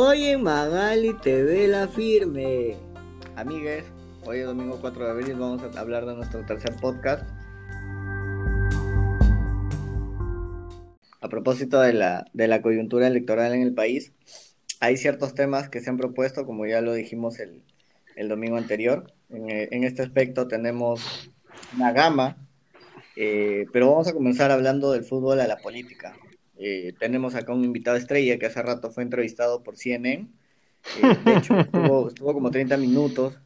Hoy 0.00 0.26
en 0.26 0.44
Magali 0.44 1.12
TV 1.12 1.66
La 1.66 1.88
Firme. 1.88 2.76
Amigues, 3.34 3.84
hoy 4.24 4.38
es 4.38 4.46
domingo 4.46 4.78
4 4.80 5.04
de 5.04 5.10
abril 5.10 5.34
vamos 5.34 5.60
a 5.60 5.80
hablar 5.80 6.06
de 6.06 6.14
nuestro 6.14 6.46
tercer 6.46 6.76
podcast. 6.80 7.28
A 11.20 11.28
propósito 11.28 11.80
de 11.80 11.94
la, 11.94 12.26
de 12.32 12.46
la 12.46 12.62
coyuntura 12.62 13.08
electoral 13.08 13.52
en 13.52 13.62
el 13.62 13.74
país, 13.74 14.12
hay 14.78 14.96
ciertos 14.96 15.34
temas 15.34 15.68
que 15.68 15.80
se 15.80 15.90
han 15.90 15.96
propuesto, 15.96 16.46
como 16.46 16.64
ya 16.64 16.80
lo 16.80 16.92
dijimos 16.92 17.40
el, 17.40 17.64
el 18.14 18.28
domingo 18.28 18.56
anterior. 18.56 19.12
En, 19.30 19.50
eh, 19.50 19.68
este 19.84 20.02
aspecto 20.02 20.46
tenemos 20.46 21.28
una 21.74 21.90
gama, 21.90 22.36
eh, 23.16 23.66
pero 23.72 23.90
vamos 23.90 24.06
a 24.06 24.12
comenzar 24.12 24.52
hablando 24.52 24.92
del 24.92 25.02
fútbol 25.02 25.40
a 25.40 25.48
la 25.48 25.56
política. 25.56 26.14
Eh, 26.58 26.92
tenemos 26.98 27.36
acá 27.36 27.52
un 27.52 27.64
invitado 27.64 27.96
estrella 27.96 28.38
que 28.38 28.46
hace 28.46 28.60
rato 28.62 28.90
fue 28.90 29.04
entrevistado 29.04 29.62
por 29.62 29.76
CNN. 29.76 30.28
Eh, 31.00 31.16
de 31.24 31.36
hecho, 31.36 31.58
estuvo, 31.58 32.08
estuvo, 32.08 32.34
como 32.34 32.50
30 32.50 32.76
minutos. 32.76 33.40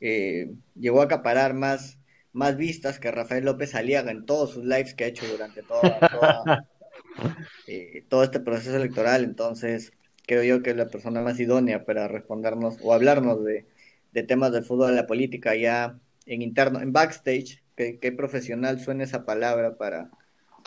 Eh, 0.00 0.52
llegó 0.74 1.00
a 1.00 1.04
acaparar 1.04 1.54
más, 1.54 1.98
más 2.32 2.56
vistas 2.56 2.98
que 2.98 3.10
Rafael 3.10 3.44
López 3.44 3.74
Aliaga 3.74 4.10
en 4.10 4.26
todos 4.26 4.50
sus 4.52 4.64
lives 4.64 4.94
que 4.94 5.04
ha 5.04 5.06
hecho 5.06 5.26
durante 5.26 5.62
toda, 5.62 5.98
toda, 5.98 6.68
eh, 7.66 8.04
todo 8.08 8.22
este 8.22 8.40
proceso 8.40 8.76
electoral. 8.76 9.24
Entonces, 9.24 9.92
creo 10.26 10.42
yo 10.42 10.62
que 10.62 10.70
es 10.70 10.76
la 10.76 10.88
persona 10.88 11.22
más 11.22 11.40
idónea 11.40 11.84
para 11.84 12.06
respondernos 12.06 12.76
o 12.82 12.92
hablarnos 12.92 13.42
de, 13.44 13.66
de 14.12 14.22
temas 14.24 14.52
del 14.52 14.64
fútbol, 14.64 14.90
de 14.90 14.96
la 14.96 15.06
política, 15.06 15.54
ya 15.56 15.98
en 16.26 16.42
interno, 16.42 16.80
en 16.80 16.92
backstage. 16.92 17.62
Que, 17.74 17.98
que 17.98 18.12
profesional 18.12 18.80
suena 18.80 19.04
esa 19.04 19.24
palabra 19.24 19.78
para, 19.78 20.10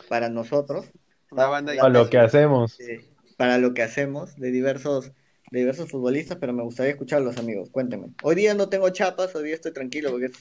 para 0.09 0.27
nosotros 0.27 0.87
para 1.35 1.89
lo 1.89 2.09
que 2.09 2.17
hacemos. 2.17 2.79
Eh, 2.79 3.05
para 3.37 3.57
lo 3.57 3.73
que 3.73 3.83
hacemos, 3.83 4.35
de 4.37 4.51
diversos, 4.51 5.11
de 5.51 5.59
diversos 5.59 5.89
futbolistas, 5.89 6.37
pero 6.39 6.53
me 6.53 6.63
gustaría 6.63 6.91
escucharlos, 6.91 7.37
amigos. 7.37 7.69
Cuéntenme. 7.69 8.07
Hoy 8.23 8.35
día 8.35 8.53
no 8.53 8.69
tengo 8.69 8.89
chapas, 8.89 9.35
hoy 9.35 9.45
día 9.45 9.55
estoy 9.55 9.73
tranquilo 9.73 10.11
porque 10.11 10.25
es 10.27 10.33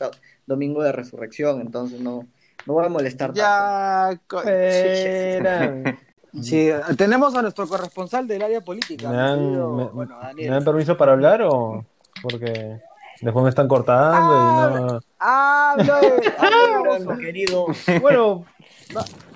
domingo 0.46 0.82
de 0.82 0.92
resurrección, 0.92 1.60
entonces 1.60 2.00
no, 2.00 2.26
no 2.66 2.72
voy 2.72 2.86
a 2.86 2.88
molestar 2.88 3.32
ya, 3.32 4.18
tanto. 4.28 4.42
Sí, 6.42 6.68
tenemos 6.98 7.36
a 7.36 7.42
nuestro 7.42 7.68
corresponsal 7.68 8.26
del 8.26 8.42
área 8.42 8.60
política. 8.60 9.08
¿Me 9.08 9.16
dan, 9.16 9.52
me, 9.76 9.84
bueno, 9.84 10.18
¿me 10.34 10.46
dan 10.48 10.64
permiso 10.64 10.96
para 10.96 11.12
hablar 11.12 11.42
o...? 11.42 11.86
Porque 12.22 12.80
después 13.20 13.42
me 13.42 13.48
están 13.48 13.68
cortando 13.68 14.32
ah, 14.32 14.70
y 14.70 14.74
no... 14.74 15.00
¡Hablo! 15.18 15.94
¡Hablo, 16.38 17.18
querido! 17.18 17.66
Bueno, 18.00 18.44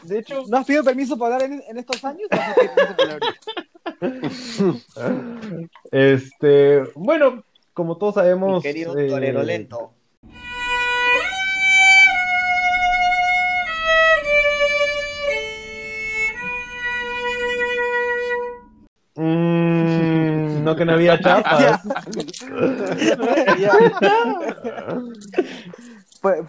de 0.02 0.18
hecho, 0.18 0.44
¿no 0.48 0.58
has 0.58 0.66
pedido 0.66 0.84
permiso 0.84 1.18
para 1.18 1.36
hablar 1.36 1.50
en, 1.50 1.62
en 1.68 1.78
estos 1.78 2.04
años? 2.04 2.28
este, 5.90 6.82
bueno, 6.94 7.42
como 7.74 7.96
todos 7.96 8.14
sabemos. 8.14 8.56
Mi 8.56 8.62
querido 8.62 8.98
eh, 8.98 9.08
torero 9.08 9.42
lento. 9.42 9.92
No 20.69 20.77
que 20.77 20.84
no 20.84 20.92
había 20.92 21.19
chapas. 21.20 21.80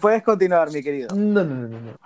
Puedes 0.00 0.22
continuar, 0.22 0.70
mi 0.70 0.82
querido. 0.82 1.14
No, 1.14 1.44
no, 1.44 1.54
no, 1.54 1.80
no. 1.80 1.96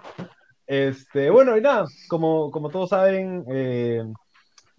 Este, 0.66 1.30
bueno, 1.30 1.56
y 1.56 1.60
nada, 1.60 1.86
como, 2.08 2.50
como 2.50 2.70
todos 2.70 2.90
saben, 2.90 3.44
eh, 3.48 4.04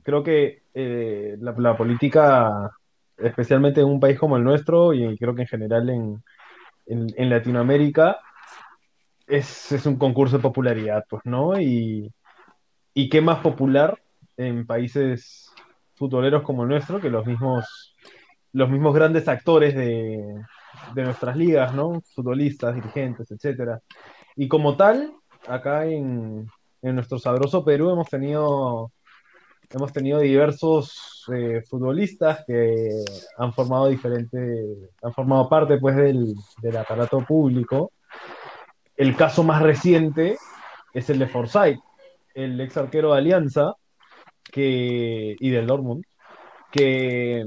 creo 0.04 0.24
que 0.24 0.64
eh, 0.74 1.36
la, 1.40 1.54
la, 1.58 1.78
política, 1.78 2.72
especialmente 3.18 3.82
en 3.82 3.88
un 3.88 4.00
país 4.00 4.18
como 4.18 4.38
el 4.38 4.44
nuestro, 4.44 4.94
y 4.94 5.18
creo 5.18 5.36
que 5.36 5.44
en 5.44 5.48
general 5.48 5.90
en, 5.90 6.24
en, 6.88 7.08
en 7.16 7.30
Latinoamérica, 7.30 8.20
es, 9.28 9.72
es, 9.72 9.86
un 9.86 9.98
concurso 9.98 10.38
de 10.38 10.44
popularidad, 10.44 11.06
pues, 11.10 11.24
¿no? 11.26 11.60
Y, 11.60 12.12
y 12.94 13.10
qué 13.10 13.22
más 13.22 13.40
popular 13.40 14.00
en 14.38 14.66
países 14.66 15.52
futboleros 15.96 16.44
como 16.44 16.64
el 16.64 16.70
nuestro 16.70 17.00
que 17.00 17.10
los 17.10 17.26
mismos, 17.26 17.96
los 18.54 18.70
mismos 18.70 18.94
grandes 18.94 19.28
actores 19.28 19.76
de, 19.76 20.42
de 20.94 21.04
nuestras 21.04 21.36
ligas, 21.36 21.74
¿no? 21.74 22.02
Futbolistas, 22.14 22.76
dirigentes, 22.76 23.32
etcétera. 23.32 23.82
Y 24.36 24.48
como 24.48 24.76
tal, 24.76 25.14
acá 25.48 25.86
en, 25.86 26.48
en 26.82 26.96
nuestro 26.96 27.20
sabroso 27.20 27.64
Perú 27.64 27.92
hemos 27.92 28.10
tenido 28.10 28.92
hemos 29.72 29.92
tenido 29.92 30.20
diversos 30.20 31.26
eh, 31.34 31.62
futbolistas 31.68 32.44
que 32.46 32.90
han 33.38 33.52
formado 33.52 33.88
diferente, 33.88 34.38
han 35.02 35.14
formado 35.14 35.50
parte 35.50 35.78
pues 35.80 35.96
del, 35.96 36.36
del, 36.62 36.78
aparato 36.78 37.20
público. 37.22 37.92
El 38.96 39.16
caso 39.16 39.44
más 39.44 39.62
reciente 39.62 40.38
es 40.94 41.10
el 41.10 41.20
de 41.20 41.28
Forsyth, 41.28 41.80
el 42.34 42.62
ex 42.62 42.78
arquero 42.78 43.12
de 43.12 43.18
Alianza 43.18 43.74
que, 44.52 45.36
y 45.40 45.50
del 45.50 45.68
Dortmund, 45.68 46.04
que 46.72 47.46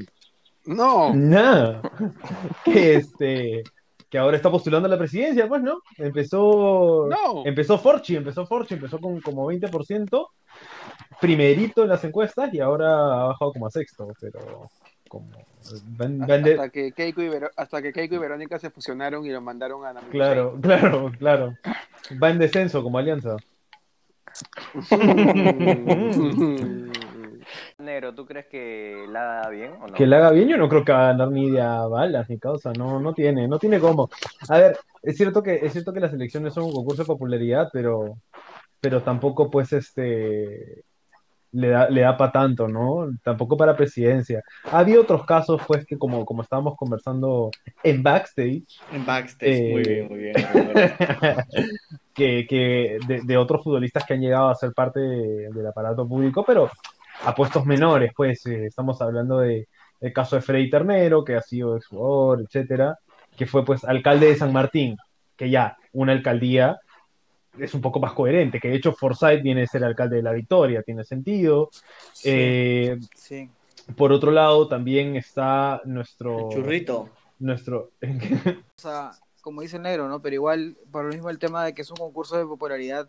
no, 0.65 1.15
nada, 1.15 1.81
que 2.65 2.95
este 2.95 3.63
que 4.11 4.19
ahora 4.19 4.37
está 4.37 4.51
postulando 4.51 4.87
a 4.87 4.91
la 4.91 4.99
presidencia, 4.99 5.49
pues, 5.49 5.63
¿no? 5.63 5.83
Empezó, 5.99 7.09
no. 7.09 7.45
empezó 7.45 7.79
Forchi, 7.79 8.17
empezó 8.17 8.47
Forchi, 8.47 8.75
empezó 8.75 8.99
con 8.99 9.21
como 9.21 9.51
20%, 9.53 10.29
primerito 11.21 11.83
en 11.83 11.91
las 11.91 12.05
encuestas 12.05 12.53
y 12.55 12.61
ahora 12.61 12.91
ha 12.91 13.27
bajado 13.27 13.53
como 13.53 13.67
a 13.67 13.71
sexto, 13.71 14.09
pero 14.21 14.71
como... 15.09 15.29
De... 15.99 16.53
hasta, 16.53 16.71
que 16.71 16.93
Keiko 16.93 17.21
y 17.21 17.29
Ver... 17.29 17.51
hasta 17.57 17.83
que 17.83 17.93
Keiko 17.93 18.15
y 18.15 18.19
Verónica 18.19 18.59
se 18.59 18.71
fusionaron 18.71 19.27
y 19.27 19.31
lo 19.31 19.41
mandaron 19.43 19.85
a 19.85 19.93
la 19.93 20.01
Claro, 20.01 20.57
claro, 20.63 21.13
claro. 21.19 21.55
Va 22.23 22.31
en 22.31 22.39
descenso 22.39 22.83
como 22.83 22.99
alianza. 22.99 23.37
Negro, 27.79 28.15
¿tú 28.15 28.27
crees 28.27 28.47
que 28.47 29.07
la 29.09 29.41
haga 29.41 29.51
bien 29.51 29.73
o 29.81 29.87
no? 29.87 29.95
Que 29.95 30.07
la 30.07 30.19
haga 30.19 30.31
bien, 30.33 30.49
yo 30.49 30.57
no 30.57 30.69
creo 30.69 30.85
que 30.85 30.93
va 30.93 31.05
a 31.05 31.13
ganar 31.13 31.31
ni 31.31 31.51
de 31.51 31.61
a 31.61 31.87
balas 31.87 32.29
ni 32.29 32.39
causa, 32.39 32.73
no, 32.73 33.01
no 33.01 33.15
tiene, 33.15 33.49
no 33.49 33.59
tiene 33.59 33.79
cómo. 33.79 34.11
A 34.49 34.59
ver, 34.59 34.79
es 35.03 35.17
cierto 35.17 35.43
que, 35.43 35.55
es 35.55 35.73
cierto 35.73 35.93
que 35.93 36.01
las 36.01 36.13
elecciones 36.13 36.55
son 36.55 36.65
un 36.65 36.73
concurso 36.73 37.03
de 37.03 37.07
popularidad, 37.07 37.69
pero, 37.73 38.19
pero 38.81 39.03
tampoco 39.03 39.51
pues 39.51 39.73
este 39.73 40.85
le 41.53 41.69
da, 41.69 41.89
le 41.89 42.03
da 42.03 42.17
para 42.17 42.33
tanto, 42.33 42.69
¿no? 42.69 43.09
Tampoco 43.23 43.57
para 43.57 43.77
presidencia. 43.77 44.43
Había 44.71 45.01
otros 45.01 45.25
casos, 45.25 45.61
pues, 45.67 45.87
que 45.87 45.97
como, 45.97 46.25
como 46.25 46.43
estábamos 46.43 46.77
conversando 46.77 47.51
en 47.83 48.03
backstage. 48.03 48.81
En 48.93 49.07
backstage, 49.07 49.51
eh, 49.51 49.73
muy 49.73 49.83
bien, 49.83 50.09
muy 50.09 50.19
bien. 50.19 50.35
que, 52.19 52.47
que 52.49 52.99
de, 53.07 53.23
de, 53.23 53.37
otros 53.37 53.63
futbolistas 53.63 54.05
que 54.05 54.15
han 54.15 54.21
llegado 54.21 54.49
a 54.49 54.55
ser 54.57 54.73
parte 54.73 54.99
de, 54.99 55.51
del 55.51 55.67
aparato 55.67 56.07
público, 56.07 56.45
pero 56.45 56.69
a 57.25 57.35
puestos 57.35 57.65
menores, 57.65 58.13
pues 58.17 58.45
eh, 58.47 58.67
estamos 58.67 59.01
hablando 59.01 59.39
de 59.39 59.69
el 60.01 60.13
caso 60.13 60.37
de 60.37 60.43
Freddy 60.43 60.69
Ternero, 60.69 61.25
que 61.25 61.37
ha 61.37 61.43
sido 61.43 61.77
exjugador, 61.77 62.43
etcétera, 62.43 62.99
que 63.37 63.47
fue 63.47 63.65
pues 63.65 63.85
alcalde 63.85 64.27
de 64.27 64.37
San 64.37 64.53
Martín, 64.53 64.97
que 65.37 65.49
ya 65.49 65.77
una 65.93 66.13
alcaldía 66.13 66.79
es 67.57 67.75
un 67.75 67.81
poco 67.81 68.01
más 68.01 68.13
coherente, 68.13 68.61
que 68.61 68.69
de 68.69 68.77
hecho 68.77 68.93
Forsyth 68.93 69.43
viene 69.43 69.63
a 69.63 69.67
ser 69.67 69.85
alcalde 69.85 70.17
de 70.17 70.23
la 70.23 70.33
Victoria, 70.33 70.83
tiene 70.83 71.05
sentido. 71.05 71.71
Sí, 72.13 72.31
eh, 72.31 72.99
sí. 73.15 73.49
Por 73.97 74.13
otro 74.13 74.31
lado, 74.33 74.69
también 74.69 75.17
está 75.17 75.81
nuestro... 75.85 76.51
El 76.51 76.57
churrito. 76.57 77.11
Nuestro... 77.39 77.91
o 78.03 78.81
sea, 78.81 79.13
como 79.49 79.63
dice 79.63 79.77
el 79.77 79.83
negro, 79.83 80.09
¿no? 80.09 80.21
Pero 80.21 80.35
igual, 80.35 80.77
por 80.93 81.05
lo 81.05 81.11
mismo 81.11 81.31
el 81.31 81.39
tema 81.39 81.65
de 81.65 81.73
que 81.73 81.81
es 81.81 81.91
un 81.91 81.97
concurso 81.97 82.37
de 82.37 82.45
popularidad, 82.45 83.09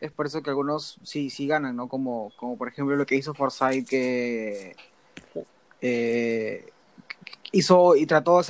es 0.00 0.10
por 0.10 0.24
eso 0.24 0.42
que 0.42 0.48
algunos 0.48 0.98
sí, 1.02 1.28
sí 1.28 1.46
ganan, 1.46 1.76
¿no? 1.76 1.86
Como, 1.86 2.32
como 2.38 2.56
por 2.56 2.68
ejemplo 2.68 2.96
lo 2.96 3.04
que 3.04 3.16
hizo 3.16 3.34
Forsyth, 3.34 3.86
que 3.86 4.74
eh, 5.82 6.66
hizo 7.52 7.94
y 7.94 8.06
trató, 8.06 8.36
o 8.36 8.42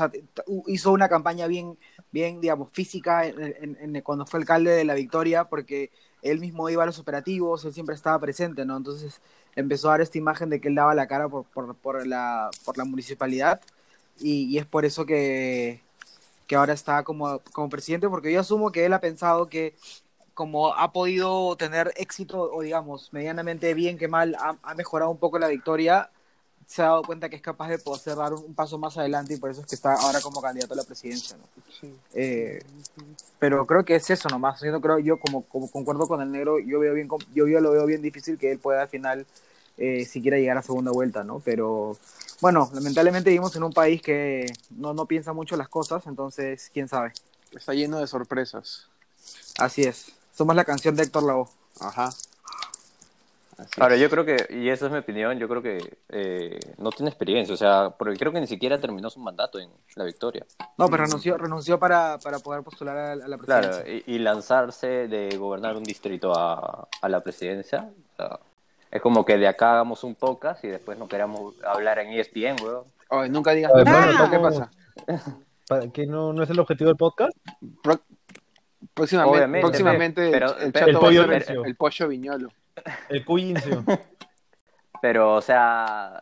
hizo 0.69 0.93
una 0.93 1.09
campaña 1.09 1.49
bien, 1.49 1.77
bien 2.13 2.41
digamos, 2.41 2.71
física 2.71 3.27
en, 3.27 4.01
cuando 4.03 4.25
fue 4.25 4.39
alcalde 4.39 4.71
de 4.71 4.85
la 4.85 4.95
Victoria, 4.95 5.45
porque 5.47 5.91
él 6.23 6.39
mismo 6.39 6.71
iba 6.71 6.85
a 6.85 6.87
los 6.87 7.01
operativos, 7.01 7.65
él 7.65 7.75
siempre 7.75 7.97
estaba 7.97 8.21
presente, 8.21 8.65
¿no? 8.65 8.77
Entonces 8.77 9.21
empezó 9.57 9.89
a 9.89 9.93
dar 9.93 10.03
esta 10.03 10.19
imagen 10.19 10.49
de 10.49 10.61
que 10.61 10.69
él 10.69 10.77
daba 10.77 10.95
la 10.95 11.09
cara 11.09 11.29
por, 11.29 11.45
por, 11.47 11.75
por 11.75 12.07
la, 12.07 12.51
por 12.65 12.79
la 12.79 12.85
municipalidad 12.85 13.61
y, 14.19 14.59
es 14.59 14.67
por 14.67 14.85
eso 14.85 15.07
que, 15.07 15.83
que 16.47 16.57
ahora 16.57 16.73
está 16.73 17.03
como, 17.05 17.41
como 17.53 17.69
presidente, 17.69 18.09
porque 18.09 18.33
yo 18.33 18.41
asumo 18.41 18.73
que 18.73 18.85
él 18.85 18.93
ha 18.93 19.01
pensado 19.01 19.49
que 19.49 19.75
como 20.35 20.75
ha 20.75 20.93
podido 20.93 21.57
tener 21.57 21.93
éxito, 21.97 22.53
o 22.53 22.61
digamos, 22.61 23.13
medianamente 23.13 23.73
bien 23.73 23.97
que 23.97 24.07
mal, 24.07 24.37
ha, 24.39 24.57
ha, 24.63 24.75
mejorado 24.75 25.11
un 25.11 25.17
poco 25.19 25.39
la 25.39 25.49
victoria, 25.49 26.11
se 26.67 26.83
ha 26.83 26.87
dado 26.87 27.03
cuenta 27.05 27.31
que 27.31 27.37
es 27.37 27.43
capaz 27.43 27.69
de 27.69 27.79
poder 27.79 28.17
dar 28.17 28.35
un, 28.35 28.45
un, 28.45 28.55
paso 28.55 28.77
más 28.77 28.99
adelante 28.99 29.33
y 29.35 29.37
por 29.39 29.51
eso 29.51 29.63
es 29.63 29.67
que 29.67 29.77
está 29.77 29.95
ahora 29.95 30.21
como 30.21 30.43
candidato 30.43 30.75
a 30.75 30.77
la 30.77 30.85
presidencia. 30.85 31.39
¿no? 31.39 31.45
Sí. 31.81 31.95
Eh, 32.13 32.63
pero 33.39 33.67
creo 33.67 33.85
que 33.85 33.95
es 33.95 34.11
eso 34.11 34.29
nomás. 34.29 34.61
Yo, 34.61 34.79
creo, 34.81 34.99
yo 34.99 35.19
como, 35.19 35.43
como, 35.43 35.71
concuerdo 35.71 36.07
con 36.07 36.21
el 36.21 36.31
negro, 36.31 36.59
yo 36.59 36.81
veo 36.81 36.93
bien, 36.93 37.09
yo, 37.33 37.47
yo 37.47 37.61
lo 37.61 37.71
veo 37.71 37.87
bien 37.87 38.03
difícil 38.03 38.37
que 38.37 38.51
él 38.53 38.59
pueda 38.59 38.83
al 38.83 38.89
final 38.89 39.27
eh, 39.79 40.05
siquiera 40.05 40.39
llegar 40.39 40.59
a 40.59 40.63
segunda 40.63 40.91
vuelta, 40.91 41.25
¿no? 41.25 41.41
Pero 41.41 41.97
bueno, 42.41 42.71
lamentablemente 42.75 43.31
vivimos 43.31 43.55
en 43.57 43.63
un 43.63 43.73
país 43.73 44.03
que 44.03 44.47
no, 44.71 44.95
no 44.95 45.07
piensa 45.07 45.33
mucho 45.33 45.57
las 45.57 45.69
cosas, 45.69 46.07
entonces, 46.07 46.71
quién 46.73 46.89
sabe. 46.89 47.13
Está 47.53 47.75
lleno 47.75 47.99
de 47.99 48.07
sorpresas. 48.07 48.89
Así 49.59 49.83
es. 49.83 50.13
Somos 50.35 50.55
la 50.55 50.65
canción 50.65 50.95
de 50.97 51.05
Héctor 51.05 51.23
Lavoe. 51.23 51.49
Ajá. 51.81 52.11
Así 53.59 53.81
Ahora, 53.81 53.95
es. 53.95 54.03
yo 54.03 54.11
creo 54.11 54.27
que, 54.27 54.49
y 54.51 54.69
esa 54.69 54.85
es 54.85 54.93
mi 54.93 54.99
opinión, 54.99 55.39
yo 55.39 55.49
creo 55.49 55.63
que 55.63 55.97
eh, 56.11 56.61
no 56.77 56.91
tiene 56.91 57.09
experiencia, 57.09 57.55
o 57.55 57.57
sea, 57.57 57.89
porque 57.89 58.19
creo 58.19 58.31
que 58.31 58.41
ni 58.41 58.47
siquiera 58.47 58.79
terminó 58.79 59.09
su 59.09 59.19
mandato 59.19 59.59
en 59.59 59.71
la 59.95 60.05
victoria. 60.05 60.45
No, 60.77 60.91
pero 60.91 61.05
renunció, 61.07 61.39
renunció 61.39 61.79
para, 61.79 62.19
para 62.19 62.39
poder 62.39 62.63
postular 62.63 62.99
a, 62.99 63.13
a 63.13 63.17
la 63.17 63.39
presidencia. 63.39 63.71
Claro, 63.83 63.91
y, 63.91 64.05
y 64.15 64.19
lanzarse 64.19 65.09
de 65.09 65.35
gobernar 65.39 65.75
un 65.75 65.85
distrito 65.85 66.39
a, 66.39 66.87
a 67.01 67.09
la 67.09 67.21
presidencia, 67.23 67.91
o 68.13 68.17
sea, 68.17 68.41
es 68.97 69.03
como 69.03 69.25
que 69.25 69.37
de 69.39 69.49
acá 69.49 69.73
hagamos 69.73 70.05
un 70.05 70.15
podcast 70.15 70.65
y 70.65 70.69
después 70.69 70.99
no 70.99 71.09
queramos 71.09 71.55
hablar 71.65 71.99
en 71.99 72.09
ESPN, 72.13 72.57
weón. 72.63 72.85
Oye, 73.11 73.29
nunca 73.29 73.53
digas 73.53 73.73
A 73.73 73.77
ver, 73.77 73.85
bueno, 73.87 74.31
¿Qué 74.31 74.39
pasa? 74.39 74.71
¿Para 75.69 75.89
¿Que 75.91 76.07
no, 76.07 76.33
no 76.33 76.43
es 76.43 76.51
el 76.51 76.59
objetivo 76.59 76.89
del 76.89 76.97
podcast? 76.97 77.37
Pro- 77.83 78.01
próximamente, 78.95 79.37
Obviamente, 79.39 79.67
próximamente 79.67 80.31
pero- 80.31 80.59
el, 80.59 80.73
pero- 80.73 80.87
chato 80.87 80.91
El 80.91 80.95
va 80.95 80.99
a 80.99 81.03
pollo 81.03 81.23
ser 81.25 81.51
el, 81.59 81.67
el 81.67 81.77
pollo 81.77 82.09
viñolo. 82.09 82.49
El 83.09 83.25
cuyincio. 83.25 83.85
Pero, 85.03 85.35
o 85.35 85.43
sea, 85.43 86.19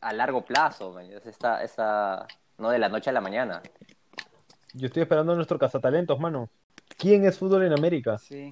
a 0.00 0.12
largo 0.14 0.42
plazo, 0.44 0.92
man, 0.92 1.04
es 1.12 1.26
esta, 1.26 1.62
esta, 1.62 2.26
no 2.56 2.70
de 2.70 2.78
la 2.78 2.88
noche 2.88 3.10
a 3.10 3.12
la 3.12 3.20
mañana. 3.20 3.62
Yo 4.72 4.86
estoy 4.86 5.02
esperando 5.02 5.32
a 5.32 5.36
nuestro 5.36 5.58
cazatalentos, 5.58 6.18
mano. 6.18 6.48
¿Quién 6.96 7.26
es 7.26 7.38
fútbol 7.38 7.64
en 7.66 7.72
América? 7.74 8.16
Sí. 8.18 8.48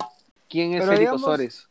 ¿Quién 0.48 0.74
es 0.74 0.80
Federico 0.84 1.00
digamos- 1.16 1.22
Sores? 1.22 1.68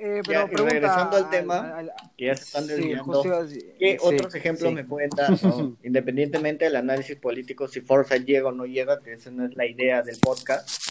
Eh, 0.00 0.16
Ya, 0.16 0.22
pero 0.22 0.44
y 0.44 0.48
pregunta 0.48 0.70
regresando 0.74 1.16
al 1.16 1.24
al- 1.24 1.30
tema, 1.30 1.76
al- 1.76 1.92
Que 2.16 2.26
ya 2.26 2.36
se 2.36 2.44
están 2.44 2.64
sí, 2.66 2.72
desviando. 2.72 3.22
decir- 3.22 3.74
¿Qué 3.78 3.92
sí, 3.92 3.98
otros 4.00 4.34
ejemplos 4.34 4.68
sí. 4.70 4.74
me 4.74 4.84
pueden 4.84 5.10
dar? 5.10 5.42
no? 5.42 5.76
Independientemente 5.82 6.64
del 6.66 6.76
análisis 6.76 7.16
político, 7.16 7.66
si 7.68 7.80
Forza 7.80 8.16
llega 8.16 8.48
o 8.48 8.52
no 8.52 8.64
llega, 8.66 9.00
que 9.02 9.14
esa 9.14 9.30
no 9.30 9.44
es 9.46 9.56
la 9.56 9.66
idea 9.66 10.02
del 10.02 10.18
podcast. 10.18 10.68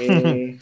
Eh, 0.00 0.58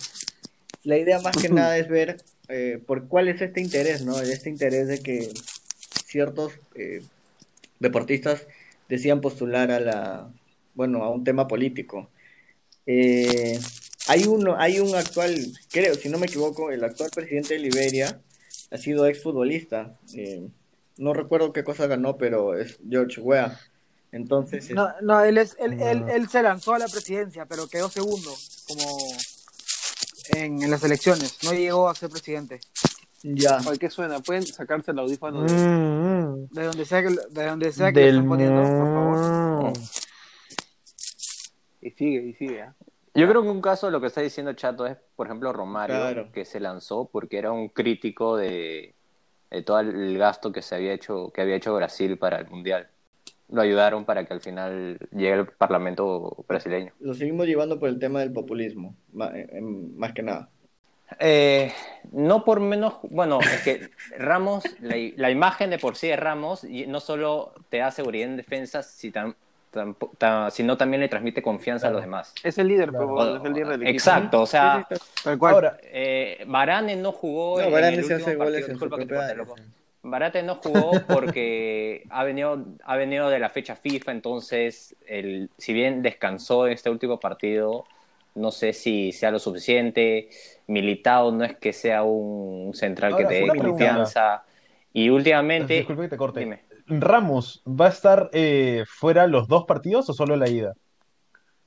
la 0.85 0.97
idea 0.97 1.19
más 1.21 1.37
que 1.37 1.49
nada 1.51 1.77
es 1.77 1.89
ver 1.89 2.17
eh, 2.49 2.81
por 2.87 3.07
cuál 3.09 3.29
es 3.29 3.41
este 3.43 3.61
interés, 3.61 4.03
¿no? 4.03 4.19
Este 4.21 4.49
interés 4.49 4.87
de 4.89 5.03
que 5.03 5.29
ciertos 6.07 6.53
eh, 6.75 7.03
deportistas 7.81 8.47
decían 8.89 9.21
postular 9.21 9.71
a 9.73 9.81
la, 9.81 10.31
bueno, 10.75 11.03
a 11.03 11.11
un 11.11 11.25
tema 11.25 11.49
político. 11.49 12.09
Eh, 12.87 13.59
hay 14.09 14.25
uno, 14.27 14.57
hay 14.59 14.79
un 14.81 14.95
actual, 14.95 15.35
creo, 15.71 15.95
si 15.95 16.09
no 16.09 16.19
me 16.19 16.27
equivoco, 16.27 16.71
el 16.71 16.85
actual 16.85 17.11
presidente 17.15 17.55
de 17.55 17.61
Liberia 17.61 18.21
ha 18.71 18.77
sido 18.79 19.07
exfutbolista. 19.07 19.95
Eh, 20.15 20.49
no 20.99 21.13
recuerdo 21.13 21.53
qué 21.53 21.65
cosa 21.65 21.87
ganó, 21.87 22.17
pero 22.17 22.57
es 22.59 22.79
George 22.89 23.21
Weah. 23.21 23.59
Entonces, 24.13 24.71
No, 24.71 24.89
no, 25.03 25.23
él, 25.25 25.37
es, 25.39 25.57
él, 25.59 25.81
él, 25.83 26.01
No. 26.01 26.09
él 26.09 26.29
se 26.29 26.43
lanzó 26.43 26.75
a 26.75 26.79
la 26.79 26.89
presidencia, 26.89 27.45
pero 27.47 27.67
quedó 27.69 27.91
segundo, 27.91 28.31
como 28.69 28.83
en, 30.37 30.63
en 30.63 30.71
las 30.71 30.83
elecciones. 30.85 31.37
No 31.43 31.53
llegó 31.53 31.89
a 31.89 31.95
ser 31.95 32.09
presidente. 32.11 32.61
ya. 33.23 33.59
Oye, 33.67 33.79
¿qué 33.79 33.91
suena? 33.91 34.21
¿Pueden 34.21 34.47
sacarse 34.47 34.93
el 34.93 34.99
audífono? 35.01 35.43
de- 35.43 35.53
Mm. 35.53 36.49
De 36.53 36.63
donde 36.65 36.85
sea 36.85 37.03
que, 37.03 37.11
lo- 37.11 37.27
de 37.29 37.45
donde 37.47 37.73
sea 37.73 37.93
que 37.93 38.01
lo 38.01 38.07
Del 38.07 38.15
estén 38.17 38.29
poniendo, 38.29 38.63
por 38.63 38.87
favor. 38.95 39.73
Y 41.83 41.91
sigue, 41.91 42.27
y 42.29 42.35
sigue. 42.35 42.63
¿ah? 42.63 42.75
Yo 43.17 43.27
creo 43.29 43.43
que 43.43 43.49
un 43.49 43.63
caso, 43.63 43.91
lo 43.91 44.01
que 44.01 44.09
está 44.09 44.21
diciendo 44.21 44.53
Chato 44.53 44.87
es, 44.87 44.97
por 45.17 45.27
ejemplo, 45.27 45.53
Romario, 45.53 45.97
Claro. 45.97 46.29
que 46.33 46.45
se 46.45 46.61
lanzó 46.61 47.09
porque 47.11 47.39
era 47.39 47.51
un 47.51 47.69
crítico 47.69 48.37
de, 48.37 48.95
de 49.51 49.63
todo 49.63 49.81
el 49.81 50.19
gasto 50.19 50.53
que 50.53 50.61
se 50.63 50.75
había 50.75 50.93
hecho, 50.93 51.31
que 51.33 51.41
había 51.41 51.57
hecho 51.57 51.75
Brasil 51.75 52.19
para 52.19 52.39
el 52.39 52.49
Mundial. 52.49 52.89
Lo 53.49 53.63
ayudaron 53.63 54.05
para 54.05 54.25
que 54.27 54.35
al 54.35 54.41
final 54.41 54.99
llegue 55.13 55.33
al 55.33 55.47
Parlamento 55.47 56.45
brasileño. 56.49 56.93
Lo 57.01 57.15
seguimos 57.15 57.47
llevando 57.47 57.79
por 57.79 57.89
el 57.89 57.99
tema 57.99 58.21
del 58.21 58.33
populismo, 58.33 58.95
eh, 59.35 59.47
em, 59.53 59.97
más 59.97 60.13
que 60.13 60.23
nada. 60.23 60.51
Eh, 61.21 61.73
no 62.11 62.45
por 62.45 62.59
menos, 62.59 62.95
bueno, 63.05 63.39
es 63.41 63.63
que 63.63 63.91
Ramos, 64.19 64.65
la, 64.81 64.97
la 65.17 65.31
imagen 65.31 65.71
de 65.71 65.79
por 65.79 65.95
sí 65.97 66.09
de 66.09 66.17
Ramos, 66.17 66.65
y 66.65 66.87
no 66.89 66.99
solo 66.99 67.55
te 67.69 67.79
da 67.79 67.93
seguridad 67.93 68.29
en 68.29 68.37
defensa, 68.37 68.83
si 68.83 69.13
tam- 69.13 69.37
tampo- 69.77 70.11
ta- 70.19 70.51
sino 70.51 70.77
también 70.77 71.01
le 71.01 71.09
transmite 71.09 71.43
confianza 71.43 71.89
a 71.89 71.91
los 71.91 72.01
demás. 72.03 72.35
Es 72.43 72.59
el 72.59 72.69
líder, 72.69 72.91
Claro. 72.91 73.15
pero 73.17 73.37
es 73.37 73.45
el 73.45 73.53
líder 73.53 73.69
del 73.69 73.83
equipo. 73.83 73.91
Exacto, 73.97 74.43
o 74.43 74.47
sea, 74.47 74.85
Sí, 74.89 74.97
sí, 74.97 75.05
sí. 75.05 75.23
Tal 75.25 75.39
cual. 75.39 75.55
Ahora, 75.55 75.79
eh, 75.83 76.45
Varane 76.47 76.97
no 76.97 77.13
jugó 77.13 77.61
No, 77.61 77.77
el 77.79 78.05
se 78.05 78.15
hace 78.15 78.35
goles 78.35 78.37
partido, 78.37 78.57
en 78.57 78.63
su 78.65 78.69
disculpa 78.71 78.97
que 78.97 79.03
te 79.03 79.09
propia 79.09 79.17
corte, 79.19 79.33
área, 79.33 79.37
loco. 79.45 79.57
sí. 79.57 79.63
Varane 80.03 80.43
no 80.43 80.55
jugó 80.57 80.91
porque 81.07 82.05
ha 82.11 82.25
venido, 82.25 82.65
ha 82.85 82.97
venido 82.97 83.29
de 83.29 83.39
la 83.39 83.49
fecha 83.51 83.77
FIFA, 83.77 84.13
entonces, 84.13 84.95
el, 85.07 85.51
si 85.59 85.73
bien 85.73 86.03
descansó 86.03 86.67
en 86.67 86.73
este 86.75 86.91
último 86.91 87.19
partido, 87.21 87.85
no 88.37 88.51
sé 88.51 88.73
si 88.73 89.13
sea 89.13 89.31
lo 89.31 89.39
suficiente. 89.39 90.29
Militao 90.69 91.33
no 91.33 91.45
es 91.45 91.57
que 91.57 91.73
sea 91.73 92.03
un 92.03 92.73
central 92.75 93.13
Ahora, 93.15 93.29
que 93.29 93.35
te 93.35 93.41
dé 93.53 93.59
confianza. 93.59 94.43
Y 94.93 95.09
últimamente. 95.11 95.75
disculpe 95.75 96.03
que 96.03 96.09
te 96.09 96.17
corte. 96.17 96.41
Dime. 96.41 96.61
¿Ramos 96.89 97.63
va 97.67 97.87
a 97.87 97.91
estar 97.91 98.31
eh, 98.33 98.85
fuera 98.89 99.27
los 99.27 99.49
dos 99.49 99.65
partidos 99.65 100.09
o 100.09 100.13
solo 100.13 100.37
la 100.37 100.49
ida? 100.49 100.75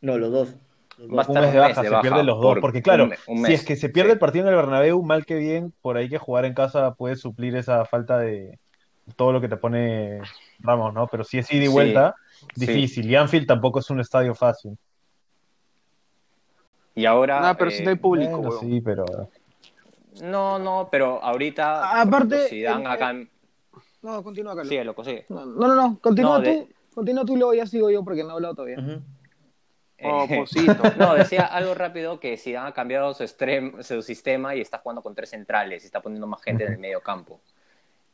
No, 0.01 0.17
los 0.17 0.31
dos. 0.31 0.55
Los 0.97 1.17
Va 1.17 1.23
a. 1.23 1.25
Un 1.31 1.37
estar 1.37 1.41
mes 1.43 1.51
de 1.53 1.57
un 1.59 1.61
baja, 1.63 1.67
mes 1.69 1.75
de 1.75 1.83
se 1.83 1.89
baja 1.89 2.01
pierden 2.01 2.25
los 2.25 2.35
dos. 2.41 2.53
por 2.53 2.61
Porque 2.61 2.81
claro, 2.81 3.03
un 3.03 3.09
me- 3.09 3.17
un 3.27 3.45
si 3.45 3.53
es 3.53 3.65
que 3.65 3.75
se 3.75 3.89
pierde 3.89 4.09
sí. 4.11 4.13
el 4.13 4.19
partido 4.19 4.45
en 4.45 4.49
el 4.51 4.55
Bernabéu, 4.57 5.01
mal 5.03 5.25
que 5.25 5.35
bien, 5.35 5.73
por 5.81 5.97
ahí 5.97 6.07
que 6.09 6.17
jugar 6.17 6.45
en 6.45 6.53
casa 6.53 6.93
puede 6.93 7.15
suplir 7.15 7.55
esa 7.55 7.83
falta 7.85 8.17
de 8.17 8.59
todo 9.15 9.31
lo 9.33 9.41
que 9.41 9.49
te 9.49 9.57
pone 9.57 10.19
Ramos, 10.59 10.93
¿no? 10.93 11.07
Pero 11.07 11.23
si 11.23 11.37
es 11.39 11.51
ida 11.51 11.65
y 11.65 11.67
vuelta, 11.67 12.15
sí. 12.55 12.65
difícil. 12.65 13.09
Y 13.09 13.15
Anfield 13.15 13.47
tampoco 13.47 13.79
es 13.79 13.89
un 13.89 13.99
estadio 13.99 14.35
fácil. 14.35 14.77
Y 16.95 17.05
ahora. 17.05 17.39
No, 17.41 17.57
pero 17.57 17.71
eh, 17.71 17.73
si 17.73 17.83
no 17.83 17.89
hay 17.89 17.95
público, 17.95 18.37
Bueno, 18.37 18.49
weón. 18.49 18.59
sí, 18.61 18.81
pero 18.81 19.05
no, 20.21 20.59
no, 20.59 20.89
pero 20.91 21.21
ahorita. 21.23 22.01
Aparte, 22.01 22.47
Si 22.49 22.61
dan 22.61 22.81
el- 22.81 22.87
acá. 22.87 23.13
No, 24.01 24.23
continúa, 24.23 24.55
Carlos. 24.55 24.69
Sí, 24.69 24.83
loco, 24.83 25.03
sí. 25.03 25.21
No, 25.29 25.45
no, 25.45 25.75
no, 25.75 25.99
continúa 25.99 26.37
No, 26.37 26.41
de- 26.41 26.53
tú. 26.67 26.69
Continúa 26.95 27.25
tú 27.25 27.33
y 27.35 27.37
luego 27.37 27.53
ya 27.53 27.65
sigo 27.65 27.89
yo 27.89 28.03
porque 28.03 28.23
no 28.23 28.29
he 28.29 28.33
hablado 28.33 28.55
todavía. 28.55 28.77
Oh, 28.79 28.99
Eh, 30.29 30.37
posito. 30.37 30.83
No, 30.97 31.13
decía 31.13 31.45
algo 31.45 31.73
rápido 31.73 32.19
que 32.21 32.37
si 32.37 32.55
ha 32.55 32.71
cambiado 32.71 33.13
su, 33.13 33.27
su 33.81 34.01
sistema 34.01 34.55
y 34.55 34.61
está 34.61 34.77
jugando 34.79 35.01
con 35.01 35.13
tres 35.13 35.29
centrales 35.29 35.83
y 35.83 35.87
está 35.87 36.01
poniendo 36.01 36.25
más 36.25 36.41
gente 36.41 36.63
en 36.63 36.73
el 36.73 36.79
medio 36.79 37.01
campo 37.01 37.41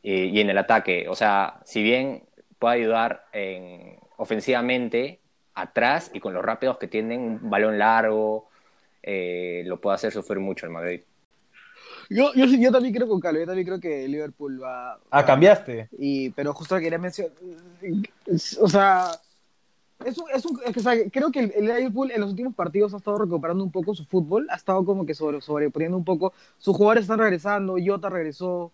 y, 0.01 0.23
y 0.25 0.39
en 0.39 0.49
el 0.49 0.57
ataque. 0.57 1.07
O 1.07 1.15
sea, 1.15 1.59
si 1.63 1.83
bien 1.83 2.23
puede 2.57 2.75
ayudar 2.75 3.25
en, 3.33 3.99
ofensivamente 4.17 5.19
atrás 5.53 6.09
y 6.13 6.19
con 6.19 6.33
los 6.33 6.43
rápidos 6.43 6.79
que 6.79 6.87
tienen 6.87 7.21
un 7.43 7.49
balón 7.51 7.77
largo, 7.77 8.49
eh, 9.03 9.61
lo 9.67 9.79
puede 9.79 9.95
hacer 9.95 10.11
sufrir 10.11 10.39
mucho 10.39 10.65
el 10.65 10.71
Madrid. 10.71 11.01
Yo, 12.09 12.33
yo, 12.33 12.45
yo 12.45 12.71
también 12.71 12.93
creo 12.93 13.07
con 13.07 13.19
Carlos, 13.19 13.41
yo 13.41 13.47
también 13.47 13.67
creo 13.67 13.79
que 13.79 14.07
Liverpool 14.07 14.61
va. 14.61 14.99
Ah, 15.09 15.25
cambiaste. 15.25 15.89
Y, 15.97 16.29
pero 16.31 16.53
justo 16.53 16.77
quería 16.77 16.97
mencionar. 16.97 17.33
O 18.61 18.67
sea. 18.67 19.11
Es 20.03 20.17
un, 20.17 20.25
es 20.29 20.45
un, 20.45 20.59
es 20.65 20.73
que, 20.73 20.79
o 20.81 20.83
sea, 20.83 20.93
creo 21.09 21.31
que 21.31 21.39
el, 21.39 21.53
el 21.55 21.65
Liverpool 21.67 22.11
en 22.11 22.19
los 22.19 22.31
últimos 22.31 22.53
partidos 22.53 22.93
ha 22.93 22.97
estado 22.97 23.17
recuperando 23.17 23.63
un 23.63 23.71
poco 23.71 23.95
su 23.95 24.03
fútbol, 24.05 24.45
ha 24.49 24.55
estado 24.55 24.83
como 24.83 25.05
que 25.05 25.13
sobre, 25.13 25.39
sobreponiendo 25.39 25.97
un 25.97 26.03
poco. 26.03 26.33
Sus 26.57 26.75
jugadores 26.75 27.03
están 27.03 27.19
regresando, 27.19 27.77
Jota 27.83 28.09
regresó, 28.09 28.73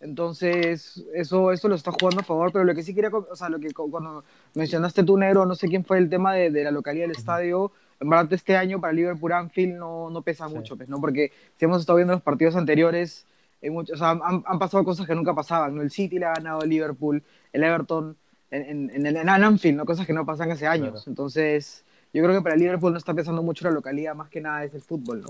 entonces 0.00 1.04
eso, 1.14 1.52
eso 1.52 1.68
lo 1.68 1.76
está 1.76 1.92
jugando 1.92 2.20
a 2.20 2.24
favor. 2.24 2.50
Pero 2.52 2.64
lo 2.64 2.74
que 2.74 2.82
sí 2.82 2.94
quería, 2.94 3.10
o 3.10 3.36
sea, 3.36 3.48
lo 3.48 3.60
que 3.60 3.72
cuando 3.72 4.24
mencionaste 4.54 5.04
tú, 5.04 5.16
Negro, 5.16 5.46
no 5.46 5.54
sé 5.54 5.68
quién 5.68 5.84
fue 5.84 5.98
el 5.98 6.10
tema 6.10 6.34
de, 6.34 6.50
de 6.50 6.64
la 6.64 6.72
localidad 6.72 7.06
del 7.06 7.16
estadio. 7.16 7.70
En 8.00 8.10
verdad, 8.10 8.32
este 8.32 8.56
año 8.56 8.80
para 8.80 8.92
Liverpool 8.92 9.32
Anfield 9.32 9.74
no, 9.78 10.10
no 10.10 10.22
pesa 10.22 10.48
Sí. 10.48 10.54
mucho, 10.54 10.76
pues, 10.76 10.88
¿no? 10.88 11.00
Porque 11.00 11.32
si 11.58 11.64
hemos 11.64 11.80
estado 11.80 11.96
viendo 11.96 12.12
los 12.14 12.22
partidos 12.22 12.54
anteriores, 12.56 13.24
en 13.62 13.72
muchos, 13.72 13.94
o 13.94 13.98
sea, 13.98 14.10
han, 14.10 14.42
han 14.44 14.58
pasado 14.58 14.84
cosas 14.84 15.06
que 15.06 15.14
nunca 15.14 15.34
pasaban, 15.34 15.74
¿no? 15.74 15.82
El 15.82 15.90
City 15.90 16.18
le 16.18 16.26
ha 16.26 16.34
ganado 16.34 16.60
al 16.60 16.68
Liverpool, 16.68 17.22
el 17.52 17.64
Everton 17.64 18.16
en, 18.50 18.62
en, 18.62 18.90
en, 18.94 19.06
el- 19.06 19.16
en 19.16 19.28
Anfield, 19.28 19.78
¿no? 19.78 19.84
Cosas 19.86 20.06
que 20.06 20.12
no 20.12 20.26
pasan 20.26 20.50
hace 20.52 20.66
años. 20.66 20.90
Claro. 20.92 21.04
Entonces, 21.06 21.84
yo 22.12 22.22
creo 22.22 22.34
que 22.36 22.42
para 22.42 22.54
el 22.54 22.60
Liverpool 22.60 22.92
no 22.92 22.98
está 22.98 23.14
pesando 23.14 23.42
mucho 23.42 23.64
la 23.64 23.70
localidad, 23.72 24.14
más 24.14 24.28
que 24.28 24.40
nada 24.40 24.62
es 24.64 24.74
el 24.74 24.82
fútbol, 24.82 25.22
¿no? 25.22 25.28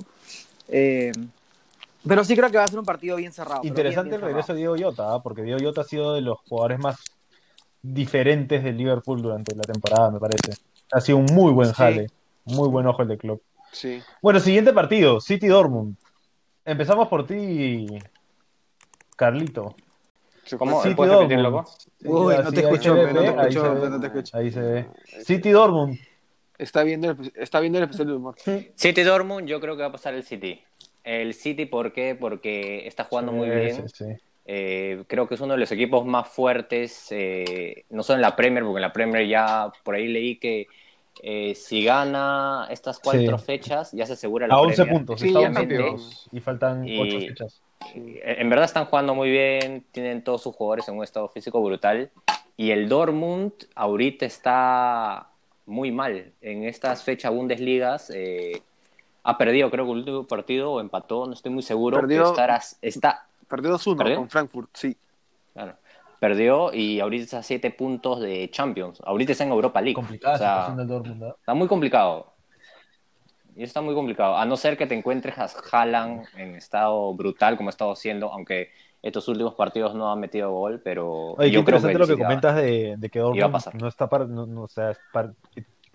Eh, 0.68 1.12
pero 2.06 2.24
sí 2.24 2.36
creo 2.36 2.50
que 2.50 2.58
va 2.58 2.64
a 2.64 2.68
ser 2.68 2.78
un 2.78 2.84
partido 2.84 3.16
bien 3.16 3.32
cerrado. 3.32 3.60
Interesante 3.64 4.10
bien, 4.10 4.14
el 4.14 4.20
bien 4.20 4.28
regreso 4.28 4.52
de. 4.52 4.58
Diego 4.58 4.76
Jota, 4.78 5.14
¿ah? 5.14 5.22
porque 5.22 5.42
Diego 5.42 5.58
Jota 5.62 5.80
ha 5.80 5.84
sido 5.84 6.14
de 6.14 6.20
los 6.20 6.38
jugadores 6.48 6.78
más 6.78 6.96
diferentes 7.82 8.62
del 8.64 8.76
Liverpool 8.76 9.22
durante 9.22 9.54
la 9.54 9.62
temporada, 9.62 10.10
me 10.10 10.18
parece. 10.18 10.52
Ha 10.92 11.00
sido 11.00 11.18
un 11.18 11.26
muy 11.26 11.52
buen 11.52 11.68
Sí. 11.68 11.74
jale, 11.74 12.06
muy 12.46 12.68
buen 12.68 12.86
ojo 12.86 13.02
el 13.02 13.08
de 13.08 13.18
club. 13.18 13.42
Sí. 13.72 14.02
Bueno, 14.22 14.40
siguiente 14.40 14.72
partido, 14.72 15.20
City 15.20 15.48
Dortmund. 15.48 15.96
Empezamos 16.64 17.08
por 17.08 17.26
ti, 17.26 17.86
Carlito. 19.16 19.74
¿Cómo? 20.58 20.82
City 20.82 20.94
¿Puedes 20.94 21.14
repetir, 21.14 21.42
Dortmund. 21.42 21.66
loco? 21.66 22.26
Uy, 22.26 22.34
no 22.42 22.52
te 22.52 22.60
escucho, 22.60 22.94
no 22.94 23.20
te 23.20 23.28
escucho, 23.28 23.62
se 23.62 23.80
ve. 23.80 23.90
no 23.90 24.00
te 24.00 24.06
escucho. 24.06 24.36
Ahí 24.36 24.50
se 24.50 24.60
ve. 24.60 24.86
City 25.24 25.50
Dortmund. 25.50 25.98
Está 26.58 26.84
viendo 26.84 27.10
el, 27.10 27.32
está 27.36 27.60
viendo 27.60 27.78
el 27.78 27.84
especial 27.84 28.08
de 28.08 28.14
humor. 28.14 28.36
City 28.74 29.02
Dortmund, 29.02 29.46
yo 29.46 29.60
creo 29.60 29.76
que 29.76 29.82
va 29.82 29.88
a 29.88 29.92
pasar 29.92 30.14
el 30.14 30.22
City. 30.22 30.62
El 31.04 31.34
City, 31.34 31.66
¿por 31.66 31.92
qué? 31.92 32.16
Porque 32.18 32.86
está 32.86 33.04
jugando 33.04 33.32
muy 33.32 33.48
bien. 33.50 33.88
sí, 33.88 34.04
sí. 34.04 34.22
Eh, 34.48 35.02
creo 35.08 35.26
que 35.26 35.34
es 35.34 35.40
uno 35.40 35.54
de 35.54 35.60
los 35.60 35.72
equipos 35.72 36.06
más 36.06 36.28
fuertes, 36.28 37.08
eh, 37.10 37.84
no 37.90 38.04
solo 38.04 38.18
en 38.18 38.22
la 38.22 38.36
Premier, 38.36 38.62
porque 38.62 38.78
en 38.78 38.82
la 38.82 38.92
Premier 38.92 39.26
ya 39.26 39.72
por 39.82 39.96
ahí 39.96 40.06
leí 40.06 40.36
que 40.36 40.68
eh, 41.22 41.54
si 41.54 41.82
gana 41.84 42.66
estas 42.70 42.98
cuatro 42.98 43.38
Sí. 43.38 43.44
fechas 43.44 43.92
ya 43.92 44.06
se 44.06 44.14
asegura 44.14 44.46
la 44.46 44.54
A 44.54 44.60
11 44.60 44.76
Premier. 44.76 44.96
puntos, 44.96 45.20
Sí, 45.20 45.28
está 45.28 45.38
a 45.38 45.42
ya 45.42 45.48
11 45.48 45.60
obviamente. 45.60 45.90
puntos 45.90 46.28
y 46.32 46.40
faltan 46.40 46.88
Y- 46.88 47.00
8 47.00 47.20
fechas. 47.28 47.62
En 47.94 48.48
verdad 48.50 48.64
están 48.64 48.86
jugando 48.86 49.14
muy 49.14 49.30
bien, 49.30 49.84
tienen 49.92 50.22
todos 50.24 50.42
sus 50.42 50.54
jugadores 50.56 50.88
en 50.88 50.96
un 50.96 51.04
estado 51.04 51.28
físico 51.28 51.62
brutal. 51.62 52.10
Y 52.56 52.70
el 52.70 52.88
Dortmund 52.88 53.52
ahorita 53.74 54.26
está 54.26 55.28
muy 55.66 55.92
mal. 55.92 56.32
En 56.40 56.64
estas 56.64 57.02
fechas 57.02 57.32
Bundesligas 57.32 58.10
eh, 58.14 58.62
ha 59.22 59.38
perdido, 59.38 59.70
creo 59.70 59.84
que 59.84 59.90
el 59.92 59.98
último 59.98 60.26
partido 60.26 60.72
o 60.72 60.80
empató, 60.80 61.26
no 61.26 61.32
estoy 61.34 61.52
muy 61.52 61.62
seguro. 61.62 61.96
Perdió- 61.98 62.22
pero 62.22 62.30
estará- 62.30 62.60
está, 62.82 63.26
Perdió 63.48 63.70
2-1 63.72 63.96
¿Perdió? 63.98 64.16
con 64.16 64.28
Frankfurt, 64.30 64.70
sí. 64.72 64.96
claro, 65.52 65.74
perdió 66.20 66.72
y 66.72 67.00
ahorita 67.00 67.24
está 67.24 67.38
a 67.38 67.42
7 67.42 67.70
puntos 67.70 68.20
de 68.20 68.48
Champions. 68.50 69.00
Ahorita 69.04 69.32
está 69.32 69.44
en 69.44 69.50
Europa 69.50 69.80
League. 69.80 69.94
Complicada 69.94 70.34
O 70.34 70.38
sea, 70.38 70.48
situación 70.48 70.76
del 70.78 70.88
Dortmund. 70.88 71.34
Está 71.38 71.54
muy 71.54 71.68
complicado. 71.68 72.32
Y 73.54 73.62
está 73.62 73.80
muy 73.80 73.94
complicado. 73.94 74.36
A 74.36 74.44
no 74.44 74.56
ser 74.56 74.76
que 74.76 74.86
te 74.86 74.94
encuentres 74.94 75.38
a 75.38 75.48
Haaland 75.72 76.26
en 76.36 76.56
estado 76.56 77.14
brutal 77.14 77.56
como 77.56 77.68
ha 77.68 77.70
estado 77.70 77.92
haciendo, 77.92 78.30
aunque 78.32 78.70
estos 79.02 79.28
últimos 79.28 79.54
partidos 79.54 79.94
no 79.94 80.10
ha 80.10 80.16
metido 80.16 80.50
gol, 80.50 80.80
pero 80.82 81.32
Oye, 81.32 81.48
qué 81.48 81.54
yo 81.54 81.64
creo 81.64 81.78
interesante 81.78 81.92
que 81.92 81.98
lo 81.98 82.06
que 82.06 82.22
comentas 82.22 82.56
de, 82.56 82.96
de 82.98 83.08
que 83.10 83.18
Dortmund 83.20 83.64
no 83.80 83.88
está, 83.88 84.08
par- 84.08 84.28
no, 84.28 84.46
no, 84.46 84.62
o 84.62 84.68
sea, 84.68 84.96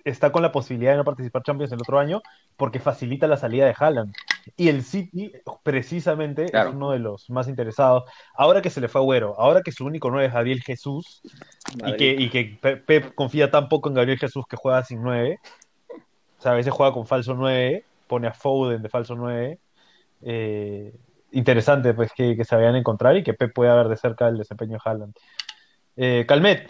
está 0.05 0.31
con 0.31 0.41
la 0.41 0.51
posibilidad 0.51 0.91
de 0.91 0.97
no 0.97 1.03
participar 1.05 1.43
Champions 1.43 1.71
el 1.71 1.79
otro 1.79 1.99
año 1.99 2.21
porque 2.57 2.79
facilita 2.79 3.27
la 3.27 3.37
salida 3.37 3.65
de 3.65 3.75
Haaland. 3.77 4.13
Y 4.57 4.69
el 4.69 4.83
City, 4.83 5.31
precisamente, 5.63 6.45
Claro. 6.47 6.69
es 6.69 6.75
uno 6.75 6.91
de 6.91 6.99
los 6.99 7.29
más 7.29 7.47
interesados. 7.47 8.03
Ahora 8.35 8.61
que 8.61 8.69
se 8.69 8.81
le 8.81 8.87
fue 8.87 9.01
Agüero, 9.01 9.35
ahora 9.39 9.61
que 9.61 9.71
su 9.71 9.85
único 9.85 10.09
9 10.09 10.27
es 10.27 10.33
Gabriel 10.33 10.61
Jesús, 10.61 11.21
y 11.85 11.95
que, 11.95 12.11
y 12.11 12.29
que 12.29 12.57
Pe- 12.61 12.77
Pep 12.77 13.13
confía 13.15 13.49
tan 13.51 13.69
poco 13.69 13.89
en 13.89 13.95
Gabriel 13.95 14.17
Jesús 14.19 14.45
que 14.47 14.55
juega 14.57 14.83
sin 14.83 15.01
9. 15.03 15.39
O 16.37 16.41
sea, 16.41 16.53
a 16.53 16.55
veces 16.55 16.73
juega 16.73 16.91
con 16.93 17.05
falso 17.05 17.35
9, 17.35 17.85
pone 18.07 18.27
a 18.27 18.33
Foden 18.33 18.81
de 18.81 18.89
falso 18.89 19.15
9. 19.15 19.59
Eh, 20.23 20.93
interesante 21.31 21.93
pues 21.93 22.11
que, 22.15 22.35
que 22.35 22.43
se 22.45 22.55
vayan 22.55 22.75
a 22.75 22.79
encontrar 22.79 23.15
y 23.15 23.23
que 23.23 23.33
Pep 23.33 23.53
pueda 23.53 23.75
ver 23.75 23.87
de 23.87 23.97
cerca 23.97 24.27
el 24.27 24.37
desempeño 24.37 24.73
de 24.73 24.79
Haaland. 24.83 25.15
Eh, 25.97 26.25
Calmet, 26.27 26.69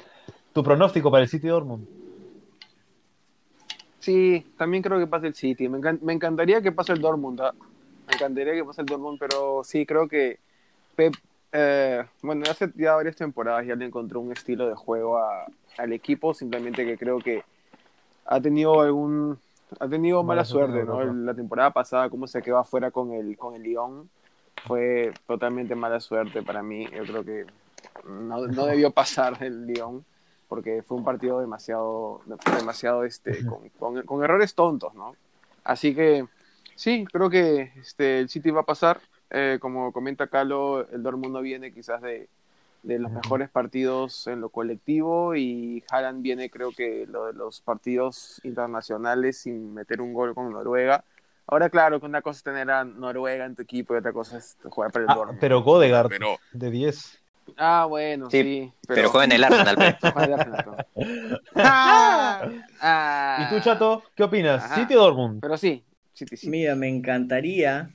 tu 0.53 0.63
pronóstico 0.63 1.09
para 1.09 1.23
el 1.23 1.29
City 1.29 1.47
Dortmund. 1.47 1.87
Sí, 4.01 4.45
también 4.57 4.81
creo 4.83 4.99
que 4.99 5.07
pase 5.07 5.27
el 5.27 5.35
City. 5.35 5.69
Me, 5.69 5.77
encan- 5.77 6.01
me 6.01 6.11
encantaría 6.13 6.61
que 6.61 6.71
pase 6.71 6.91
el 6.93 6.99
Dortmund. 7.01 7.39
¿ah? 7.41 7.53
Me 8.07 8.15
encantaría 8.15 8.53
que 8.53 8.65
pase 8.65 8.81
el 8.81 8.87
Dortmund, 8.87 9.17
pero 9.19 9.63
sí, 9.63 9.85
creo 9.85 10.07
que 10.07 10.39
Pep, 10.95 11.13
eh, 11.51 12.03
bueno, 12.23 12.43
hace 12.49 12.71
ya 12.75 12.95
varias 12.95 13.15
temporadas 13.15 13.65
ya 13.65 13.75
le 13.75 13.85
encontró 13.85 14.19
un 14.19 14.31
estilo 14.31 14.67
de 14.67 14.75
juego 14.75 15.17
a- 15.19 15.45
al 15.77 15.93
equipo, 15.93 16.33
simplemente 16.33 16.85
que 16.85 16.97
creo 16.97 17.19
que 17.19 17.43
ha 18.25 18.41
tenido 18.41 18.81
algún 18.81 19.39
ha 19.79 19.87
tenido 19.87 20.21
mala 20.23 20.41
Mala 20.41 20.45
suerte 20.45 20.83
¿no? 20.83 21.01
Europa. 21.01 21.13
La 21.13 21.33
temporada 21.33 21.71
pasada, 21.71 22.09
cómo 22.09 22.27
se 22.27 22.41
quedó 22.41 22.57
afuera 22.57 22.91
con 22.91 23.13
el 23.13 23.37
con 23.37 23.55
el 23.55 23.63
Lyon, 23.63 24.09
fue 24.65 25.13
totalmente 25.27 25.75
mala 25.75 25.99
suerte 26.01 26.41
para 26.43 26.61
mí. 26.61 26.87
Yo 26.91 27.03
creo 27.03 27.23
que 27.23 27.45
no, 28.05 28.47
no 28.47 28.65
debió 28.65 28.91
pasar 28.91 29.37
el 29.41 29.65
Lyon 29.67 30.03
porque 30.51 30.83
fue 30.83 30.97
un 30.97 31.05
partido 31.05 31.39
demasiado, 31.39 32.19
demasiado 32.59 33.05
este, 33.05 33.45
con, 33.45 33.69
con- 33.79 34.01
con 34.03 34.21
errores 34.21 34.53
tontos, 34.53 34.93
¿no? 34.93 35.15
Así 35.63 35.95
que 35.95 36.25
sí, 36.75 37.05
creo 37.09 37.29
que 37.29 37.71
este, 37.79 38.19
el 38.19 38.27
City 38.27 38.51
va 38.51 38.61
a 38.61 38.65
pasar. 38.65 38.99
Eh, 39.29 39.59
como 39.61 39.93
comenta 39.93 40.27
Calo, 40.27 40.85
el 40.89 41.01
Dortmund 41.03 41.33
no 41.35 41.41
viene 41.41 41.71
quizás 41.73 42.01
de, 42.01 42.27
de 42.83 42.99
los 42.99 43.09
mejores 43.13 43.49
partidos 43.49 44.27
en 44.27 44.41
lo 44.41 44.49
colectivo 44.49 45.35
y 45.37 45.85
Haaland 45.89 46.21
viene 46.21 46.49
creo 46.49 46.71
que 46.75 47.05
lo 47.07 47.27
de 47.27 47.33
los 47.33 47.61
partidos 47.61 48.41
internacionales 48.43 49.37
sin 49.37 49.73
meter 49.73 50.01
un 50.01 50.13
gol 50.13 50.35
con 50.35 50.51
Noruega. 50.51 51.05
Ahora 51.47 51.69
claro, 51.69 52.01
que 52.01 52.05
una 52.07 52.21
cosa 52.21 52.39
es 52.39 52.43
tener 52.43 52.69
a 52.71 52.83
Noruega 52.83 53.45
en 53.45 53.55
tu 53.55 53.61
equipo 53.61 53.93
y 53.93 53.99
otra 53.99 54.11
cosa 54.11 54.37
es 54.37 54.57
jugar 54.69 54.91
para 54.91 55.05
el 55.05 55.11
Ah, 55.11 55.15
Dortmund. 55.15 55.39
pero 55.39 55.63
Godegaard, 55.63 56.09
Pero- 56.09 56.35
de 56.51 56.69
10. 56.71 57.19
Ah, 57.57 57.85
bueno, 57.87 58.29
Sí, 58.29 58.41
sí. 58.41 58.71
Pero 58.87 59.09
juega 59.09 59.25
en 59.25 59.31
el 59.33 59.43
Arsenal. 59.43 59.75
pe. 60.01 60.11
Juega 60.11 60.23
en 60.25 60.31
el 60.33 60.39
Arsenal, 60.39 60.63
pero- 60.65 61.39
Ah. 62.81 63.45
¿Y 63.47 63.53
tú, 63.55 63.61
Chato, 63.63 64.03
qué 64.15 64.23
opinas? 64.23 64.63
Ajá. 64.63 64.75
¿City 64.75 64.95
o 64.95 64.99
Dortmund? 65.01 65.41
Pero 65.41 65.57
sí, 65.57 65.83
City. 66.13 66.49
Mira, 66.49 66.75
me 66.75 66.87
encantaría 66.89 67.89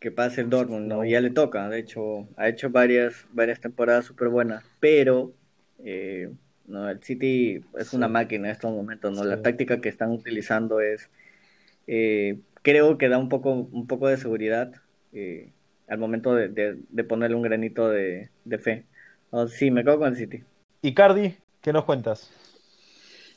que 0.00 0.10
pase 0.10 0.40
el 0.40 0.50
Dortmund, 0.50 0.88
¿no? 0.88 1.04
Ya 1.04 1.20
le 1.20 1.30
toca, 1.30 1.68
de 1.68 1.78
hecho, 1.78 2.26
ha 2.36 2.48
hecho 2.48 2.70
varias, 2.70 3.24
varias 3.32 3.60
temporadas 3.60 4.04
súper 4.04 4.28
buenas, 4.28 4.64
pero 4.80 5.32
eh, 5.84 6.30
no, 6.66 6.88
el 6.88 7.02
City 7.02 7.64
es 7.78 7.92
una 7.92 8.08
máquina 8.08 8.48
en 8.48 8.52
estos 8.52 8.72
momentos, 8.72 9.12
¿no? 9.16 9.24
La 9.24 9.40
táctica 9.42 9.80
que 9.80 9.88
están 9.88 10.10
utilizando 10.10 10.80
es, 10.80 11.08
eh, 11.86 12.40
creo 12.62 12.98
que 12.98 13.08
da 13.08 13.18
un 13.18 13.28
poco, 13.28 13.52
un 13.52 13.86
poco 13.86 14.08
de 14.08 14.16
seguridad 14.16 14.72
eh, 15.12 15.52
al 15.88 15.98
momento 15.98 16.34
de, 16.34 16.48
de- 16.48 16.78
de 16.88 17.04
ponerle 17.04 17.36
un 17.36 17.42
granito 17.42 17.88
de, 17.88 18.30
de 18.44 18.58
fe. 18.58 18.86
Oh, 19.34 19.46
sí, 19.48 19.70
me 19.70 19.82
quedo 19.82 19.98
con 19.98 20.08
el 20.08 20.16
City. 20.16 20.44
¿Y 20.82 20.94
Cardi, 20.94 21.34
qué 21.62 21.72
nos 21.72 21.84
cuentas? 21.84 22.30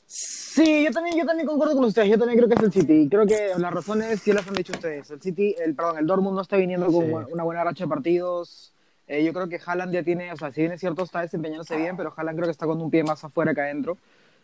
Sí, 0.08 0.84
yo 0.84 0.92
también, 0.92 1.18
yo 1.18 1.26
también 1.26 1.48
concuerdo 1.48 1.74
con 1.76 1.86
ustedes. 1.86 2.10
Yo 2.10 2.18
también 2.18 2.38
creo 2.38 2.50
que 2.50 2.56
es 2.56 2.64
el 2.64 2.72
City. 2.72 2.94
Y 3.04 3.10
Creo 3.10 3.26
que 3.26 3.52
las 3.58 3.74
razones 3.74 4.22
sí 4.22 4.34
las 4.34 4.48
han 4.48 4.54
dicho 4.56 4.74
ustedes. 4.74 5.10
El 5.10 5.22
City, 5.22 5.56
el, 5.58 5.74
perdón, 5.74 5.98
el 6.00 6.06
Dortmund 6.08 6.36
no 6.36 6.42
está 6.42 6.58
viniendo 6.58 6.88
con 6.88 7.06
Sí. 7.06 7.12
una- 7.32 7.44
buena 7.44 7.64
racha 7.64 7.86
de 7.86 7.88
partidos. 7.90 8.74
Eh, 9.08 9.24
yo 9.24 9.34
creo 9.34 9.48
que 9.48 9.60
Haaland 9.64 9.94
ya 9.94 10.04
tiene, 10.04 10.32
o 10.34 10.38
sea, 10.38 10.52
si 10.52 10.62
bien 10.62 10.74
es 10.74 10.80
cierto, 10.82 11.04
está 11.04 11.22
desempeñándose 11.22 11.78
bien, 11.78 11.96
pero 11.96 12.14
Haaland 12.16 12.38
creo 12.38 12.48
que 12.48 12.52
está 12.52 12.66
con 12.66 12.82
un 12.82 12.90
pie 12.92 13.04
más 13.04 13.24
afuera 13.24 13.54
que 13.54 13.62
adentro. 13.62 13.98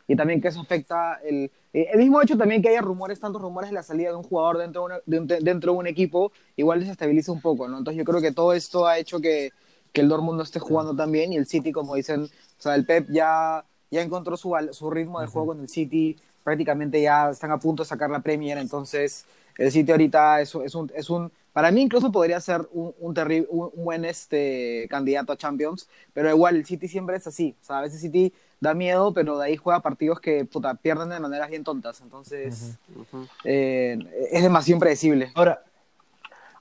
Y 0.08 0.16
también 0.16 0.40
que 0.42 0.50
eso 0.50 0.62
afecta 0.62 1.20
el, 1.24 1.52
eh, 1.74 1.88
el 1.92 2.00
mismo 2.00 2.22
hecho 2.22 2.38
también 2.38 2.62
que 2.62 2.70
haya 2.70 2.82
rumores, 2.82 3.20
tantos 3.20 3.42
rumores 3.42 3.70
de 3.70 3.74
la 3.74 3.84
salida 3.84 4.10
de 4.10 4.16
un 4.16 4.24
jugador 4.24 4.58
dentro 4.58 4.82
de, 4.82 4.86
una- 4.86 5.00
de 5.06 5.20
un, 5.20 5.28
dentro 5.46 5.74
de 5.74 5.78
un 5.80 5.88
equipo, 5.88 6.32
igual 6.56 6.80
desestabiliza 6.80 7.32
un 7.32 7.42
poco, 7.42 7.68
¿no? 7.68 7.78
Entonces 7.78 7.98
yo 7.98 8.06
creo 8.06 8.22
que 8.22 8.32
todo 8.32 8.54
esto 8.54 8.88
ha 8.88 8.98
hecho 9.00 9.20
que, 9.20 9.52
que 9.92 10.02
el 10.02 10.10
Dortmund 10.10 10.38
no 10.38 10.44
esté 10.44 10.60
jugando 10.60 10.96
tan 10.96 11.12
bien 11.12 11.34
y 11.34 11.38
el 11.38 11.46
City, 11.46 11.72
como 11.72 11.96
dicen, 11.96 12.24
o 12.24 12.62
sea, 12.62 12.76
el 12.76 12.86
Pep 12.86 13.08
ya, 13.10 13.64
ya 13.90 14.02
encontró 14.02 14.38
su, 14.38 14.54
su 14.72 14.90
ritmo 14.90 15.20
de 15.20 15.28
juego 15.28 15.48
con 15.48 15.62
el 15.62 15.68
City, 15.68 16.18
prácticamente 16.44 17.02
ya 17.02 17.30
están 17.30 17.52
a 17.52 17.60
punto 17.60 17.84
de 17.84 17.90
sacar 17.90 18.10
la 18.10 18.20
Premier, 18.20 18.58
entonces 18.58 19.26
el 19.58 19.72
City 19.72 19.92
ahorita 19.92 20.42
es, 20.42 20.56
es, 20.56 20.76
un, 20.76 20.92
es 20.96 21.10
un, 21.10 21.32
para 21.54 21.72
mí 21.72 21.82
incluso 21.82 22.12
podría 22.12 22.40
ser 22.40 22.68
un, 22.72 22.94
un, 23.00 23.14
terri- 23.14 23.46
un, 23.50 23.70
un 23.74 23.84
buen 23.84 24.06
este, 24.06 24.88
candidato 24.90 25.34
a 25.34 25.38
Champions, 25.38 25.88
pero 26.14 26.30
igual 26.30 26.56
el 26.56 26.66
City 26.66 26.88
siempre 26.88 27.18
es 27.18 27.28
así, 27.28 27.56
o 27.62 27.66
sea, 27.66 27.80
a 27.80 27.82
veces 27.82 28.00
City 28.00 28.34
da 28.62 28.74
miedo, 28.74 29.12
pero 29.14 29.38
de 29.40 29.46
ahí 29.46 29.58
juega 29.58 29.82
partidos 29.82 30.20
que 30.20 30.46
puta, 30.46 30.76
pierden 30.76 31.10
de 31.10 31.20
maneras 31.20 31.50
bien 31.50 31.64
tontas, 31.64 32.00
entonces 32.00 32.78
eh, 33.44 33.98
es 34.32 34.44
demasiado 34.44 34.78
impredecible. 34.78 35.32
Ahora, 35.34 35.64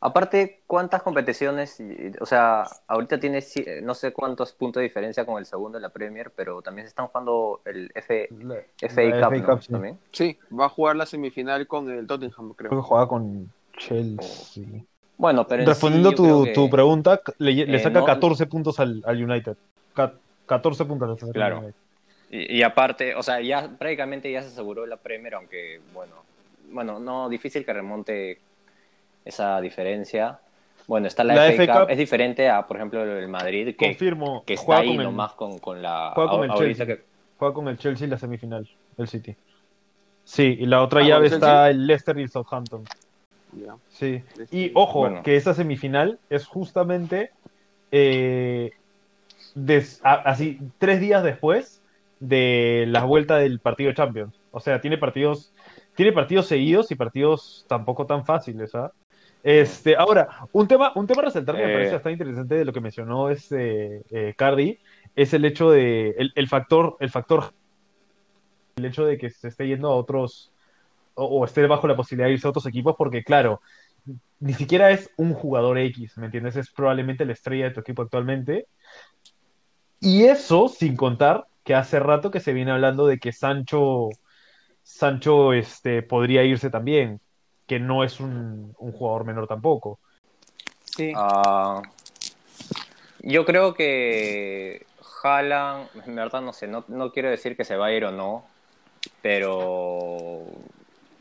Aparte, 0.02 0.62
¿cuántas 0.66 1.02
competiciones? 1.02 1.78
O 2.20 2.26
sea, 2.26 2.64
ahorita 2.86 3.20
tiene 3.20 3.38
eh, 3.56 3.80
no 3.82 3.94
sé 3.94 4.12
cuántos 4.12 4.52
puntos 4.52 4.80
de 4.80 4.84
diferencia 4.88 5.26
con 5.26 5.38
el 5.38 5.44
segundo 5.44 5.76
de 5.76 5.82
la 5.82 5.90
Premier, 5.90 6.30
pero 6.34 6.62
también 6.62 6.86
se 6.86 6.90
están 6.90 7.08
jugando 7.08 7.60
el 7.66 7.90
F, 7.94 8.30
la, 8.44 8.56
FA 8.80 9.02
la 9.02 9.28
Cup, 9.28 9.34
FA 9.34 9.42
¿no? 9.42 9.46
Cup, 9.54 9.62
sí. 9.62 9.72
También. 9.72 9.98
Sí, 10.10 10.38
va 10.58 10.64
a 10.66 10.68
jugar 10.70 10.96
la 10.96 11.04
semifinal 11.04 11.66
con 11.66 11.90
el 11.90 12.06
Tottenham, 12.06 12.54
Creo 12.54 12.70
creo. 12.70 12.70
que 12.70 12.88
jugaba 12.88 13.08
con 13.08 13.52
Chelsea. 13.76 14.64
Bueno, 15.18 15.46
pero 15.46 15.62
en 15.62 15.68
Respondiendo 15.68 16.10
sí, 16.10 16.16
tu, 16.16 16.22
creo 16.22 16.42
que- 16.44 16.54
tu 16.54 16.70
pregunta, 16.70 17.20
le, 17.38 17.52
le 17.52 17.76
eh, 17.76 17.78
saca 17.80 18.00
no- 18.00 18.06
14 18.06 18.46
puntos 18.46 18.80
al, 18.80 19.02
al 19.04 19.22
United. 19.22 19.56
Ca- 19.94 20.14
14 20.46 20.86
puntos 20.86 21.08
le 21.10 21.14
saca 21.16 21.26
al 21.26 21.32
Claro. 21.34 21.58
United. 21.58 21.74
Y, 22.30 22.56
y 22.58 22.62
aparte, 22.62 23.14
o 23.16 23.22
sea, 23.22 23.40
ya 23.40 23.68
prácticamente 23.78 24.32
ya 24.32 24.40
se 24.40 24.48
aseguró 24.48 24.86
la 24.86 24.96
Premier, 24.96 25.34
aunque, 25.34 25.80
bueno, 25.92 26.14
bueno, 26.72 27.00
no, 27.00 27.28
difícil 27.28 27.66
que 27.66 27.72
remonte 27.74 28.38
esa 29.24 29.60
diferencia. 29.60 30.38
Bueno, 30.86 31.06
está 31.06 31.22
la, 31.24 31.34
La 31.34 31.46
FA, 31.52 31.64
FA 31.64 31.66
Cup, 31.72 31.80
Cup. 31.82 31.90
es 31.90 31.98
diferente 31.98 32.48
a, 32.48 32.66
por 32.66 32.76
ejemplo, 32.76 33.02
el 33.04 33.28
Madrid, 33.28 33.76
que, 33.76 33.86
Confirmo, 33.86 34.42
que 34.44 34.54
está 34.54 34.66
juega, 34.66 34.80
ahí 34.80 34.88
con 34.88 34.96
el, 34.98 35.04
nomás 35.04 35.32
con, 35.34 35.58
con 35.58 35.80
la... 35.82 36.12
juega 36.14 36.30
con 36.30 36.44
el 36.44 36.50
Chelsea. 36.56 36.86
que- 36.86 37.02
juega 37.38 37.54
con 37.54 37.68
el 37.68 37.78
Chelsea 37.78 38.04
en 38.04 38.10
la 38.10 38.18
semifinal, 38.18 38.68
el 38.98 39.08
City. 39.08 39.34
Sí, 40.24 40.56
y 40.60 40.66
la 40.66 40.82
otra 40.82 41.00
Ah, 41.00 41.04
llave 41.04 41.28
¿con 41.28 41.34
el 41.34 41.34
está 41.34 41.70
el 41.70 41.86
Leicester 41.86 42.18
y 42.18 42.22
el 42.22 42.30
Southampton. 42.30 42.84
Sí. 43.88 44.22
Y 44.52 44.70
ojo, 44.74 45.00
Bueno. 45.00 45.22
que 45.22 45.36
esa 45.36 45.54
semifinal 45.54 46.18
es 46.28 46.46
justamente 46.46 47.30
eh, 47.92 48.70
des- 49.54 50.00
a- 50.04 50.14
así 50.14 50.58
tres 50.78 51.00
días 51.00 51.24
después 51.24 51.80
de 52.20 52.84
la 52.88 53.02
vuelta 53.04 53.38
del 53.38 53.58
partido 53.58 53.88
de 53.90 53.96
Champions. 53.96 54.34
O 54.52 54.60
sea, 54.60 54.80
tiene 54.80 54.98
partidos, 54.98 55.52
tiene 55.96 56.12
partidos 56.12 56.46
seguidos 56.46 56.90
y 56.90 56.94
partidos 56.94 57.64
tampoco 57.68 58.06
tan 58.06 58.24
fáciles, 58.24 58.74
¿ah? 58.74 58.92
Este, 59.42 59.96
ahora, 59.96 60.28
un 60.52 60.68
tema, 60.68 60.92
un 60.94 61.06
tema 61.06 61.22
a 61.22 61.24
resaltar 61.26 61.56
que 61.56 61.62
me 61.62 61.70
Eh. 61.70 61.74
parece 61.74 61.92
bastante 61.94 62.12
interesante 62.22 62.54
de 62.56 62.64
lo 62.64 62.72
que 62.72 62.80
mencionó 62.80 63.30
este 63.30 64.02
eh, 64.10 64.34
Cardi, 64.36 64.78
es 65.16 65.32
el 65.32 65.44
hecho 65.44 65.70
de, 65.70 66.10
el, 66.10 66.32
el 66.34 66.48
factor, 66.48 66.96
el 67.00 67.10
factor, 67.10 67.52
el 68.76 68.84
hecho 68.84 69.04
de 69.04 69.16
que 69.16 69.30
se 69.30 69.48
esté 69.48 69.66
yendo 69.66 69.88
a 69.88 69.96
otros, 69.96 70.52
o, 71.14 71.24
o 71.24 71.44
esté 71.44 71.66
bajo 71.66 71.88
la 71.88 71.96
posibilidad 71.96 72.28
de 72.28 72.34
irse 72.34 72.46
a 72.46 72.50
otros 72.50 72.66
equipos, 72.66 72.94
porque 72.96 73.24
claro, 73.24 73.60
ni 74.40 74.52
siquiera 74.54 74.90
es 74.90 75.10
un 75.16 75.34
jugador 75.34 75.78
X, 75.78 76.16
¿me 76.18 76.26
entiendes? 76.26 76.56
Es 76.56 76.70
probablemente 76.70 77.24
la 77.24 77.32
estrella 77.32 77.64
de 77.66 77.70
tu 77.72 77.80
equipo 77.80 78.02
actualmente. 78.02 78.66
Y 80.00 80.24
eso 80.24 80.68
sin 80.68 80.96
contar 80.96 81.46
que 81.64 81.74
hace 81.74 82.00
rato 82.00 82.30
que 82.30 82.40
se 82.40 82.54
viene 82.54 82.70
hablando 82.70 83.06
de 83.06 83.18
que 83.18 83.32
Sancho, 83.32 84.08
Sancho 84.82 85.52
este, 85.52 86.02
podría 86.02 86.42
irse 86.42 86.70
también, 86.70 87.20
que 87.70 87.78
no 87.78 88.02
es 88.02 88.18
un, 88.18 88.74
un 88.80 88.90
jugador 88.90 89.24
menor 89.24 89.46
tampoco. 89.46 90.00
Sí. 90.84 91.12
Ah, 91.14 91.80
yo 93.20 93.44
creo 93.44 93.74
que 93.74 94.84
Haaland, 95.22 95.86
en 96.04 96.16
verdad 96.16 96.40
no 96.42 96.52
sé, 96.52 96.66
no, 96.66 96.84
no 96.88 97.12
quiero 97.12 97.30
decir 97.30 97.56
que 97.56 97.64
se 97.64 97.76
va 97.76 97.86
a 97.86 97.92
ir 97.92 98.04
o 98.04 98.10
no, 98.10 98.44
pero 99.22 100.46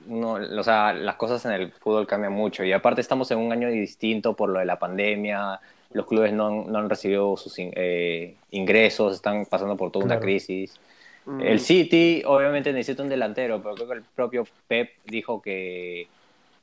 no, 0.07 0.31
o 0.33 0.63
sea, 0.63 0.91
las 0.91 1.17
cosas 1.17 1.45
en 1.45 1.51
el 1.51 1.71
fútbol 1.71 2.07
cambian 2.07 2.33
mucho 2.33 2.63
y 2.63 2.71
aparte 2.71 3.01
estamos 3.01 3.29
en 3.29 3.37
un 3.37 3.51
año 3.51 3.69
distinto 3.69 4.35
por 4.35 4.49
lo 4.49 4.57
de 4.57 4.65
la 4.65 4.79
pandemia, 4.79 5.59
los 5.93 6.07
clubes 6.07 6.33
no 6.33 6.47
han, 6.47 6.71
no 6.71 6.79
han 6.79 6.89
recibido 6.89 7.37
sus 7.37 7.59
in- 7.59 7.73
eh, 7.75 8.37
ingresos, 8.49 9.13
están 9.13 9.45
pasando 9.45 9.77
por 9.77 9.91
toda 9.91 10.03
una 10.03 10.19
crisis. 10.19 10.79
Mm, 11.27 11.41
El 11.41 11.59
City 11.59 12.23
obviamente 12.25 12.73
necesita 12.73 13.03
un 13.03 13.09
delantero, 13.09 13.61
pero 13.61 13.75
creo 13.75 13.87
que 13.87 13.93
el 13.93 14.03
propio 14.15 14.43
Pep 14.67 14.89
dijo 15.05 15.41
que, 15.43 16.07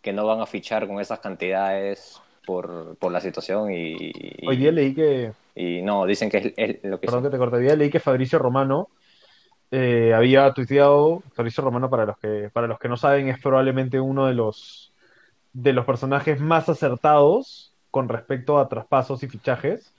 que 0.06 0.12
no 0.12 0.25
van 0.25 0.40
a 0.40 0.46
fichar 0.46 0.86
con 0.86 1.00
esas 1.00 1.18
cantidades 1.18 2.22
por, 2.46 2.96
por 2.98 3.10
la 3.10 3.20
situación 3.20 3.72
y, 3.72 3.96
y- 3.98 4.46
Hoy 4.46 4.56
día 4.56 4.70
leí 4.70 4.94
que, 4.94 5.32
y 5.56 5.82
no, 5.82 6.06
dicen 6.06 6.30
que 6.30 6.38
es, 6.38 6.52
es 6.56 6.84
lo 6.84 7.00
que 7.00 7.06
perdón 7.06 7.25
que 7.25 7.30
te 7.30 7.38
corte, 7.38 7.56
hoy 7.56 7.64
día 7.64 7.75
leí 7.75 7.90
que 7.90 7.98
Fabricio 7.98 8.38
Romano 8.38 8.88
eh, 9.72 10.14
había 10.14 10.52
tuiteado, 10.52 11.25
Fabricio 11.34 11.64
Romano 11.64 11.90
para 11.90 12.06
los 12.06 12.18
que, 12.18 12.50
para 12.52 12.68
los 12.68 12.78
que 12.78 12.88
no 12.88 12.96
saben, 12.96 13.28
es 13.28 13.40
probablemente 13.40 13.98
uno 13.98 14.26
de 14.26 14.34
los, 14.34 14.92
de 15.52 15.72
los 15.72 15.84
personajes 15.84 16.40
más 16.40 16.68
acertados 16.68 17.72
con 17.90 18.08
respecto 18.08 18.58
a 18.60 18.68
traspasos 18.68 19.25
y 19.25 19.28
fichajes. 19.28 19.92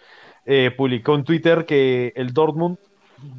Eh, 0.46 0.72
publicó 0.78 1.16
en 1.16 1.26
Twitter 1.26 1.66
que 1.66 2.14
el 2.16 2.32
Dortmund 2.32 2.78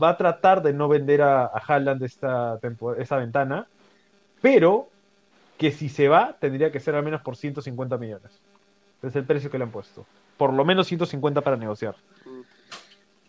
va 0.02 0.10
a 0.10 0.16
tratar 0.18 0.62
de 0.62 0.74
no 0.74 0.86
vender 0.88 1.22
a, 1.22 1.44
a 1.46 1.62
Haaland 1.66 2.02
esta, 2.02 2.58
esta 2.98 3.16
ventana, 3.16 3.66
pero 4.42 4.88
que 5.58 5.70
si 5.72 5.88
se 5.88 6.08
va 6.08 6.36
tendría 6.40 6.70
que 6.72 6.80
ser 6.80 6.94
al 6.94 7.04
menos 7.04 7.20
por 7.22 7.36
150 7.36 7.98
millones. 7.98 8.40
Es 9.02 9.14
el 9.16 9.24
precio 9.24 9.50
que 9.50 9.58
le 9.58 9.64
han 9.64 9.70
puesto. 9.70 10.06
Por 10.36 10.52
lo 10.52 10.64
menos 10.64 10.86
150 10.86 11.40
para 11.40 11.56
negociar. 11.56 11.96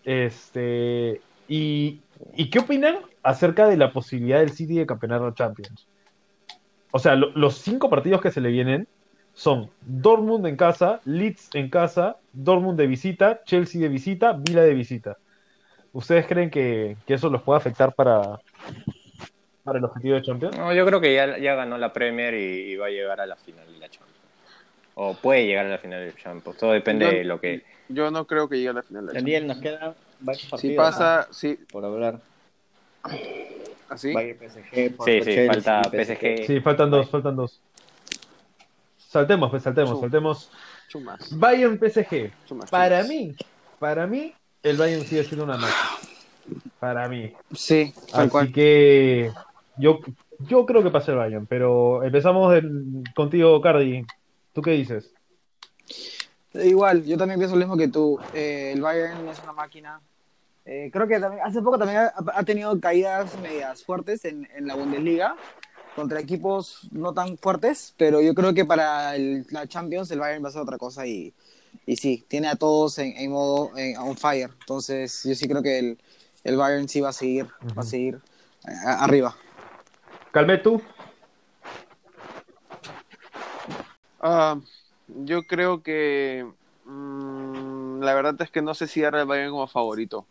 Este, 0.03 1.21
y, 1.47 1.99
¿y 2.35 2.49
qué 2.49 2.59
opinan 2.59 2.97
acerca 3.23 3.67
de 3.67 3.77
la 3.77 3.91
posibilidad 3.91 4.39
del 4.39 4.51
City 4.51 4.75
de 4.75 4.85
campeonar 4.85 5.21
la 5.21 5.33
Champions? 5.33 5.87
O 6.91 6.99
sea, 6.99 7.15
lo- 7.15 7.31
los 7.35 7.55
cinco 7.55 7.89
partidos 7.89 8.21
que 8.21 8.31
se 8.31 8.41
le 8.41 8.49
vienen 8.49 8.87
son 9.33 9.69
Dortmund 9.81 10.45
en 10.47 10.55
casa, 10.55 11.01
Leeds 11.05 11.49
en 11.53 11.69
casa, 11.69 12.17
Dortmund 12.33 12.77
de 12.79 12.87
visita, 12.87 13.41
Chelsea 13.45 13.81
de 13.81 13.89
visita, 13.89 14.33
Vila 14.33 14.61
de 14.63 14.73
visita. 14.73 15.17
¿Ustedes 15.91 16.27
creen 16.27 16.49
que, 16.49 16.97
que 17.05 17.15
eso 17.15 17.29
los 17.29 17.41
puede 17.41 17.57
afectar 17.57 17.93
para, 17.93 18.39
para 19.69 19.79
el 19.79 19.85
objetivo 19.85 20.15
de 20.15 20.21
Champions? 20.21 20.57
No, 20.57 20.73
yo 20.73 20.85
creo 20.85 21.01
que 21.01 21.13
ya, 21.13 21.37
ya 21.37 21.55
ganó 21.55 21.77
la 21.77 21.93
Premier 21.93 22.33
y, 22.33 22.71
y 22.73 22.75
va 22.75 22.87
a 22.87 22.89
llegar 22.89 23.21
a 23.21 23.25
la 23.25 23.35
final 23.35 23.65
de 23.71 23.79
la 23.79 23.89
Champions. 23.89 24.17
O 24.95 25.13
puede 25.15 25.45
llegar 25.45 25.65
a 25.65 25.69
la 25.69 25.77
final 25.77 26.01
de 26.01 26.11
la 26.11 26.17
Champions. 26.17 26.57
Todo 26.57 26.71
depende 26.73 27.05
Yo- 27.05 27.11
de 27.11 27.23
lo 27.23 27.39
que... 27.39 27.63
Yo 27.91 28.11
no 28.11 28.27
creo 28.27 28.47
que 28.47 28.57
llegue 28.57 28.69
a 28.69 28.73
la 28.73 28.83
final 28.83 29.07
de 29.07 29.13
la 29.13 29.19
Daniel, 29.19 29.47
nos 29.47 29.57
varios 29.61 29.71
Champions. 29.71 30.49
partidos 30.49 30.61
Si 30.61 30.75
pasa, 30.75 31.27
por 31.71 31.85
hablar. 31.85 32.19
así. 33.89 34.13
PSG, 34.13 34.95
Porto, 34.95 35.03
Sí, 35.05 35.19
sí, 35.23 35.33
Chelsea, 35.35 35.47
falta 35.53 35.89
PSG. 35.89 36.45
Sí, 36.47 36.59
faltan 36.61 36.91
dos, 36.91 37.09
faltan 37.09 37.35
dos. 37.35 37.61
Saltemos, 38.97 39.49
pues 39.49 39.63
saltemos, 39.63 39.99
saltemos. 39.99 40.51
Chumas. 40.87 41.35
Bayern 41.39 41.79
PSG. 41.79 42.31
chumas, 42.45 42.69
Para 42.69 42.97
chumas. 43.01 43.09
mí, 43.09 43.35
para 43.79 44.05
mí, 44.05 44.33
el 44.61 44.77
Bayern 44.77 45.03
sigue 45.05 45.23
siendo 45.23 45.45
una 45.45 45.57
máquina. 45.57 45.75
Para 46.79 47.07
mí. 47.09 47.33
Sí, 47.53 47.93
tal 48.11 48.21
Así 48.21 48.29
cual. 48.29 48.51
que 48.53 49.31
yo, 49.79 49.99
yo 50.39 50.65
creo 50.65 50.83
que 50.83 50.91
pasa 50.91 51.11
el 51.11 51.17
Bayern, 51.17 51.45
pero 51.47 52.03
empezamos 52.03 52.53
contigo, 53.15 53.59
Cardi. 53.61 54.05
¿Tú 54.53 54.61
qué 54.61 54.71
dices? 54.71 55.11
Igual, 56.53 57.05
yo 57.05 57.17
también 57.17 57.39
pienso 57.39 57.55
lo 57.55 57.59
mismo 57.59 57.77
que 57.77 57.87
tú. 57.87 58.19
Eh, 58.33 58.71
el 58.73 58.81
Bayern 58.81 59.27
es 59.27 59.39
una 59.43 59.53
máquina. 59.53 60.01
Eh, 60.65 60.89
creo 60.91 61.07
que 61.07 61.19
también, 61.19 61.43
hace 61.45 61.61
poco 61.61 61.77
también 61.77 61.99
ha, 62.01 62.13
ha 62.33 62.43
tenido 62.43 62.79
caídas 62.79 63.39
medias 63.39 63.83
fuertes 63.83 64.25
en, 64.25 64.47
en 64.55 64.67
la 64.67 64.75
Bundesliga 64.75 65.35
contra 65.95 66.19
equipos 66.19 66.87
no 66.91 67.13
tan 67.13 67.37
fuertes, 67.37 67.93
pero 67.97 68.21
yo 68.21 68.33
creo 68.33 68.53
que 68.53 68.65
para 68.65 69.15
el- 69.15 69.45
la 69.49 69.67
Champions 69.67 70.09
el 70.11 70.19
Bayern 70.19 70.43
va 70.43 70.49
a 70.49 70.51
ser 70.51 70.61
otra 70.61 70.77
cosa 70.77 71.05
y, 71.07 71.33
y 71.85 71.95
sí, 71.95 72.23
tiene 72.27 72.47
a 72.47 72.55
todos 72.55 72.99
en, 72.99 73.15
en 73.17 73.31
modo 73.31 73.75
en- 73.77 73.97
on 73.97 74.15
fire. 74.15 74.51
Entonces 74.59 75.23
yo 75.23 75.33
sí 75.35 75.47
creo 75.47 75.61
que 75.63 75.79
el, 75.79 75.97
el 76.43 76.55
Bayern 76.57 76.87
sí 76.87 77.01
va 77.01 77.09
a 77.09 77.13
seguir, 77.13 77.45
va 77.77 77.81
a 77.81 77.85
seguir 77.85 78.19
eh, 78.67 78.71
a- 78.85 79.03
arriba. 79.03 79.35
Calme 80.31 80.57
tú. 80.57 80.81
Ah, 84.19 84.59
yo 85.07 85.43
creo 85.43 85.81
que 85.81 86.45
mm, 86.85 88.01
la 88.01 88.13
verdad 88.13 88.35
es 88.41 88.51
que 88.51 88.61
no 88.61 88.73
sé 88.73 88.87
si 88.87 89.01
dar 89.01 89.15
al 89.15 89.25
Bayern 89.25 89.51
como 89.51 89.67
favorito. 89.67 90.25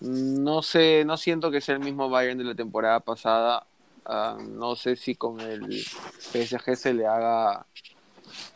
No 0.00 0.62
sé, 0.62 1.04
no 1.04 1.16
siento 1.16 1.50
que 1.50 1.60
sea 1.60 1.74
el 1.74 1.80
mismo 1.80 2.08
Bayern 2.08 2.38
de 2.38 2.44
la 2.44 2.54
temporada 2.54 3.00
pasada. 3.00 3.66
Ah, 4.06 4.38
no 4.40 4.76
sé 4.76 4.96
si 4.96 5.14
con 5.14 5.40
el 5.40 5.84
PSG 6.32 6.76
se 6.76 6.94
le 6.94 7.06
haga 7.06 7.66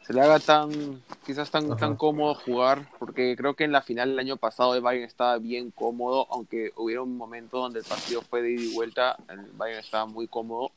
se 0.07 0.13
le 0.13 0.21
haga 0.21 0.39
tan 0.39 1.03
quizás 1.27 1.51
tan, 1.51 1.67
Ajá. 1.67 1.77
tan 1.77 1.97
cómodo 1.97 2.35
jugar 2.35 2.89
porque 2.99 3.35
creo 3.37 3.55
que 3.55 3.65
en 3.65 3.73
la 3.73 3.83
final 3.83 4.11
del 4.11 4.19
año 4.19 4.37
pasado 4.37 4.75
el 4.75 4.83
Bayern 4.83 5.07
estaba 5.07 5.39
bien 5.39 5.71
cómodo 5.71 6.27
aunque 6.31 6.73
hubiera 6.77 7.03
un 7.03 7.17
momento 7.17 7.59
donde 7.59 7.81
el 7.81 7.85
partido 7.85 8.23
fue 8.23 8.43
de 8.43 8.53
ida 8.53 8.63
y 8.63 8.75
vuelta 8.75 9.17
el 9.29 9.51
Bayern 9.53 9.81
estaba 9.81 10.07
muy 10.07 10.29
cómodo 10.29 10.71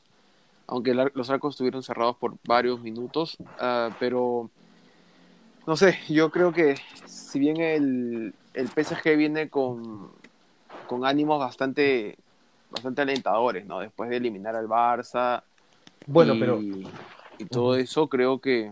aunque 0.68 0.90
el 0.92 1.10
los 1.14 1.30
arcos 1.30 1.54
estuvieron 1.54 1.82
cerrados 1.82 2.16
por 2.16 2.34
varios 2.46 2.80
minutos, 2.80 3.36
ah, 3.58 3.90
pero 3.98 4.50
no 5.66 5.76
sé, 5.76 5.98
yo 6.08 6.30
creo 6.30 6.52
que 6.52 6.76
si 7.06 7.38
bien 7.38 7.56
el, 7.60 8.34
el 8.54 8.68
PSG 8.68 9.16
viene 9.16 9.48
con, 9.48 10.10
con 10.86 11.04
ánimos 11.04 11.40
bastante, 11.40 12.16
bastante 12.70 13.02
alentadores, 13.02 13.66
¿no? 13.66 13.80
Después 13.80 14.10
de 14.10 14.16
eliminar 14.18 14.56
al 14.56 14.68
Barça 14.68 15.42
Bueno, 16.06 16.34
y, 16.34 16.38
pero 16.38 16.60
y 17.38 17.44
todo 17.46 17.74
eso, 17.76 18.08
creo 18.08 18.38
que, 18.38 18.70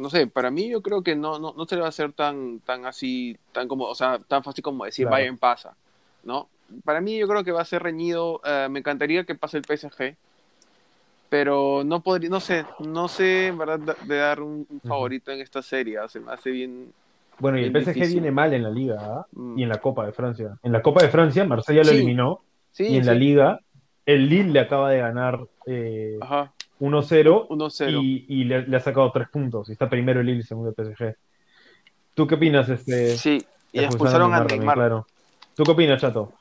no 0.00 0.10
sé, 0.10 0.26
para 0.26 0.50
mí 0.50 0.68
yo 0.68 0.82
creo 0.82 1.02
que 1.02 1.14
no, 1.14 1.38
no, 1.38 1.54
no 1.56 1.66
se 1.66 1.74
le 1.76 1.82
va 1.82 1.88
a 1.88 1.90
hacer 1.90 2.12
tan, 2.12 2.60
tan 2.60 2.86
así, 2.86 3.36
tan 3.52 3.68
como, 3.68 3.84
o 3.84 3.94
sea, 3.94 4.18
tan 4.18 4.42
fácil 4.42 4.62
como 4.62 4.84
decir 4.84 5.04
Claro. 5.04 5.16
Bayern 5.16 5.38
pasa, 5.38 5.76
¿no? 6.24 6.48
Para 6.84 7.00
mí 7.00 7.18
yo 7.18 7.28
creo 7.28 7.44
que 7.44 7.52
va 7.52 7.62
a 7.62 7.64
ser 7.64 7.82
reñido, 7.82 8.40
eh, 8.44 8.68
me 8.70 8.78
encantaría 8.78 9.24
que 9.24 9.34
pase 9.34 9.58
el 9.58 9.64
PSG, 9.64 10.16
pero 11.28 11.82
no 11.84 12.00
podría, 12.00 12.30
no 12.30 12.40
sé, 12.40 12.64
no 12.80 13.08
sé 13.08 13.48
en 13.48 13.58
verdad 13.58 13.78
da- 13.78 13.96
de 14.06 14.16
dar 14.16 14.40
un, 14.40 14.66
favorito 14.84 15.30
en 15.30 15.40
esta 15.40 15.62
serie, 15.62 15.98
se 16.08 16.20
me 16.20 16.32
hace 16.32 16.50
bien, 16.50 16.92
bueno, 17.38 17.58
y 17.58 17.64
el 17.64 17.72
PSG 17.72 17.94
difícil. 17.94 18.14
viene 18.14 18.30
mal 18.30 18.52
en 18.52 18.62
la 18.62 18.70
liga 18.70 18.98
¿ah? 19.00 19.26
Mm. 19.32 19.58
y 19.58 19.62
en 19.62 19.68
la 19.68 19.78
Copa 19.80 20.06
de 20.06 20.12
Francia. 20.12 20.58
En 20.62 20.72
la 20.72 20.82
Copa 20.82 21.02
de 21.02 21.08
Francia, 21.08 21.44
Marsella 21.44 21.84
lo 21.84 21.90
eliminó 21.90 22.40
sí, 22.72 22.84
y 22.84 22.96
en 22.96 23.06
la 23.06 23.14
liga, 23.14 23.60
el 24.06 24.28
Lille 24.28 24.50
le 24.50 24.60
acaba 24.60 24.90
de 24.90 24.98
ganar 24.98 25.40
eh, 25.66 26.18
ajá, 26.20 26.52
1-0 26.80 27.48
1-0. 27.48 28.02
y, 28.02 28.24
y 28.28 28.44
le, 28.44 28.66
le 28.66 28.76
ha 28.76 28.80
sacado 28.80 29.10
tres 29.12 29.28
puntos. 29.28 29.68
Y 29.68 29.72
está 29.72 29.88
primero 29.88 30.20
el 30.20 30.26
Lille 30.26 30.40
y 30.40 30.42
segundo 30.42 30.74
el 30.76 30.94
PSG. 30.94 31.14
¿Tú 32.14 32.26
qué 32.26 32.34
opinas? 32.34 32.68
Este, 32.68 33.16
Sí, 33.16 33.44
y 33.72 33.80
expulsaron 33.80 34.34
a 34.34 34.44
Neymar, 34.44 34.74
claro. 34.74 35.06
¿Tú 35.54 35.62
qué 35.64 35.70
opinas, 35.72 36.00
Chato? 36.00 36.32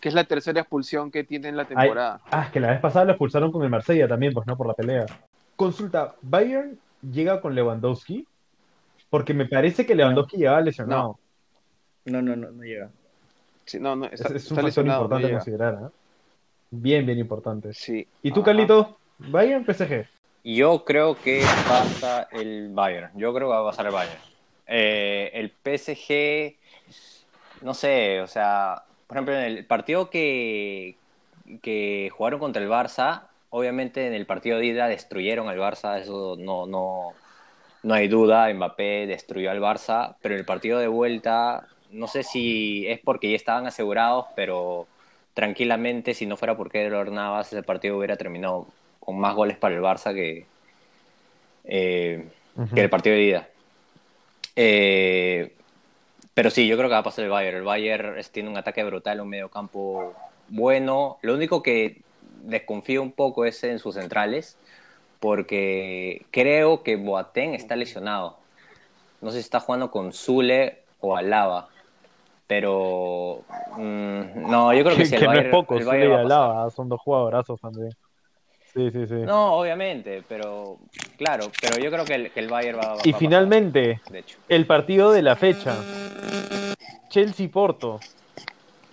que 0.00 0.10
es 0.10 0.14
la 0.14 0.24
tercera 0.24 0.60
expulsión 0.60 1.10
que 1.10 1.24
tiene 1.24 1.48
en 1.48 1.56
la 1.56 1.64
temporada. 1.64 2.20
Ah, 2.30 2.44
es 2.44 2.50
que 2.52 2.60
la 2.60 2.68
vez 2.70 2.80
pasada 2.80 3.06
lo 3.06 3.12
expulsaron 3.12 3.50
con 3.50 3.64
el 3.64 3.70
Marsella 3.70 4.06
también, 4.06 4.32
pues 4.32 4.46
no 4.46 4.56
por 4.56 4.68
la 4.68 4.74
pelea. 4.74 5.04
Consulta, 5.56 6.14
¿Bayern 6.22 6.78
llega 7.10 7.40
con 7.40 7.54
Lewandowski? 7.56 8.24
Porque 9.10 9.34
me 9.34 9.46
parece 9.46 9.84
que 9.84 9.94
Lewandowski 9.96 10.36
llegaba 10.36 10.60
lesionado. 10.60 11.18
No, 12.04 12.22
no, 12.22 12.36
no, 12.36 12.52
no 12.52 12.62
llega. 12.62 12.90
Sí, 13.64 13.80
no, 13.80 13.96
no, 13.96 14.06
Es, 14.06 14.20
está, 14.20 14.28
es 14.28 14.50
un 14.50 14.58
está 14.58 14.62
factor 14.62 14.84
no 14.84 14.92
importante 14.92 15.26
a 15.26 15.30
considerar, 15.30 15.74
¿eh? 15.74 15.88
Bien, 16.70 17.06
bien 17.06 17.18
importante. 17.18 17.72
Sí. 17.72 18.06
¿Y 18.22 18.30
tú, 18.30 18.40
ajá. 18.40 18.46
Carlito? 18.46 18.98
¿Bayern 19.18 19.64
PSG? 19.64 20.06
Yo 20.44 20.84
creo 20.84 21.16
que 21.16 21.42
pasa 21.68 22.28
el 22.30 22.68
Bayern. 22.72 23.10
Yo 23.14 23.34
creo 23.34 23.48
que 23.48 23.54
va 23.54 23.60
a 23.60 23.64
pasar 23.64 23.86
el 23.86 23.92
Bayern. 23.92 24.20
Eh, 24.66 25.30
el 25.34 25.50
PSG, 25.50 26.56
no 27.62 27.74
sé, 27.74 28.20
o 28.20 28.26
sea, 28.26 28.84
por 29.06 29.16
ejemplo, 29.16 29.34
en 29.34 29.42
el 29.42 29.64
partido 29.64 30.10
que, 30.10 30.96
que 31.62 32.10
jugaron 32.12 32.40
contra 32.40 32.62
el 32.62 32.68
Barça, 32.68 33.22
obviamente 33.50 34.06
en 34.06 34.12
el 34.12 34.26
partido 34.26 34.58
de 34.58 34.66
ida 34.66 34.88
destruyeron 34.88 35.48
al 35.48 35.58
Barça, 35.58 36.00
eso 36.00 36.36
no, 36.38 36.66
no, 36.66 37.12
no 37.82 37.94
hay 37.94 38.08
duda, 38.08 38.52
Mbappé 38.52 39.06
destruyó 39.06 39.50
al 39.50 39.60
Barça, 39.60 40.16
pero 40.20 40.34
en 40.34 40.40
el 40.40 40.46
partido 40.46 40.78
de 40.78 40.88
vuelta, 40.88 41.66
no 41.90 42.08
sé 42.08 42.22
si 42.22 42.86
es 42.88 43.00
porque 43.00 43.30
ya 43.30 43.36
estaban 43.36 43.66
asegurados, 43.66 44.26
pero 44.34 44.86
tranquilamente, 45.34 46.14
si 46.14 46.26
no 46.26 46.36
fuera 46.36 46.56
porque 46.56 46.80
Keylor 46.80 47.12
Navas, 47.12 47.52
ese 47.52 47.62
partido 47.62 47.96
hubiera 47.98 48.16
terminado 48.16 48.66
con 49.06 49.18
más 49.18 49.36
goles 49.36 49.56
para 49.56 49.76
el 49.76 49.80
Barça 49.80 50.12
que, 50.12 50.46
eh, 51.64 52.28
que 52.74 52.80
el 52.80 52.90
partido 52.90 53.14
de 53.14 53.22
ida. 53.22 53.48
Eh, 54.56 55.54
pero 56.34 56.50
sí, 56.50 56.66
yo 56.66 56.76
creo 56.76 56.88
que 56.88 56.94
va 56.94 56.98
a 56.98 57.04
pasar 57.04 57.24
el 57.24 57.30
Bayern. 57.30 57.58
El 57.58 57.62
Bayern 57.62 58.16
tiene 58.32 58.50
un 58.50 58.56
ataque 58.56 58.82
brutal, 58.82 59.20
un 59.20 59.28
mediocampo 59.28 60.12
bueno. 60.48 61.18
Lo 61.22 61.34
único 61.34 61.62
que 61.62 62.02
desconfío 62.42 63.00
un 63.00 63.12
poco 63.12 63.44
es 63.44 63.62
en 63.62 63.78
sus 63.78 63.94
centrales, 63.94 64.58
porque 65.20 66.26
creo 66.32 66.82
que 66.82 66.96
Boateng 66.96 67.54
está 67.54 67.76
lesionado. 67.76 68.38
No 69.20 69.30
sé 69.30 69.38
si 69.38 69.44
está 69.44 69.60
jugando 69.60 69.92
con 69.92 70.12
Zule 70.12 70.82
o 71.00 71.16
Alaba. 71.16 71.68
Pero 72.48 73.44
mm, 73.76 74.50
no, 74.50 74.74
yo 74.74 74.82
creo 74.82 74.96
que, 74.96 75.04
Que, 75.08 75.14
el 75.14 75.20
que 75.20 75.20
no 75.20 75.28
Bayern, 75.28 75.46
es 75.46 75.52
poco, 75.52 75.74
el 75.76 75.84
Zule 75.84 75.96
Bayern 75.96 76.12
y. 76.12 76.24
Alaba, 76.24 76.70
son 76.70 76.88
dos 76.88 77.00
jugadorazos 77.00 77.60
también. 77.60 77.94
Sí, 78.76 78.90
sí, 78.90 79.06
sí. 79.06 79.14
No, 79.14 79.54
obviamente, 79.54 80.22
pero 80.28 80.76
claro, 81.16 81.46
pero 81.62 81.78
yo 81.82 81.90
creo 81.90 82.04
que 82.04 82.14
el, 82.14 82.30
que 82.30 82.40
el 82.40 82.48
Bayern 82.48 82.78
va, 82.78 82.94
va- 82.96 83.00
y 83.04 83.12
va 83.12 83.18
finalmente, 83.18 83.94
pasar, 83.94 84.12
de 84.12 84.18
hecho. 84.18 84.38
el 84.48 84.66
partido 84.66 85.12
de 85.12 85.22
la 85.22 85.34
fecha. 85.34 85.74
Chelsea-Porto. 87.08 88.00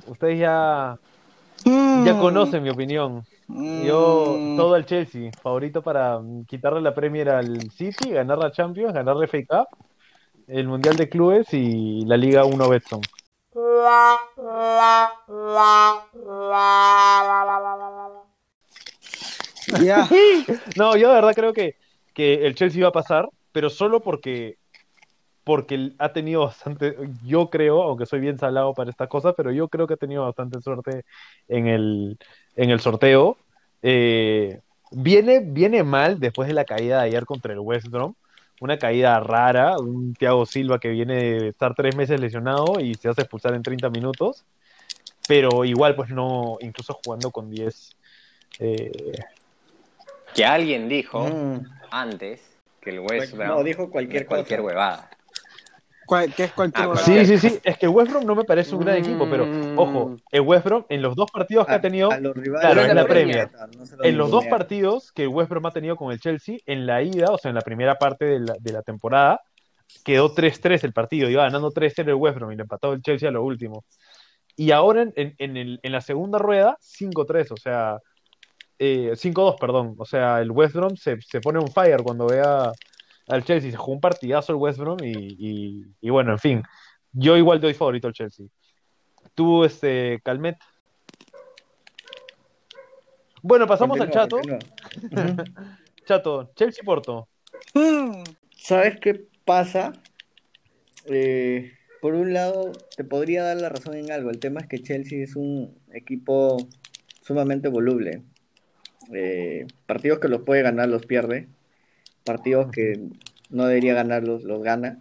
Ustedes 0.08 0.40
ya, 0.40 0.98
ya 1.66 2.18
conocen 2.18 2.64
mi 2.64 2.70
opinión. 2.70 3.26
Yo, 3.50 4.38
Mm. 4.40 4.56
todo 4.56 4.76
al 4.76 4.86
Chelsea. 4.86 5.32
Favorito 5.42 5.82
para 5.82 6.18
mm, 6.20 6.46
quitarle 6.46 6.80
la 6.80 6.96
Premier 6.96 7.30
al 7.30 7.70
City, 7.72 8.12
ganar 8.12 8.38
la 8.38 8.52
Champions, 8.52 8.94
ganar 8.94 9.18
la 9.18 9.26
FA 9.26 9.40
Cup, 9.46 9.68
el 10.48 10.66
Mundial 10.68 10.96
de 10.96 11.10
Clubes 11.10 11.54
y 11.54 12.06
la 12.06 12.16
Liga 12.16 12.46
1 12.46 12.70
Betson. 12.70 13.02
No, 20.78 20.96
yo 20.96 21.10
de 21.10 21.16
verdad 21.16 21.34
creo 21.36 21.54
que, 21.54 21.76
que 22.14 22.46
el 22.46 22.56
Chelsea 22.56 22.82
va 22.84 22.90
a 22.90 22.94
pasar, 22.94 23.30
pero 23.52 23.70
solo 23.70 24.02
porque, 24.02 24.58
porque 25.44 25.92
ha 26.00 26.14
tenido 26.14 26.46
bastante, 26.46 26.96
yo 27.26 27.50
creo, 27.50 27.84
aunque 27.84 28.06
soy 28.06 28.20
bien 28.20 28.38
salado 28.38 28.74
para 28.74 28.90
estas 28.90 29.08
cosas, 29.08 29.34
pero 29.36 29.52
yo 29.52 29.68
creo 29.68 29.88
que 29.88 29.96
ha 29.96 29.98
tenido 29.98 30.24
bastante 30.24 30.62
suerte 30.62 31.06
en 31.48 31.68
el, 31.68 32.18
en 32.56 32.70
el 32.70 32.80
sorteo. 32.80 33.38
Eh, 33.82 34.62
viene, 34.92 35.40
viene 35.40 35.84
mal 35.84 36.20
después 36.20 36.48
de 36.48 36.54
la 36.54 36.66
caída 36.66 37.02
de 37.02 37.08
ayer 37.08 37.26
contra 37.26 37.54
el 37.54 37.60
West 37.60 37.88
Brom. 37.88 38.16
Una 38.62 38.78
caída 38.78 39.20
rara, 39.20 39.78
un 39.78 40.14
Thiago 40.14 40.46
Silva 40.46 40.80
que 40.80 40.90
viene 40.90 41.16
de 41.16 41.48
estar 41.50 41.74
tres 41.76 41.96
meses 41.96 42.20
lesionado 42.20 42.80
y 42.80 42.94
se 42.96 43.10
hace 43.10 43.22
expulsar 43.22 43.54
en 43.56 43.64
30 43.64 43.90
minutos. 43.90 44.46
Pero 45.28 45.66
igual, 45.66 45.96
pues 45.96 46.10
no, 46.10 46.58
incluso 46.62 47.00
jugando 47.04 47.32
con 47.32 47.50
10, 47.50 47.96
eh, 48.60 48.92
Que 50.34 50.46
alguien 50.46 50.90
dijo 50.90 51.28
Mm. 51.28 51.60
antes 51.92 52.42
que 52.82 52.90
el 52.92 53.00
West 53.00 53.34
No, 53.34 53.46
Brom 53.56 53.64
dijo 53.64 53.90
cualquier 53.90 54.26
cualquier 54.26 54.60
cosa. 54.60 54.68
huevada. 54.68 55.10
¿Cuál- 56.06 56.34
¿Qué 56.36 56.44
es 56.46 56.52
cualquier 56.52 56.84
Ah, 56.86 56.90
huevada? 56.90 57.06
Sí, 57.06 57.26
sí, 57.26 57.38
sí. 57.38 57.60
Es 57.64 57.78
que 57.78 57.86
el 57.86 57.92
West 57.94 58.12
Brom 58.12 58.26
no 58.26 58.36
me 58.36 58.44
parece 58.44 58.76
un 58.76 58.82
gran 58.82 58.98
equipo, 58.98 59.28
pero 59.30 59.46
Mm. 59.46 59.80
ojo, 59.80 60.16
el 60.32 60.42
West 60.42 60.66
Brom 60.66 60.86
en 60.90 61.02
los 61.02 61.16
dos 61.16 61.32
partidos 61.32 61.66
que 61.66 61.72
A- 61.72 61.76
ha 61.76 61.82
tenido, 61.82 62.12
a 62.12 62.20
los 62.20 62.36
rivales 62.36 62.62
claro, 62.62 62.82
en 62.82 62.88
la 62.96 63.04
no 63.04 63.08
lo 63.98 64.04
en 64.04 64.18
los 64.18 64.30
dos 64.32 64.46
partidos 64.48 65.12
que 65.14 65.24
el 65.24 65.30
West 65.30 65.50
Brom 65.50 65.66
ha 65.66 65.72
tenido 65.72 65.96
con 65.96 66.12
el 66.12 66.20
Chelsea, 66.20 66.58
en 66.66 66.86
la 66.86 67.02
ida, 67.04 67.28
o 67.32 67.38
sea, 67.38 67.50
en 67.50 67.56
la 67.56 67.62
primera 67.62 67.96
parte 67.96 68.26
de 68.26 68.40
la, 68.42 68.56
de 68.60 68.74
la 68.74 68.82
temporada, 68.82 69.40
quedó 70.04 70.34
3-3 70.34 70.84
el 70.84 70.92
partido. 70.92 71.30
Iba 71.30 71.44
ganando 71.44 71.72
3-0 71.72 72.10
el 72.10 72.16
West 72.16 72.36
Brom 72.38 72.52
y 72.52 72.56
le 72.58 72.64
empató 72.64 72.92
el 72.94 73.02
Chelsea 73.02 73.30
a 73.30 73.32
lo 73.32 73.44
último. 73.44 73.86
Y 74.58 74.72
ahora 74.72 75.04
en, 75.04 75.14
en- 75.16 75.36
en 75.38 75.58
el- 75.58 75.80
en 75.84 75.92
la 75.94 76.02
segunda 76.02 76.38
rueda, 76.38 76.78
5-3, 76.82 77.50
o 77.52 77.58
sea, 77.58 77.98
eh, 78.86 79.12
5-2, 79.16 79.58
perdón. 79.60 79.96
O 79.98 80.06
sea, 80.06 80.42
el 80.42 80.52
West 80.52 80.76
Brom 80.76 80.96
se, 80.96 81.20
se 81.22 81.40
pone 81.42 81.60
un 81.60 81.68
fire 81.72 82.02
cuando 82.04 82.26
vea 82.28 82.72
al 83.28 83.44
Chelsea. 83.44 83.72
Se 83.72 83.78
jugó 83.78 83.94
un 83.94 84.02
partidazo 84.02 84.52
el 84.52 84.58
West 84.60 84.80
Brom 84.80 84.98
y, 85.04 85.12
y- 85.12 85.84
y 86.02 86.10
bueno, 86.10 86.32
en 86.32 86.40
fin. 86.40 86.64
Yo 87.12 87.38
igual 87.38 87.60
doy 87.62 87.74
favorito 87.74 88.08
al 88.08 88.14
Chelsea. 88.14 88.46
Tú, 89.36 89.64
este, 89.64 90.20
Calmet. 90.24 90.58
Bueno, 93.42 93.68
pasamos 93.68 94.00
al 94.00 94.10
chato. 94.10 94.40
Chato, 96.06 96.52
Chelsea 96.56 96.84
Porto. 96.84 97.30
Mm. 97.74 98.24
¿Sabes 98.58 99.00
qué 99.00 99.26
pasa? 99.46 99.94
Eh, 101.06 101.72
por 102.02 102.14
un 102.14 102.34
lado, 102.34 102.72
te 102.98 103.04
podría 103.06 103.44
dar 103.44 103.58
la 103.58 103.70
razón 103.70 103.96
en 103.96 104.12
algo. 104.12 104.30
El 104.30 104.40
tema 104.40 104.60
es 104.62 104.68
que 104.68 104.80
Chelsea 104.80 105.24
es 105.24 105.36
un 105.38 105.74
equipo 105.94 106.58
sumamente 107.22 107.70
voluble. 107.70 108.24
Eh, 109.14 109.66
partidos 109.86 110.20
que 110.20 110.28
los 110.28 110.42
puede 110.42 110.62
ganar 110.62 110.90
los 110.90 111.06
pierde. 111.06 111.48
Partidos 112.24 112.72
que 112.72 113.00
no 113.50 113.66
debería 113.66 113.94
ganar 113.94 114.24
los, 114.24 114.44
gana. 114.62 115.00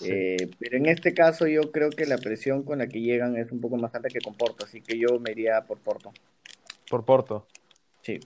Eh, 0.00 0.50
pero 0.60 0.76
en 0.76 0.86
este 0.86 1.12
caso 1.12 1.46
yo 1.48 1.72
creo 1.72 1.90
que 1.90 2.06
la 2.06 2.18
presión 2.18 2.62
con 2.62 2.78
la 2.78 2.86
que 2.86 3.00
llegan 3.00 3.36
es 3.36 3.50
un 3.50 3.60
poco 3.60 3.76
más 3.76 3.94
alta 3.94 4.08
que 4.08 4.20
con 4.20 4.34
Porto, 4.34 4.64
así 4.64 4.80
que 4.80 4.96
yo 4.96 5.18
me 5.18 5.32
iría 5.32 5.62
por 5.62 5.78
Porto. 5.78 6.12
Por 6.88 7.04
Porto. 7.04 7.46
Sí. 8.02 8.20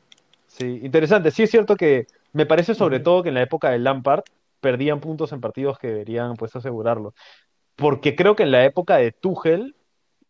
Sí, 0.47 0.81
interesante. 0.83 1.31
Sí 1.31 1.45
es 1.45 1.51
cierto 1.51 1.77
que 1.77 2.07
me 2.33 2.45
parece 2.45 2.75
sobre 2.75 3.01
todo 3.01 3.23
que 3.23 3.31
en 3.31 3.37
la 3.37 3.43
época 3.43 3.71
de 3.71 3.79
Lampard 3.79 4.23
perdían 4.61 5.01
puntos 5.01 5.33
en 5.33 5.41
partidos 5.41 5.79
que 5.79 5.89
deberían 5.89 6.35
pues 6.37 6.55
asegurarlo. 6.55 7.15
Porque 7.75 8.15
creo 8.15 8.37
que 8.37 8.43
en 8.43 8.53
la 8.53 8.65
época 8.65 8.97
de 8.97 9.13
Tuchel 9.13 9.75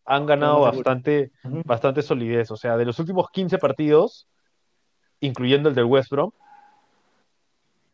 han 0.05 0.25
ganado 0.25 0.61
bastante, 0.61 1.31
bastante 1.65 2.01
solidez. 2.01 2.51
O 2.51 2.57
sea, 2.57 2.77
de 2.77 2.85
los 2.85 2.99
últimos 2.99 3.29
15 3.31 3.57
partidos, 3.57 4.27
incluyendo 5.25 5.69
el 5.69 5.75
del 5.75 5.85
West 5.85 6.09
Brom, 6.09 6.31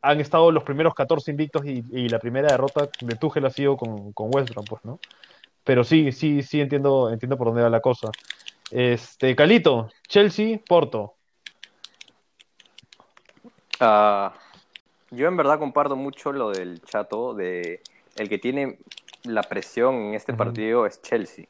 han 0.01 0.19
estado 0.19 0.51
los 0.51 0.63
primeros 0.63 0.93
14 0.93 1.31
invictos 1.31 1.65
y, 1.65 1.83
y 1.91 2.09
la 2.09 2.19
primera 2.19 2.49
derrota 2.49 2.89
de 3.01 3.15
Tuchel 3.15 3.45
ha 3.45 3.49
sido 3.49 3.75
con, 3.77 4.13
con 4.13 4.29
West 4.33 4.49
Brom, 4.51 4.65
pues, 4.65 4.85
¿no? 4.85 4.99
Pero 5.63 5.83
sí, 5.83 6.11
sí, 6.11 6.41
sí 6.41 6.61
entiendo, 6.61 7.11
entiendo 7.11 7.37
por 7.37 7.47
dónde 7.47 7.61
va 7.61 7.69
la 7.69 7.81
cosa. 7.81 8.09
Este, 8.71 9.35
Calito, 9.35 9.89
Chelsea, 10.07 10.59
Porto. 10.67 11.15
Ah, 13.79 14.33
yo 15.11 15.27
en 15.27 15.37
verdad 15.37 15.59
comparto 15.59 15.95
mucho 15.95 16.31
lo 16.31 16.51
del 16.51 16.81
chato 16.81 17.33
de 17.33 17.81
el 18.15 18.29
que 18.29 18.37
tiene 18.37 18.77
la 19.23 19.43
presión 19.43 19.95
en 19.95 20.13
este 20.13 20.33
partido 20.33 20.85
es 20.85 21.01
Chelsea. 21.01 21.45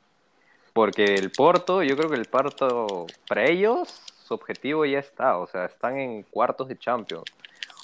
Porque 0.74 1.16
el 1.16 1.32
Porto, 1.32 1.84
yo 1.84 1.96
creo 1.98 2.10
que 2.10 2.16
el 2.16 2.26
Porto, 2.26 3.08
para 3.28 3.46
ellos, 3.46 4.02
su 4.30 4.36
objetivo 4.36 4.86
ya 4.86 5.00
está, 5.00 5.38
o 5.40 5.48
sea, 5.48 5.66
están 5.66 5.98
en 6.00 6.22
cuartos 6.24 6.68
de 6.68 6.78
Champions. 6.78 7.26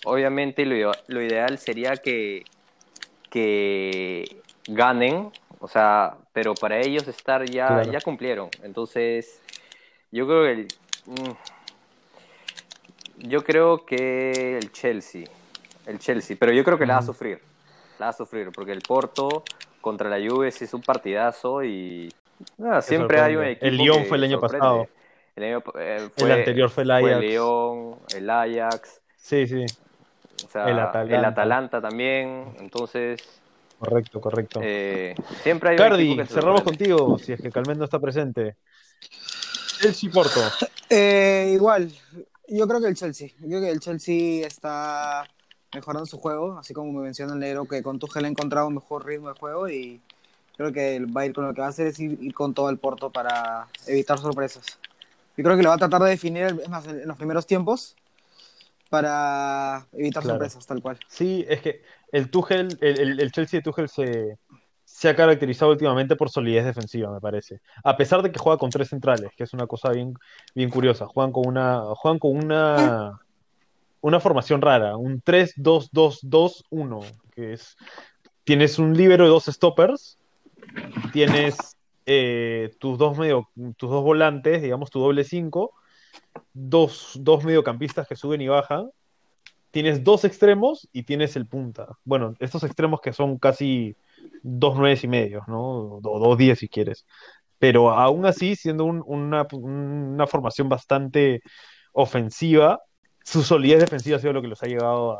Obviamente 0.06 0.64
lo, 0.66 0.92
lo 1.08 1.22
ideal 1.22 1.58
sería 1.58 1.98
que, 1.98 2.46
que 3.32 4.38
ganen, 4.68 5.32
o 5.60 5.68
sea, 5.68 6.16
pero 6.34 6.54
para 6.54 6.78
ellos 6.80 7.08
estar 7.08 7.44
ya, 7.46 7.68
Claro. 7.68 7.92
ya 7.92 8.00
cumplieron. 8.02 8.50
Entonces, 8.64 9.42
yo 10.12 10.28
creo 10.28 10.44
que 10.44 10.52
el, 10.52 10.68
mm, 11.08 11.32
yo 13.28 13.44
creo 13.44 13.86
que 13.86 14.58
el 14.60 14.72
Chelsea, 14.72 15.24
el 15.88 15.98
Chelsea, 15.98 16.38
pero 16.40 16.52
yo 16.52 16.64
creo 16.64 16.78
que 16.78 16.86
la 16.86 16.96
va 16.96 17.00
a 17.00 17.04
sufrir, 17.04 17.42
la 17.98 18.06
va 18.08 18.10
a 18.12 18.14
sufrir, 18.14 18.52
porque 18.52 18.72
el 18.72 18.82
Porto 18.82 19.44
contra 19.82 20.10
la 20.10 20.18
Juve 20.18 20.52
sí 20.52 20.66
es 20.66 20.74
un 20.76 20.82
partidazo 20.84 21.64
y 21.64 22.14
ah, 22.64 22.82
siempre 22.82 23.20
hay 23.20 23.36
un 23.36 23.46
equipo 23.46 23.66
El 23.66 23.78
Lyon 23.78 24.04
que 24.04 24.10
fue 24.10 24.18
el 24.18 24.24
año 24.26 24.40
sorprende. 24.40 24.60
pasado. 24.60 24.88
El, 25.36 25.44
año- 25.44 25.64
eh, 25.78 26.10
El 26.16 26.32
anterior 26.32 26.70
fue 26.70 26.84
el 26.84 26.92
Ajax. 26.92 27.22
Lyon, 27.22 28.00
el 28.16 28.30
Ajax, 28.30 29.02
Sí, 29.18 29.48
sí, 29.48 29.66
o 30.46 30.50
sea, 30.50 30.64
El 30.64 31.14
el 31.14 31.26
Atalanta. 31.26 31.82
También, 31.82 32.56
entonces 32.60 33.22
correcto, 33.80 34.22
correcto. 34.22 34.60
eh, 34.64 35.16
siempre 35.44 35.72
hay 35.72 35.76
un 35.76 35.80
Cardi, 35.84 36.26
cerramos 36.28 36.64
contigo, 36.64 37.18
si 37.20 37.34
es 37.34 37.42
que 37.42 37.52
Calmet 37.52 37.78
no 37.78 37.86
está 37.86 38.00
presente. 38.00 38.56
Chelsea 39.80 40.10
Porto. 40.10 40.40
Eh, 40.90 41.52
igual, 41.54 41.92
yo 42.48 42.68
creo 42.68 42.80
que 42.80 42.88
el 42.88 42.96
Chelsea. 42.96 43.30
Yo 43.40 43.48
creo 43.48 43.62
que 43.62 43.72
el 43.72 43.80
Chelsea 43.80 44.46
está 44.48 45.26
mejorando 45.74 46.06
su 46.06 46.18
juego, 46.18 46.58
así 46.58 46.74
como 46.74 46.94
me 46.94 47.02
menciona 47.04 47.34
el 47.34 47.40
negro, 47.40 47.66
que 47.66 47.84
con 47.84 48.00
Tuchel 48.00 48.24
ha 48.26 48.28
encontrado 48.30 48.68
un 48.68 48.76
mejor 48.76 49.06
ritmo 49.06 49.28
de 49.34 49.38
juego 49.40 49.68
y 49.68 50.00
creo 50.56 50.72
que 50.72 50.96
él 50.96 51.16
va 51.16 51.22
a 51.22 51.26
ir 51.26 51.34
con 51.34 51.46
lo 51.46 51.54
que 51.54 51.60
va 51.62 51.68
a 51.68 51.72
hacer 51.72 51.88
es 51.88 52.00
ir, 52.00 52.18
ir 52.22 52.34
con 52.34 52.54
todo 52.54 52.70
el 52.70 52.78
Porto 52.78 53.10
para 53.10 53.68
evitar 53.88 54.18
sorpresas. 54.18 54.80
Yo 55.38 55.44
creo 55.44 55.58
que 55.58 55.64
lo 55.64 55.70
va 55.70 55.76
a 55.76 55.80
tratar 55.80 56.02
de 56.04 56.10
definir, 56.12 56.44
es 56.62 56.70
más, 56.70 56.88
en 56.88 57.08
los 57.08 57.18
primeros 57.18 57.46
tiempos 57.46 57.96
para 58.90 59.86
evitar 59.94 60.24
Claro. 60.24 60.36
sorpresas, 60.40 60.66
tal 60.66 60.82
cual. 60.82 60.98
Sí, 61.08 61.46
es 61.50 61.62
que 61.62 61.82
el 62.12 62.30
Tuchel, 62.30 62.78
el, 62.82 62.98
el- 63.00 63.20
el 63.20 63.32
Chelsea 63.32 63.60
de 63.60 63.64
Tuchel 63.64 63.90
se, 63.90 64.38
se 64.86 65.10
ha 65.10 65.16
caracterizado 65.16 65.72
últimamente 65.72 66.16
por 66.16 66.30
solidez 66.30 66.64
defensiva, 66.66 67.12
me 67.12 67.20
parece. 67.20 67.60
A 67.84 67.98
pesar 67.98 68.22
de 68.22 68.32
que 68.32 68.40
juega 68.40 68.58
con 68.60 68.70
tres 68.70 68.90
centrales, 68.90 69.32
que 69.36 69.44
es 69.44 69.54
una 69.54 69.68
cosa 69.68 69.90
bien, 69.90 70.14
bien 70.54 70.70
curiosa. 70.70 71.08
Juegan 71.08 71.32
con 71.32 71.48
una, 71.48 71.82
juegan 71.96 72.20
con 72.20 72.38
una, 72.38 73.20
una 74.02 74.20
formación 74.20 74.62
rara, 74.62 74.96
un 74.96 75.22
3-2-2-2-1, 75.22 77.00
que 77.34 77.54
es, 77.54 77.76
tienes 78.44 78.80
un 78.80 78.96
líbero 78.96 79.26
y 79.26 79.30
dos 79.30 79.46
stoppers, 79.46 80.18
tienes 81.12 81.75
eh, 82.06 82.72
tus 82.80 82.98
dos 82.98 83.18
medio, 83.18 83.50
tus 83.78 83.90
dos 83.90 84.04
volantes, 84.04 84.62
digamos 84.62 84.90
tu 84.90 85.00
doble 85.00 85.24
5, 85.24 85.74
dos, 86.54 87.14
dos 87.22 87.44
mediocampistas 87.44 88.08
que 88.08 88.16
suben 88.16 88.42
y 88.42 88.48
bajan, 88.48 88.90
tienes 89.72 90.04
dos 90.04 90.24
extremos 90.26 90.88
y 90.94 91.04
tienes 91.04 91.36
el 91.36 91.48
punta. 91.48 91.88
Bueno, 92.06 92.34
estos 92.40 92.64
extremos 92.64 93.02
que 93.02 93.14
son 93.14 93.38
casi 93.40 93.96
dos 94.44 94.78
nueves 94.78 95.04
y 95.04 95.08
medio, 95.08 95.44
¿no? 95.48 96.00
O 96.04 96.20
dos 96.20 96.38
diez 96.38 96.60
si 96.60 96.70
quieres. 96.70 97.06
Pero 97.60 97.92
aún 97.92 98.26
así, 98.26 98.56
siendo 98.56 98.86
un- 98.86 99.04
una, 99.06 99.48
una 99.54 100.28
formación 100.28 100.70
bastante 100.70 101.42
ofensiva, 101.94 102.82
su 103.24 103.44
solidez 103.44 103.80
defensiva 103.82 104.18
ha 104.18 104.20
sido 104.20 104.34
lo 104.34 104.42
que 104.42 104.48
los 104.50 104.62
ha 104.64 104.68
llevado 104.68 105.20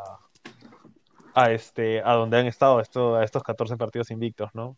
a, 1.34 1.52
este, 1.52 2.02
a 2.02 2.14
donde 2.14 2.38
han 2.38 2.46
estado 2.48 2.78
a 2.78 3.24
estos 3.24 3.44
14 3.44 3.78
partidos 3.78 4.12
invictos, 4.12 4.50
¿no? 4.54 4.78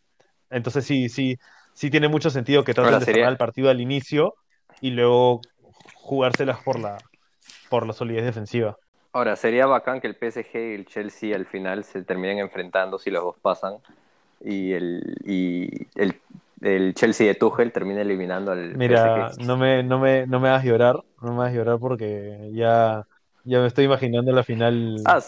Entonces 0.49 0.85
sí, 0.85 1.09
sí, 1.09 1.37
sí 1.77 1.89
tiene 1.91 2.07
mucho 2.09 2.29
sentido 2.31 2.63
que 2.63 2.73
traten 2.73 2.99
de 2.99 3.05
sería- 3.05 3.07
cerrar 3.07 3.31
el 3.31 3.37
partido 3.37 3.69
al 3.69 3.81
inicio 3.81 4.35
y 4.79 4.91
luego 4.91 5.47
jugárselas 5.93 6.61
por 6.61 6.79
la, 6.79 7.03
por 7.69 7.87
la 7.87 7.93
solidez 7.93 8.25
defensiva. 8.25 8.77
Ahora, 9.13 9.35
sería 9.35 9.65
bacán 9.65 9.99
que 9.99 10.07
el 10.07 10.15
PSG 10.15 10.55
y 10.71 10.75
el 10.75 10.85
Chelsea 10.85 11.35
al 11.35 11.45
final 11.45 11.83
se 11.83 12.03
terminen 12.03 12.39
enfrentando 12.39 12.99
si 12.99 13.09
los 13.09 13.23
dos 13.23 13.35
pasan 13.41 13.77
y 14.41 14.73
el, 14.73 15.01
y 15.25 15.87
el, 15.95 16.21
el 16.61 16.93
Chelsea 16.95 17.27
de 17.27 17.35
Tuchel 17.35 17.71
termina 17.73 18.01
eliminando 18.01 18.51
al 18.51 18.79
Mira, 18.79 19.33
PSG. 19.35 19.37
no 19.37 19.55
me, 19.57 19.81
no 19.83 19.97
me, 19.99 20.27
no 20.27 20.39
me 20.39 20.49
hagas 20.49 20.65
llorar, 20.65 20.95
no 21.21 21.33
me 21.33 21.41
hagas 21.43 21.53
llorar 21.55 21.79
porque 21.79 22.51
ya, 22.53 23.07
ya 23.43 23.59
me 23.61 23.67
estoy 23.67 23.85
imaginando 23.85 24.31
la 24.33 24.43
final. 24.43 25.09
Ah, 25.09 25.21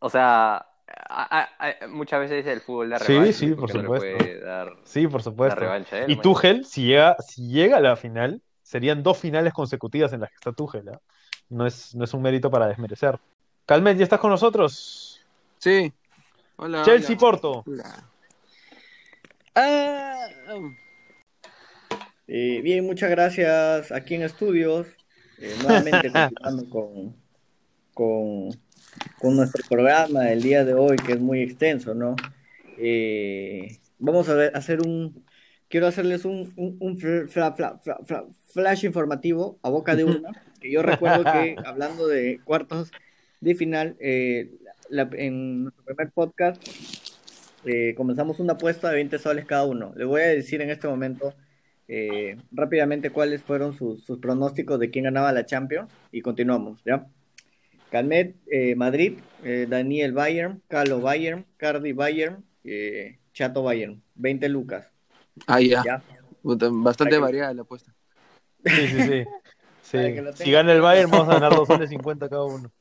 o 0.00 0.10
sea, 0.10 0.66
a- 1.08 1.40
a- 1.58 1.68
a- 1.84 1.86
muchas 1.88 2.20
veces 2.20 2.46
el 2.46 2.60
fútbol 2.60 2.90
da 2.90 2.98
Sí, 2.98 3.12
revancha, 3.12 3.32
sí, 3.32 3.46
¿no? 3.48 3.56
por 3.56 3.70
supuesto. 3.70 4.18
puede 4.18 4.40
dar 4.40 4.76
Sí, 4.84 5.06
por 5.06 5.20
la 5.20 5.24
supuesto. 5.24 5.60
revancha 5.60 5.98
él, 5.98 6.10
Y 6.10 6.14
man. 6.16 6.22
Tuchel, 6.22 6.64
si 6.64 6.84
llega, 6.86 7.16
si 7.20 7.48
llega 7.48 7.76
a 7.78 7.80
la 7.80 7.96
final, 7.96 8.40
serían 8.62 9.02
dos 9.02 9.18
finales 9.18 9.52
consecutivas 9.52 10.12
en 10.12 10.20
las 10.20 10.30
que 10.30 10.36
está 10.36 10.52
Tuchel, 10.52 10.88
¿ah? 10.88 11.00
No 11.48 11.66
es, 11.66 11.94
no 11.94 12.04
es 12.04 12.14
un 12.14 12.22
mérito 12.22 12.50
para 12.50 12.66
desmerecer. 12.66 13.18
Calmet, 13.66 13.96
¿ya 13.98 14.04
estás 14.04 14.20
con 14.20 14.30
nosotros? 14.30 15.20
Sí. 15.58 15.92
Hola. 16.56 16.82
Chelsea 16.82 17.10
hola. 17.10 17.18
Porto. 17.20 17.62
Hola. 17.66 18.08
Ah, 19.54 20.26
Eh, 22.28 22.60
bien, 22.62 22.86
muchas 22.86 23.10
gracias 23.10 23.92
aquí 23.92 24.14
en 24.14 24.22
estudios. 24.22 24.86
Eh, 25.38 25.54
nuevamente 25.62 26.10
continuando 26.12 26.70
con, 26.70 27.16
con, 27.92 28.48
con 29.18 29.36
nuestro 29.36 29.62
programa 29.68 30.22
del 30.24 30.42
día 30.42 30.64
de 30.64 30.74
hoy, 30.74 30.96
que 30.96 31.12
es 31.12 31.20
muy 31.20 31.40
extenso, 31.42 31.94
¿no? 31.94 32.16
Eh, 32.78 33.78
vamos 33.98 34.28
a 34.28 34.34
ver, 34.34 34.56
hacer 34.56 34.80
un. 34.80 35.24
Quiero 35.68 35.86
hacerles 35.86 36.24
un, 36.24 36.52
un, 36.56 36.76
un 36.80 36.98
fla- 36.98 37.26
fla- 37.28 37.54
fla- 37.56 37.78
fla- 37.82 37.98
fla- 38.04 38.24
flash 38.52 38.84
informativo 38.84 39.58
a 39.62 39.70
boca 39.70 39.96
de 39.96 40.04
una. 40.04 40.30
Que 40.62 40.70
yo 40.70 40.80
recuerdo 40.80 41.24
que 41.24 41.56
hablando 41.64 42.06
de 42.06 42.38
cuartos 42.44 42.92
de 43.40 43.54
final, 43.56 43.96
eh, 43.98 44.52
la- 44.88 45.10
en 45.14 45.64
nuestro 45.64 45.82
primer 45.84 46.10
podcast 46.12 46.62
eh, 47.64 47.94
comenzamos 47.96 48.38
una 48.38 48.52
apuesta 48.52 48.88
de 48.88 48.94
20 48.96 49.18
soles 49.18 49.44
cada 49.44 49.64
uno. 49.64 49.92
Les 49.96 50.06
voy 50.06 50.20
a 50.20 50.26
decir 50.26 50.60
en 50.62 50.70
este 50.70 50.86
momento 50.86 51.34
rápidamente 52.52 53.10
cuáles 53.10 53.42
fueron 53.42 53.76
sus, 53.76 54.04
sus 54.04 54.18
pronósticos 54.18 54.78
de 54.78 54.90
quién 54.90 55.04
ganaba 55.04 55.32
la 55.32 55.44
Champions 55.44 55.90
y 56.10 56.22
continuamos, 56.22 56.80
¿ya? 56.86 57.06
Calmet, 57.92 58.36
eh, 58.50 58.74
Madrid, 58.74 59.18
eh, 59.44 59.66
Daniel 59.68 60.12
Bayern, 60.12 60.62
Carlo 60.66 61.02
Bayern, 61.02 61.44
Cardi 61.58 61.92
Bayern, 61.92 62.42
eh, 62.64 63.18
Chato 63.34 63.62
Bayern, 63.62 64.02
20 64.14 64.48
lucas, 64.48 64.90
Ah, 65.46 65.60
ya. 65.60 66.02
Bastante 66.42 67.18
variada 67.18 67.52
la 67.52 67.62
apuesta. 67.62 67.94
Sí, 68.64 68.88
sí, 68.88 69.02
sí. 69.02 69.24
Sí. 69.82 69.98
Si 70.36 70.50
gana 70.50 70.72
el 70.72 70.80
Bayern, 70.80 71.10
vamos 71.10 71.28
a 71.28 71.34
ganar 71.34 71.54
2 71.54 71.68
soles 71.68 71.90
50 71.90 72.28
cada 72.30 72.44
uno. 72.44 72.72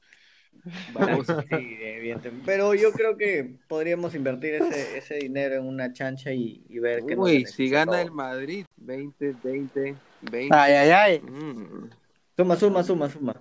Vamos, 0.93 1.28
sí, 1.28 1.78
evidentemente. 1.82 2.45
Pero 2.45 2.74
yo 2.74 2.93
creo 2.93 3.17
que 3.17 3.58
podríamos 3.67 4.15
invertir 4.15 4.54
ese, 4.54 4.97
ese 4.97 5.15
dinero 5.15 5.56
en 5.56 5.65
una 5.65 5.91
chancha 5.91 6.32
y, 6.32 6.63
y 6.69 6.80
ver 6.80 7.04
nos 7.04 7.17
Uy, 7.17 7.45
si 7.47 7.69
gana 7.69 8.02
el 8.02 8.12
Madrid, 8.12 8.65
20, 8.78 9.36
20, 9.43 9.95
20. 10.21 10.56
Ay, 10.56 10.74
ay, 10.74 10.89
ay. 10.89 11.19
Mm. 11.19 11.89
Suma, 12.38 12.56
suma, 12.56 12.84
suma, 12.84 13.10
suma. 13.10 13.36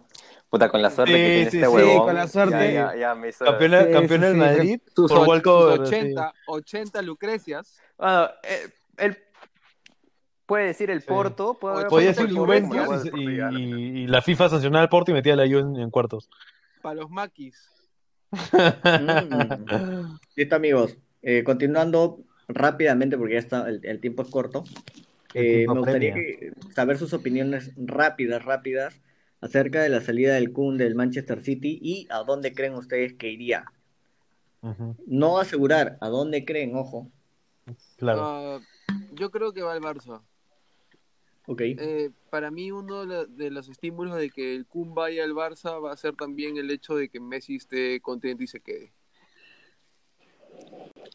Puta, 0.50 0.68
con 0.68 0.82
la 0.82 0.90
suerte 0.90 1.12
Sí, 1.14 1.18
que 1.18 1.24
tiene 1.26 1.50
sí, 1.50 1.56
este 1.58 1.68
sí, 1.68 1.72
huevón. 1.74 2.06
con 2.06 2.14
la 2.16 2.26
suerte. 2.26 2.74
Ya, 2.74 2.92
ya, 2.94 2.96
ya 2.96 3.14
me 3.14 3.28
hizo... 3.28 3.44
Campeona, 3.44 3.84
Sí, 3.84 3.92
campeona 3.92 4.26
sí, 4.26 4.32
del 4.32 4.32
sí. 4.34 4.38
Madrid 4.56 4.80
Sus, 4.96 5.12
por 5.12 5.42
sus 5.42 5.88
sí. 5.88 5.94
80, 5.94 6.32
80 6.46 7.02
Lucrecias. 7.02 7.78
Bueno, 7.96 8.28
eh, 8.42 8.68
él 8.96 9.18
puede 10.46 10.66
decir 10.66 10.90
el 10.90 11.00
Sí. 11.02 11.06
Porto, 11.06 11.54
puede 11.54 11.74
haber 11.76 11.86
Podía 11.86 12.08
decir 12.08 12.32
Juventus 12.32 13.04
y, 13.14 13.20
y- 13.30 14.02
y 14.02 14.06
la 14.08 14.20
FIFA 14.22 14.48
sancionaba 14.48 14.82
al 14.82 14.88
Porto 14.88 15.12
y 15.12 15.14
metía 15.14 15.34
a 15.34 15.36
la 15.36 15.46
Juve 15.46 15.60
en, 15.60 15.76
en 15.76 15.90
cuartos. 15.90 16.28
Para 16.82 16.96
los 16.96 17.10
maquis. 17.10 17.56
Mm. 18.32 20.18
Listo, 20.36 20.56
amigos. 20.56 20.96
Eh, 21.22 21.44
continuando 21.44 22.20
rápidamente, 22.48 23.16
porque 23.18 23.34
ya 23.34 23.38
está, 23.40 23.68
el, 23.68 23.80
el 23.84 24.00
tiempo 24.00 24.22
es 24.22 24.28
corto. 24.30 24.64
Eh, 25.34 25.64
me 25.68 25.74
gustaría 25.78 26.12
que- 26.14 26.52
saber 26.74 26.98
sus 26.98 27.12
opiniones 27.12 27.70
rápidas, 27.76 28.44
rápidas, 28.44 29.00
acerca 29.40 29.83
de 29.83 29.88
la 29.88 30.00
salida 30.00 30.35
del 30.35 30.53
Kun 30.53 30.76
del 30.79 30.94
Manchester 30.94 31.40
City 31.42 31.79
y 31.83 32.07
a 32.11 32.18
dónde 32.24 32.53
creen 32.55 32.74
ustedes 32.74 33.14
que 33.14 33.29
iría. 33.31 33.64
No 35.07 35.38
asegurar, 35.38 35.96
a 36.00 36.09
dónde 36.09 36.44
creen, 36.44 36.76
ojo. 36.76 37.11
Claro. 37.96 38.20
Ah, 38.22 38.61
yo 39.12 39.31
creo 39.31 39.53
que 39.53 39.62
va 39.62 39.72
al 39.72 39.81
Barça. 39.81 40.20
Ok. 41.46 41.62
Eh, 41.62 42.11
para 42.29 42.50
mí 42.50 42.70
uno 42.70 43.07
de 43.07 43.50
los 43.50 43.68
estímulos 43.70 44.16
de 44.16 44.29
que 44.31 44.55
el 44.55 44.66
Kun 44.66 44.94
vaya 44.94 45.24
al 45.24 45.33
Barça 45.33 45.83
va 45.83 45.92
a 45.92 45.96
ser 45.96 46.14
también 46.14 46.59
el 46.59 46.70
hecho 46.70 46.94
de 46.94 47.09
que 47.09 47.20
Messi 47.20 47.57
esté 47.57 48.00
contento 48.00 48.42
y 48.42 48.46
se 48.46 48.61
quede. 48.61 48.92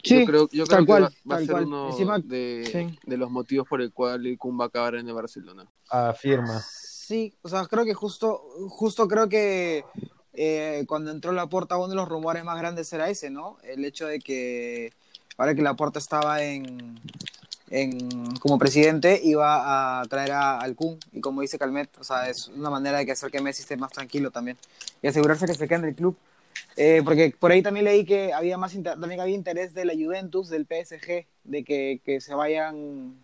Sí, 0.03 0.19
yo 0.19 0.25
creo, 0.25 0.49
yo 0.51 0.65
creo 0.65 0.67
tal 0.67 0.79
que 0.79 0.85
cual, 0.85 1.03
va, 1.03 1.07
va 1.07 1.35
a 1.35 1.37
tal 1.37 1.45
ser 1.45 1.51
cual. 1.53 1.65
uno 1.65 1.89
Encima- 1.89 2.19
de, 2.19 2.63
sí. 2.71 2.99
de 3.05 3.17
los 3.17 3.29
motivos 3.31 3.67
por 3.67 3.81
el 3.81 3.91
cual 3.91 4.25
el 4.25 4.37
Kun 4.37 4.59
va 4.59 4.65
a 4.65 4.67
acabar 4.67 4.95
en 4.95 5.07
el 5.07 5.13
Barcelona. 5.13 5.65
Afirma. 5.89 6.61
Sí, 7.05 7.35
o 7.43 7.49
sea, 7.49 7.67
creo 7.67 7.85
que 7.85 7.93
justo, 7.93 8.41
justo 8.67 9.07
creo 9.07 9.29
que 9.29 9.85
eh, 10.33 10.85
cuando 10.87 11.11
entró 11.11 11.33
la 11.33 11.45
puerta 11.45 11.77
uno 11.77 11.89
de 11.89 11.95
los 11.95 12.09
rumores 12.09 12.43
más 12.43 12.57
grandes 12.57 12.91
era 12.93 13.11
ese, 13.11 13.29
¿no? 13.29 13.57
El 13.61 13.85
hecho 13.85 14.07
de 14.07 14.17
que 14.17 14.91
ahora 15.37 15.53
que 15.53 15.61
la 15.61 15.75
puerta 15.75 15.99
estaba 15.99 16.41
en, 16.41 16.99
en 17.69 18.35
como 18.37 18.57
presidente 18.57 19.21
iba 19.23 19.99
a 19.99 20.05
traer 20.05 20.31
a, 20.31 20.57
al 20.57 20.75
Kun 20.75 20.97
y 21.11 21.21
como 21.21 21.41
dice 21.41 21.59
Calmet, 21.59 21.95
o 21.99 22.03
sea, 22.03 22.27
es 22.27 22.47
una 22.47 22.71
manera 22.71 22.97
de 22.97 23.05
que 23.05 23.11
hacer 23.11 23.29
que 23.29 23.39
Messi 23.39 23.61
esté 23.61 23.77
más 23.77 23.91
tranquilo 23.91 24.31
también 24.31 24.57
y 25.03 25.07
asegurarse 25.07 25.45
que 25.45 25.53
se 25.53 25.67
quede 25.67 25.77
en 25.77 25.85
el 25.85 25.95
club. 25.95 26.17
Eh, 26.75 27.03
porque 27.05 27.35
por 27.39 27.51
ahí 27.51 27.61
también 27.61 27.85
leí 27.85 28.03
que 28.03 28.33
había 28.33 28.57
más 28.57 28.73
también 28.81 29.21
había 29.21 29.35
interés 29.35 29.75
de 29.75 29.85
la 29.85 29.93
Juventus, 29.93 30.49
del 30.49 30.65
PSG, 30.65 31.27
de 31.43 31.63
que, 31.63 32.01
que 32.03 32.19
se 32.19 32.33
vayan, 32.33 33.23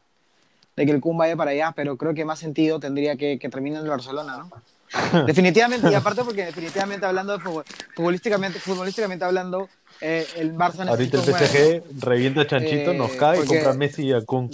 de 0.81 0.85
que 0.87 0.91
el 0.93 0.99
Kun 0.99 1.15
vaya 1.15 1.35
para 1.35 1.51
allá, 1.51 1.73
pero 1.75 1.95
creo 1.95 2.15
que 2.15 2.25
más 2.25 2.39
sentido 2.39 2.79
tendría 2.79 3.15
que, 3.15 3.37
que 3.37 3.49
termine 3.49 3.77
en 3.77 3.83
el 3.83 3.89
Barcelona, 3.89 4.37
¿no? 4.37 4.51
definitivamente, 5.27 5.89
y 5.89 5.93
aparte 5.93 6.23
porque 6.23 6.45
definitivamente 6.45 7.05
hablando 7.05 7.33
de 7.33 7.39
fútbol, 7.39 7.63
futbolísticamente, 7.95 8.59
futbolísticamente 8.59 9.23
hablando, 9.23 9.69
eh, 10.01 10.25
el 10.37 10.55
Barça 10.55 10.87
Ahorita 10.89 11.19
el. 11.19 11.23
PSG 11.23 11.83
revienta 12.03 12.41
a 12.41 12.47
Chanchito, 12.47 12.91
Eh, 12.91 12.97
nos 12.97 13.11
cae 13.11 13.43
y 13.43 13.45
compra 13.45 13.69
a 13.69 13.73
Messi 13.73 14.07
y 14.07 14.13
a 14.13 14.21
Kun. 14.21 14.49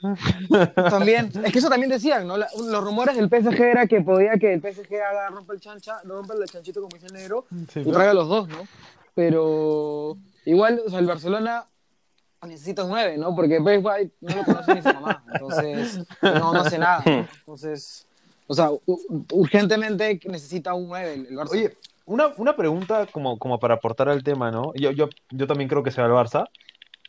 También, 0.90 1.30
es 1.44 1.52
que 1.52 1.58
eso 1.58 1.68
también 1.68 1.90
decían, 1.90 2.26
¿no? 2.26 2.36
La- 2.36 2.48
los 2.56 2.82
rumores 2.82 3.14
del 3.16 3.28
PSG 3.28 3.60
era 3.60 3.86
que 3.86 4.00
podía 4.00 4.32
que 4.38 4.54
el 4.54 4.60
PSG 4.60 4.94
haga, 4.94 5.28
rompa 5.28 5.52
el 5.52 5.60
chancha, 5.60 6.00
rompa 6.04 6.34
el 6.34 6.44
chanchito 6.48 6.80
como 6.80 6.94
dice 6.94 7.06
el 7.06 7.12
negro 7.12 7.44
Sí, 7.72 7.80
y 7.80 7.92
traiga 7.92 8.14
los 8.14 8.28
dos, 8.28 8.48
¿no? 8.48 8.66
Pero 9.14 10.16
igual, 10.46 10.80
o 10.86 10.90
sea, 10.90 10.98
el 10.98 11.06
Barcelona 11.06 11.66
necesita 12.46 12.84
un 12.84 12.90
9, 12.90 13.18
¿no? 13.18 13.34
Porque 13.34 13.60
Pep 13.60 13.84
White 13.84 14.14
no 14.20 14.36
lo 14.36 14.44
conoce 14.44 14.74
ni 14.74 14.82
su 14.82 14.88
mamá, 14.88 15.24
entonces 15.32 16.06
no, 16.22 16.52
no 16.52 16.60
hace 16.60 16.78
nada. 16.78 17.02
Entonces, 17.06 18.06
o 18.46 18.54
sea, 18.54 18.70
urgentemente 19.32 20.20
necesita 20.24 20.74
un 20.74 20.88
9 20.88 21.14
el, 21.14 21.36
Barça. 21.36 21.52
Oye, 21.52 21.76
una, 22.06 22.28
una 22.36 22.56
pregunta 22.56 23.06
como, 23.06 23.38
como 23.38 23.58
para 23.60 23.74
aportar 23.74 24.08
al 24.08 24.24
tema, 24.24 24.50
¿no? 24.50 24.72
Yo, 24.74 24.90
yo, 24.90 25.08
yo 25.30 25.46
también 25.46 25.68
creo 25.68 25.82
que 25.82 25.90
se 25.90 26.00
va 26.00 26.08
al 26.08 26.26
Barça, 26.26 26.48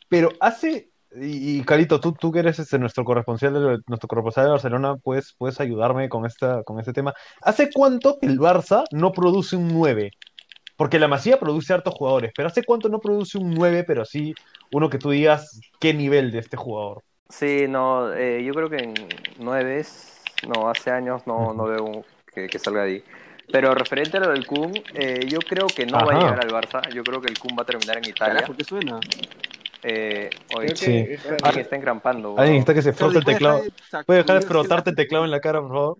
pero 0.10 0.30
hace, 0.39 0.91
y, 1.15 1.60
y 1.60 1.63
Carito, 1.63 2.00
tú, 2.00 2.12
tú 2.12 2.32
que 2.32 2.39
eres 2.39 2.60
este, 2.60 2.78
nuestro 2.78 3.06
corresponsal 3.06 3.54
de, 3.54 3.80
nuestro 3.88 4.08
corresponsal 4.08 4.46
de 4.46 4.52
Barcelona, 4.52 4.98
puedes, 4.98 5.34
puedes 5.38 5.60
ayudarme 5.60 6.10
con, 6.10 6.26
esta, 6.26 6.63
con 6.63 6.80
este 6.80 6.94
tema. 6.94 7.13
¿Hace 7.41 7.72
cuánto 7.72 8.20
que 8.20 8.28
el 8.28 8.38
Barça 8.38 8.84
no 8.91 9.12
produce 9.12 9.56
un 9.56 9.70
9? 9.70 10.12
Porque 10.82 10.98
la 10.98 11.08
Masía 11.08 11.39
produce 11.39 11.74
hartos 11.74 11.94
jugadores, 11.94 12.32
pero 12.36 12.48
¿hace 12.48 12.63
cuánto 12.63 12.89
no 12.89 12.98
produce 13.00 13.38
un 13.38 13.54
9, 13.54 13.84
pero 13.84 14.04
sí 14.04 14.34
uno 14.72 14.89
que 14.89 14.98
tú 14.98 15.12
digas 15.12 15.62
qué 15.80 15.94
nivel 15.94 16.32
de 16.32 16.39
este 16.39 16.58
jugador? 16.58 17.04
Sí, 17.30 17.67
no, 17.70 18.12
eh, 18.12 18.44
yo 18.44 18.52
creo 18.56 18.67
que 18.67 18.78
en 18.78 18.94
nueve, 19.38 19.86
no, 20.48 20.67
hace 20.72 20.89
años 20.89 21.22
no, 21.28 21.54
no 21.54 21.65
veo 21.65 22.04
que, 22.34 22.48
que 22.48 22.58
salga 22.58 22.82
ahí. 22.82 23.04
Pero 23.52 23.76
referente 23.76 24.17
a 24.17 24.22
lo 24.22 24.32
del 24.32 24.48
Kun, 24.48 24.74
eh, 24.96 25.20
yo 25.28 25.38
creo 25.48 25.67
que 25.67 25.86
no 25.86 26.04
va 26.04 26.13
a 26.13 26.20
llegar 26.20 26.44
al 26.44 26.50
Barça. 26.50 26.91
Yo 26.91 27.04
creo 27.04 27.22
que 27.22 27.30
el 27.30 27.38
Kun 27.38 27.56
va 27.56 27.62
a 27.62 27.65
terminar 27.67 28.00
en 28.00 28.06
Italia. 28.10 28.34
Carajo, 28.38 28.56
¿qué 28.56 28.63
suena? 28.63 29.00
Eh, 29.84 30.32
oye, 30.58 30.76
Sí. 30.76 30.86
que- 30.86 31.20
alguien 31.44 31.62
está 31.62 31.76
engrampando. 31.76 32.34
Alguien 32.39 32.58
está 32.58 32.74
que 32.74 32.82
se 32.82 32.91
frota 32.94 33.20
el 33.20 33.24
Puede 33.24 33.36
teclado. 33.36 33.58
dejar 33.62 34.00
de 34.00 34.06
¿Puedes 34.06 34.26
dejar 34.26 34.41
de 34.41 34.48
frotarte 34.48 34.89
el 34.89 34.96
teclado 34.96 35.26
en 35.26 35.32
la 35.32 35.41
cara, 35.41 35.62
por 35.62 35.70
favor? 35.70 35.98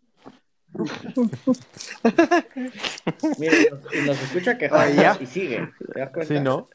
Mira, 3.38 3.57
y 3.57 3.67
nos, 3.69 3.93
y 3.93 4.01
nos 4.05 4.21
escucha 4.21 4.57
Ah, 4.71 4.89
ya. 4.89 5.17
y 5.19 5.25
sigue. 5.25 5.69
¿Te? 5.93 6.25
Sí, 6.25 6.39
¿no? 6.39 6.67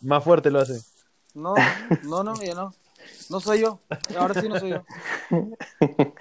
Más 0.00 0.22
fuerte 0.22 0.50
lo 0.50 0.60
hace. 0.60 0.80
No, 1.34 1.54
no, 2.02 2.24
no, 2.24 2.34
ya 2.42 2.54
no. 2.54 2.74
No 3.30 3.40
soy 3.40 3.60
yo. 3.60 3.80
Ahora 4.18 4.40
sí 4.40 4.48
no 4.48 4.58
soy 4.58 4.70
yo. 4.70 4.84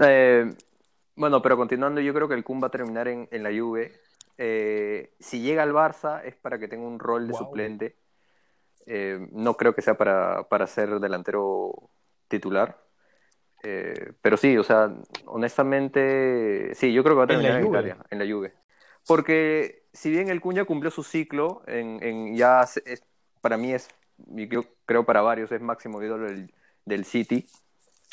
Eh, 0.00 0.50
bueno, 1.16 1.42
pero 1.42 1.58
continuando, 1.58 2.00
yo 2.00 2.14
creo 2.14 2.26
que 2.26 2.34
el 2.34 2.44
Kun 2.44 2.62
va 2.62 2.68
a 2.68 2.70
terminar 2.70 3.08
en, 3.08 3.28
en 3.30 3.42
la 3.42 3.50
Juve. 3.50 3.92
Eh, 4.38 5.12
si 5.20 5.42
llega 5.42 5.62
al 5.62 5.72
Barça 5.74 6.22
es 6.24 6.34
para 6.34 6.58
que 6.58 6.66
tenga 6.66 6.86
un 6.86 6.98
rol 6.98 7.28
de 7.28 7.34
suplente. 7.34 7.96
Eh, 8.86 9.28
no 9.32 9.54
creo 9.58 9.74
que 9.74 9.82
sea 9.82 9.98
para, 9.98 10.44
para 10.48 10.66
ser 10.66 10.98
delantero 10.98 11.74
titular. 12.28 12.82
Eh, 13.62 14.12
pero 14.20 14.36
sí, 14.36 14.56
o 14.56 14.64
sea, 14.64 14.92
honestamente, 15.26 16.74
sí, 16.74 16.92
yo 16.92 17.02
creo 17.02 17.14
que 17.14 17.18
va 17.18 17.24
a 17.24 17.26
En 17.28 17.42
la 17.42 17.42
terminar 17.42 17.60
en, 17.60 17.66
Juve. 17.66 17.78
Italia, 17.78 18.06
en 18.10 18.18
la 18.18 18.26
Juve. 18.34 18.52
Porque 19.06 19.82
si 19.92 20.10
bien 20.10 20.28
el 20.28 20.40
Kun 20.40 20.54
ya 20.54 20.64
cumplió 20.64 20.90
su 20.90 21.02
ciclo, 21.02 21.62
en, 21.66 22.02
en 22.02 22.36
ya 22.36 22.62
es- 22.62 23.02
para 23.40 23.56
mí 23.56 23.72
es, 23.72 23.88
y 24.36 24.48
yo 24.48 24.62
creo 24.86 25.04
para 25.04 25.22
varios, 25.22 25.50
es 25.52 25.60
máximo 25.60 26.02
ídolo 26.02 26.26
del, 26.26 26.52
del 26.84 27.04
City. 27.04 27.46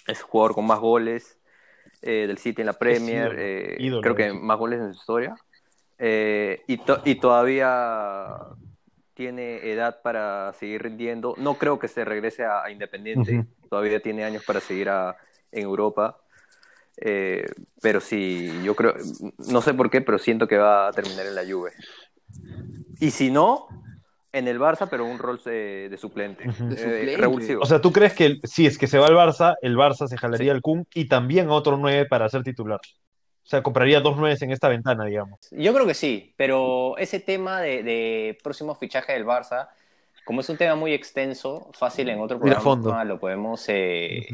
Es 0.08 0.22
jugador 0.24 0.56
con 0.56 0.66
más 0.66 0.80
goles 0.80 1.38
eh, 2.02 2.26
del 2.28 2.38
City 2.38 2.62
en 2.62 2.68
la 2.68 2.74
Premier. 2.74 3.32
ídolo, 3.34 3.40
eh, 3.42 3.78
ídolo 3.80 4.02
creo 4.02 4.16
que 4.16 4.34
más 4.34 4.58
goles 4.58 4.80
en 4.80 4.94
su 4.94 5.00
historia. 5.00 5.36
Eh, 5.98 6.64
y, 6.68 6.78
to- 6.78 7.02
y 7.06 7.16
todavía 7.16 8.38
tiene 9.14 9.70
edad 9.72 10.02
para 10.02 10.54
seguir 10.54 10.84
rindiendo. 10.84 11.36
No 11.38 11.56
creo 11.56 11.78
que 11.78 11.88
se 11.88 12.06
regrese 12.06 12.46
a, 12.46 12.64
a 12.64 12.72
Independiente. 12.72 13.46
Todavía 13.70 14.00
tiene 14.02 14.24
años 14.24 14.44
para 14.46 14.60
seguir 14.62 14.90
a- 14.90 15.16
en 15.52 15.64
Europa. 15.64 16.18
Eh, 16.98 17.46
pero 17.82 18.02
sí, 18.02 18.52
yo 18.64 18.76
creo, 18.76 18.94
no 19.50 19.62
sé 19.62 19.74
por 19.74 19.90
qué, 19.90 20.02
pero 20.02 20.20
siento 20.20 20.48
que 20.48 20.58
va 20.58 20.88
a 20.90 20.92
terminar 20.92 21.26
en 21.26 21.36
la 21.36 21.44
Juve. 21.46 21.72
Y 23.00 23.12
si 23.12 23.32
no, 23.32 23.68
en 24.34 24.48
el 24.48 24.60
Barça, 24.60 24.88
pero 24.90 25.06
un 25.06 25.18
rol 25.18 25.42
de, 25.44 25.88
de 25.90 25.98
suplente. 25.98 26.48
Ujú. 26.48 26.68
De 26.68 26.76
Eh, 26.76 26.78
suplente. 26.78 27.18
revulsivo. 27.18 27.62
O 27.64 27.66
sea, 27.66 27.80
¿tú 27.80 27.92
crees 27.92 28.14
que 28.14 28.26
el- 28.26 28.42
si 28.44 28.66
es 28.66 28.78
que 28.78 28.88
se 28.88 29.00
va 29.00 29.08
al 29.08 29.16
Barça, 29.16 29.56
el 29.62 29.76
Barça 29.78 30.08
se 30.08 30.18
jalaría 30.18 30.52
al 30.52 30.62
Kun 30.62 30.86
y 30.94 31.08
también 31.08 31.48
a 31.50 31.54
otro 31.54 31.78
9 31.78 32.06
para 32.06 32.28
ser 32.30 32.44
titular? 32.44 32.80
O 33.44 33.48
sea, 33.50 33.64
compraría 33.64 34.00
dos 34.02 34.16
9 34.18 34.36
en 34.42 34.52
esta 34.52 34.68
ventana, 34.68 35.06
digamos. 35.06 35.40
Yo 35.52 35.74
creo 35.74 35.88
que 35.88 35.96
sí, 35.96 36.34
pero 36.38 36.98
ese 36.98 37.20
tema 37.20 37.62
de, 37.62 37.82
de 37.82 38.38
próximo 38.44 38.76
fichaje 38.76 39.14
del 39.14 39.26
Barça, 39.26 39.70
como 40.26 40.42
es 40.42 40.50
un 40.50 40.58
tema 40.58 40.76
muy 40.76 40.94
extenso, 40.94 41.70
fácil 41.74 42.10
en 42.10 42.20
otro 42.20 42.38
Ir 42.38 42.54
a 42.54 42.60
programa 42.60 42.64
fondo. 42.64 43.04
lo 43.06 43.20
podemos 43.20 43.66
eh, 43.68 44.28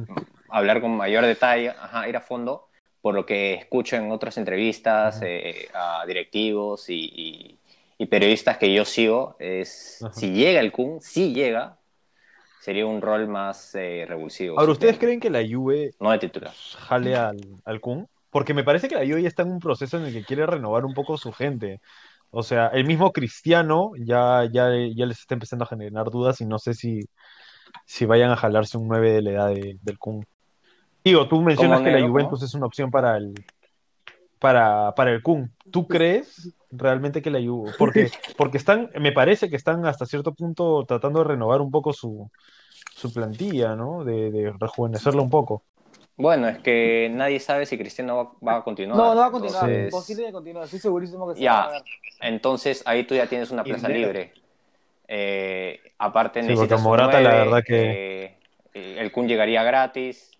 hablar 0.49 0.81
con 0.81 0.95
mayor 0.95 1.25
detalle, 1.25 1.69
ajá, 1.69 2.07
ir 2.07 2.17
a 2.17 2.21
fondo, 2.21 2.67
por 3.01 3.15
lo 3.15 3.25
que 3.25 3.53
escucho 3.53 3.95
en 3.95 4.11
otras 4.11 4.37
entrevistas 4.37 5.21
eh, 5.23 5.69
a 5.73 6.03
directivos 6.05 6.89
y, 6.89 6.95
y- 6.95 7.59
y 7.97 8.07
periodistas 8.07 8.57
que 8.57 8.73
yo 8.73 8.83
sigo, 8.83 9.37
es 9.39 10.03
si 10.11 10.31
llega 10.33 10.59
el 10.59 10.71
Kun, 10.73 10.99
si 11.01 11.33
llega, 11.33 11.77
sería 12.61 12.85
un 12.85 13.01
rol 13.01 13.27
más 13.27 13.73
eh, 13.75 14.05
revulsivo. 14.07 14.59
Ahora, 14.59 14.73
¿ustedes 14.73 14.97
creen 14.97 15.19
que 15.19 15.29
la 15.29 15.41
Juve 15.47 15.93
No 15.99 16.11
de 16.11 16.19
titular. 16.19 16.51
jale 16.77 17.15
al, 17.15 17.37
al 17.63 17.79
Kun? 17.79 18.07
Porque 18.31 18.53
me 18.53 18.63
parece 18.65 18.89
que 18.89 18.95
la 18.95 19.05
Juve 19.05 19.21
ya 19.21 19.29
está 19.29 19.43
en 19.43 19.51
un 19.51 19.59
proceso 19.59 19.97
en 19.97 20.05
el 20.07 20.13
que 20.13 20.23
quiere 20.23 20.45
renovar 20.45 20.83
un 20.83 20.93
poco 20.93 21.17
su 21.17 21.31
gente. 21.31 21.79
O 22.31 22.43
sea, 22.43 22.67
el 22.67 22.85
mismo 22.85 23.11
Cristiano 23.11 23.91
ya, 23.97 24.43
ya, 24.51 24.69
ya 24.95 25.05
les 25.05 25.19
está 25.19 25.35
empezando 25.35 25.63
a 25.63 25.67
generar 25.69 26.09
dudas 26.09 26.41
y 26.41 26.45
no 26.45 26.59
sé 26.59 26.73
si, 26.73 26.99
si 27.85 28.05
vayan 28.05 28.31
a 28.31 28.35
jalarse 28.35 28.77
un 28.77 28.87
9 28.87 29.11
de 29.11 29.21
la 29.21 29.31
edad 29.31 29.47
de- 29.49 29.77
del 29.81 29.97
Kun. 29.97 30.25
Digo, 31.03 31.27
tú 31.27 31.41
mencionas 31.41 31.79
¿Cómo, 31.79 31.91
que 31.91 31.99
la? 31.99 32.07
Juventus 32.07 32.43
es 32.43 32.53
una 32.53 32.65
opción 32.65 32.91
para 32.91 33.17
el, 33.17 33.33
para, 34.39 34.93
para 34.95 35.11
el 35.11 35.21
Kun. 35.21 35.53
¿Tú 35.71 35.87
crees 35.87 36.53
realmente 36.71 37.21
que 37.21 37.29
la 37.29 37.39
Juve? 37.39 37.71
Porque, 37.77 38.09
porque 38.37 38.57
están, 38.57 38.89
me 38.99 39.11
parece 39.11 39.49
que 39.49 39.55
están 39.55 39.85
hasta 39.85 40.05
cierto 40.05 40.33
punto 40.33 40.83
tratando 40.85 41.19
de 41.19 41.25
renovar 41.25 41.61
un 41.61 41.71
poco 41.71 41.93
su, 41.93 42.29
su 42.95 43.13
plantilla, 43.13 43.75
¿no? 43.75 44.03
De, 44.03 44.31
de 44.31 44.53
rejuvenecerla 44.59 45.21
un 45.21 45.29
poco. 45.29 45.63
Bueno, 46.17 46.47
es 46.47 46.59
que 46.59 47.09
nadie 47.11 47.39
sabe 47.41 47.65
si 47.65 47.77
Cristiano 47.77 48.37
va, 48.41 48.53
va 48.53 48.57
a 48.59 48.63
continuar. 48.63 48.97
No, 48.97 49.13
no 49.13 49.19
va 49.19 49.25
a 49.27 49.31
continuar. 49.31 49.63
Entonces- 49.69 49.93
Imposible 49.93 50.25
de 50.27 50.31
continuar. 50.31 50.63
Estoy 50.65 50.79
segurísimo 50.79 51.27
que 51.27 51.35
se 51.35 51.41
Ya. 51.41 51.53
va 51.53 51.63
a 51.65 51.71
ver. 51.71 51.83
Entonces 52.21 52.83
ahí 52.85 53.03
tú 53.03 53.15
ya 53.15 53.27
tienes 53.27 53.51
una 53.51 53.63
plaza 53.63 53.89
libre. 53.89 54.33
Eh, 55.07 55.79
aparte 55.99 56.41
Sí, 56.41 56.47
necesitas 56.47 56.67
porque 56.69 56.75
un 56.81 56.83
Morata, 56.83 57.19
la 57.21 57.29
nueve, 57.29 57.45
verdad 57.45 57.63
que- 57.65 58.23
eh, 58.25 58.37
eh, 58.73 58.95
el 58.99 59.11
Kun 59.11 59.27
llegaría 59.27 59.63
gratis. 59.63 60.31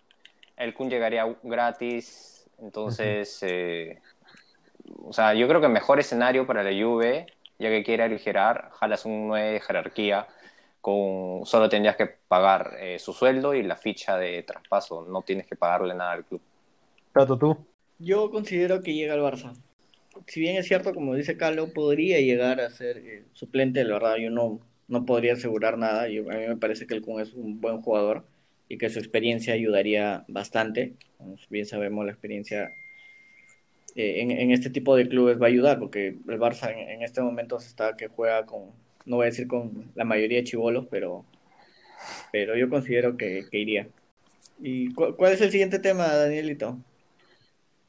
El 0.56 0.72
Kun 0.74 0.88
llegaría 0.88 1.26
gratis. 1.42 2.48
Entonces, 2.58 3.38
eh, 3.42 3.98
o 5.04 5.12
sea, 5.12 5.34
yo 5.34 5.46
creo 5.46 5.60
que 5.60 5.66
el 5.66 5.72
mejor 5.72 6.00
escenario 6.00 6.46
para 6.46 6.62
la 6.62 6.70
Juve, 6.70 7.26
ya 7.58 7.68
que 7.68 7.84
quiere 7.84 8.02
aligerar, 8.04 8.70
jalas 8.72 9.04
un 9.04 9.28
9 9.28 9.52
de 9.52 9.60
jerarquía. 9.60 10.26
Con, 10.86 11.44
solo 11.46 11.68
tendrías 11.68 11.96
que 11.96 12.06
pagar 12.06 12.76
eh, 12.78 13.00
su 13.00 13.12
sueldo 13.12 13.54
y 13.54 13.64
la 13.64 13.74
ficha 13.74 14.16
de 14.16 14.44
traspaso. 14.44 15.04
No 15.04 15.22
tienes 15.22 15.44
que 15.48 15.56
pagarle 15.56 15.92
nada 15.96 16.12
al 16.12 16.24
club. 16.24 16.40
Tato, 17.12 17.36
tú. 17.36 17.56
Yo 17.98 18.30
considero 18.30 18.80
que 18.82 18.94
llega 18.94 19.14
al 19.14 19.20
Barça. 19.20 19.52
Si 20.28 20.38
bien 20.38 20.54
es 20.56 20.68
cierto, 20.68 20.94
como 20.94 21.16
dice 21.16 21.36
Carlos, 21.36 21.70
podría 21.74 22.20
llegar 22.20 22.60
a 22.60 22.70
ser 22.70 22.98
eh, 22.98 23.24
suplente, 23.32 23.82
la 23.82 23.94
verdad 23.94 24.16
yo 24.18 24.30
no, 24.30 24.60
no 24.86 25.04
podría 25.04 25.32
asegurar 25.32 25.76
nada. 25.76 26.08
Yo- 26.08 26.30
a 26.30 26.36
mí 26.36 26.46
me 26.46 26.56
parece 26.56 26.86
que 26.86 26.94
el 26.94 27.02
Kun 27.02 27.20
es 27.20 27.34
un 27.34 27.60
buen 27.60 27.82
jugador 27.82 28.24
y 28.68 28.78
que 28.78 28.88
su 28.88 29.00
experiencia 29.00 29.54
ayudaría 29.54 30.24
bastante. 30.28 30.94
Bien 31.50 31.66
sabemos, 31.66 32.04
la 32.06 32.12
experiencia 32.12 32.70
eh, 33.96 34.20
en, 34.20 34.30
en 34.30 34.52
este 34.52 34.70
tipo 34.70 34.94
de 34.94 35.08
clubes 35.08 35.40
va 35.42 35.46
a 35.46 35.48
ayudar, 35.48 35.80
porque 35.80 36.06
el 36.28 36.38
Barça 36.38 36.70
en, 36.70 36.88
en 36.90 37.02
este 37.02 37.22
momento 37.22 37.58
se 37.58 37.66
está 37.70 37.96
que 37.96 38.06
juega 38.06 38.46
con, 38.46 38.70
no 39.06 39.16
voy 39.16 39.24
a 39.24 39.30
decir 39.30 39.48
con 39.48 39.90
la 39.94 40.04
mayoría 40.04 40.38
de 40.38 40.44
chivolos, 40.44 40.86
pero, 40.90 41.24
pero 42.32 42.56
yo 42.56 42.68
considero 42.68 43.16
que, 43.16 43.46
que 43.50 43.58
iría. 43.58 43.88
¿Y 44.60 44.92
cu- 44.92 45.14
cuál 45.16 45.32
es 45.32 45.40
el 45.40 45.50
siguiente 45.50 45.78
tema, 45.78 46.06
Danielito? 46.06 46.78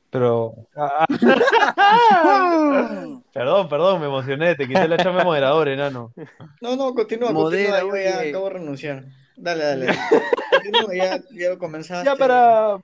Pero. 0.09 0.55
ah, 0.75 1.05
ah. 1.09 3.05
Perdón, 3.33 3.69
perdón, 3.69 3.99
me 3.99 4.07
emocioné, 4.07 4.55
te 4.55 4.67
quité 4.67 4.87
la 4.87 4.97
chamba 4.97 5.19
de 5.19 5.25
moderador, 5.25 5.67
enano. 5.67 6.13
No, 6.61 6.75
no, 6.75 6.93
continúa, 6.93 7.31
Modera, 7.31 7.81
continúa, 7.81 8.03
yo 8.03 8.09
ya 8.09 8.29
acabo 8.29 8.47
de 8.47 8.53
renunciar. 8.53 9.05
Dale, 9.35 9.63
dale. 9.63 9.87
Continúa, 10.51 10.95
ya, 10.95 11.21
ya 11.31 11.49
lo 11.49 11.59
comenzaste. 11.59 12.09
Ya 12.09 12.15
para. 12.15 12.79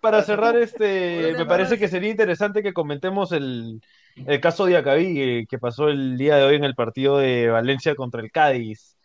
Para 0.00 0.22
cerrar, 0.22 0.56
este, 0.56 1.34
me 1.36 1.46
parece 1.46 1.78
que 1.78 1.88
sería 1.88 2.10
interesante 2.10 2.62
que 2.62 2.72
comentemos 2.72 3.30
el, 3.32 3.80
el 4.16 4.40
caso 4.40 4.66
de 4.66 4.76
Acabí 4.76 5.14
que, 5.14 5.46
que 5.48 5.58
pasó 5.58 5.88
el 5.88 6.16
día 6.18 6.36
de 6.36 6.44
hoy 6.44 6.56
en 6.56 6.64
el 6.64 6.74
partido 6.74 7.18
de 7.18 7.48
Valencia 7.48 7.94
contra 7.94 8.20
el 8.20 8.30
Cádiz. 8.30 8.96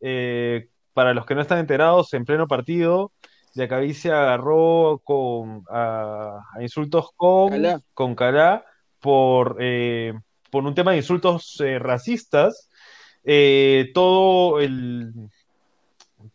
Eh, 0.00 0.68
para 0.92 1.14
los 1.14 1.26
que 1.26 1.34
no 1.34 1.42
están 1.42 1.58
enterados, 1.58 2.14
en 2.14 2.24
pleno 2.24 2.48
partido, 2.48 3.12
Diacabí 3.54 3.94
se 3.94 4.10
agarró 4.10 5.00
con, 5.04 5.64
a, 5.70 6.40
a 6.54 6.62
insultos 6.62 7.10
con 7.16 7.50
Calá. 7.50 7.80
con 7.94 8.14
Calá 8.14 8.64
por, 9.00 9.56
eh, 9.60 10.12
por 10.50 10.64
un 10.64 10.74
tema 10.74 10.92
de 10.92 10.98
insultos 10.98 11.60
eh, 11.60 11.78
racistas. 11.78 12.68
Eh, 13.24 13.90
todo 13.92 14.60
el, 14.60 15.12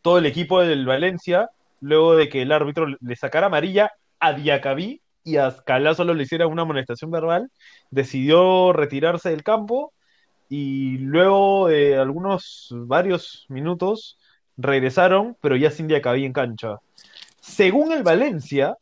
todo 0.02 0.18
el 0.18 0.26
equipo 0.26 0.62
del 0.62 0.86
Valencia, 0.86 1.50
luego 1.80 2.16
de 2.16 2.28
que 2.28 2.42
el 2.42 2.52
árbitro 2.52 2.86
le 3.00 3.16
sacara 3.16 3.48
amarilla 3.48 3.92
a 4.20 4.34
Diacabí 4.34 5.02
y 5.24 5.38
a 5.38 5.56
Calá 5.66 5.94
solo 5.94 6.14
le 6.14 6.24
hiciera 6.24 6.48
una 6.48 6.64
amonestación 6.64 7.12
verbal, 7.12 7.52
decidió 7.92 8.74
retirarse 8.74 9.30
del 9.30 9.44
campo 9.44 9.94
y 10.50 10.98
luego 10.98 11.68
de 11.68 11.98
algunos 11.98 12.68
varios 12.72 13.46
minutos 13.50 14.18
regresaron, 14.58 15.38
pero 15.42 15.56
ya 15.56 15.72
sin 15.72 15.88
Diacabí 15.88 16.26
en 16.26 16.34
cancha. 16.34 16.78
Según 17.40 17.92
el 17.92 18.04
Valencia, 18.04 18.78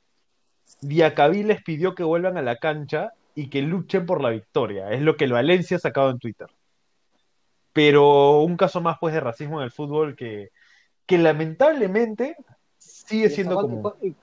Diacabí 0.81 1.43
les 1.43 1.61
pidió 1.63 1.93
que 1.95 2.03
vuelvan 2.03 2.37
a 2.37 2.41
la 2.41 2.55
cancha 2.57 3.11
y 3.35 3.49
que 3.49 3.61
luchen 3.61 4.05
por 4.05 4.21
la 4.21 4.29
victoria. 4.29 4.91
Es 4.91 5.01
lo 5.01 5.15
que 5.15 5.25
el 5.25 5.33
Valencia 5.33 5.77
ha 5.77 5.79
sacado 5.79 6.09
en 6.09 6.19
Twitter. 6.19 6.47
Pero 7.73 8.41
un 8.41 8.57
caso 8.57 8.81
más 8.81 8.97
pues 8.99 9.13
de 9.13 9.19
racismo 9.19 9.59
en 9.59 9.65
el 9.65 9.71
fútbol 9.71 10.15
que, 10.15 10.49
que 11.05 11.17
lamentablemente 11.17 12.35
sigue 12.77 13.29
siendo 13.29 13.55
¿Cuánto- 13.55 13.97
común. 13.99 14.15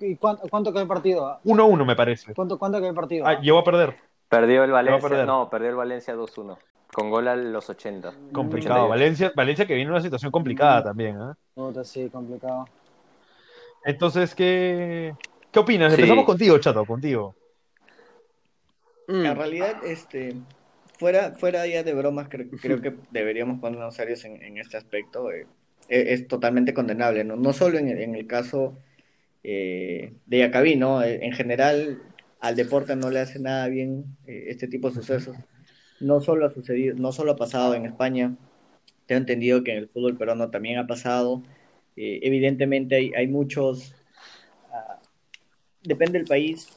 Y- 0.00 0.16
cuánto, 0.16 0.48
cuánto 0.48 0.72
quedó 0.72 0.82
el 0.82 0.88
partido? 0.88 1.38
1-1 1.44 1.84
me 1.84 1.96
parece. 1.96 2.34
¿Cuánto, 2.34 2.58
cuánto 2.58 2.78
quedó 2.78 2.88
el 2.90 2.94
partido? 2.94 3.26
Ah, 3.26 3.40
llegó 3.40 3.58
a 3.58 3.64
perder. 3.64 3.94
Perdió 4.28 4.64
el 4.64 4.70
Valencia, 4.70 5.08
perder. 5.08 5.26
no, 5.26 5.48
perdió 5.48 5.70
el 5.70 5.76
Valencia 5.76 6.14
2-1, 6.14 6.58
con 6.92 7.10
gol 7.10 7.28
a 7.28 7.36
los 7.36 7.68
80. 7.70 8.12
Complicado. 8.32 8.86
88. 8.86 8.88
Valencia, 8.88 9.32
Valencia 9.34 9.66
que 9.66 9.74
viene 9.74 9.88
en 9.88 9.92
una 9.92 10.02
situación 10.02 10.30
complicada 10.30 10.82
también. 10.84 11.16
¿ah? 11.16 11.36
Puta, 11.54 11.82
sí, 11.84 12.08
complicado. 12.10 12.66
Entonces, 13.84 14.34
¿qué, 14.34 15.14
qué 15.50 15.58
opinas? 15.58 15.92
Sí. 15.94 16.00
Empezamos 16.00 16.24
contigo, 16.26 16.58
Chato, 16.58 16.84
contigo. 16.84 17.34
Mm. 19.06 19.24
En 19.24 19.36
realidad, 19.36 19.84
este, 19.84 20.34
fuera, 20.98 21.32
fuera 21.32 21.66
ya 21.66 21.82
de 21.82 21.94
bromas, 21.94 22.28
creo, 22.28 22.46
creo 22.60 22.80
que 22.82 22.94
deberíamos 23.10 23.60
ponernos 23.60 23.94
serios 23.94 24.24
en, 24.24 24.42
en 24.42 24.58
este 24.58 24.76
aspecto. 24.76 25.30
eh, 25.32 25.46
es, 25.88 26.20
es 26.20 26.28
totalmente 26.28 26.74
condenable, 26.74 27.24
¿no? 27.24 27.36
No 27.36 27.54
solo 27.54 27.78
en 27.78 27.88
el, 27.88 28.00
en 28.02 28.14
el 28.14 28.26
caso 28.26 28.76
eh, 29.50 30.12
de 30.26 30.38
Yacabí, 30.38 30.76
¿no? 30.76 31.02
Eh, 31.02 31.24
en 31.24 31.32
general, 31.32 32.02
al 32.38 32.54
deporte 32.54 32.94
no 32.96 33.08
le 33.10 33.20
hace 33.20 33.38
nada 33.38 33.66
bien 33.68 34.04
eh, 34.26 34.44
este 34.48 34.68
tipo 34.68 34.90
de 34.90 34.96
sucesos. 34.96 35.36
No 36.00 36.20
solo 36.20 36.44
ha 36.44 36.50
sucedido, 36.50 36.94
no 36.96 37.12
solo 37.12 37.32
ha 37.32 37.36
pasado 37.36 37.74
en 37.74 37.86
España, 37.86 38.36
tengo 39.06 39.20
entendido 39.20 39.64
que 39.64 39.72
en 39.72 39.78
el 39.78 39.88
fútbol 39.88 40.18
peruano 40.18 40.50
también 40.50 40.78
ha 40.78 40.86
pasado. 40.86 41.42
Eh, 41.96 42.20
evidentemente 42.22 43.12
hay, 43.16 43.26
muchos, 43.26 43.94
ah, 44.70 45.00
depende 45.82 46.18
del 46.18 46.28
país, 46.28 46.68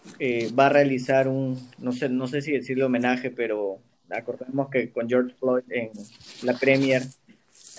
va 0.57 0.67
a 0.67 0.69
realizar 0.69 1.27
un, 1.27 1.59
no 1.77 1.91
sé, 1.91 2.07
no 2.07 2.25
sé 2.27 2.41
si 2.41 2.53
decirle 2.53 2.85
homenaje, 2.85 3.31
pero 3.31 3.79
acordemos 4.09 4.69
que 4.69 4.91
con 4.91 5.09
George 5.09 5.35
Floyd 5.35 5.63
en 5.69 5.89
la 6.43 6.57
Premier 6.57 7.01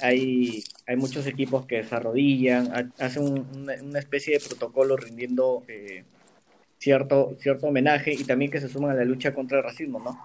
hay, 0.03 0.63
hay 0.87 0.97
muchos 0.97 1.27
equipos 1.27 1.67
que 1.67 1.85
se 1.85 1.95
arrodillan, 1.95 2.73
ha- 2.73 3.05
hacen 3.05 3.25
un- 3.25 3.71
una, 3.83 3.99
especie 3.99 4.35
de 4.39 4.45
protocolo 4.45 4.97
rindiendo 4.97 5.63
eh, 5.69 6.05
cierto, 6.79 7.37
cierto 7.39 7.69
homenaje 7.69 8.13
y 8.13 8.25
también 8.25 8.51
que 8.51 8.61
se 8.61 8.69
suman 8.69 8.91
a 8.93 8.95
la 8.95 9.05
lucha 9.05 9.35
contra 9.35 9.59
el 9.59 9.65
racismo, 9.65 10.01
¿no? 10.01 10.19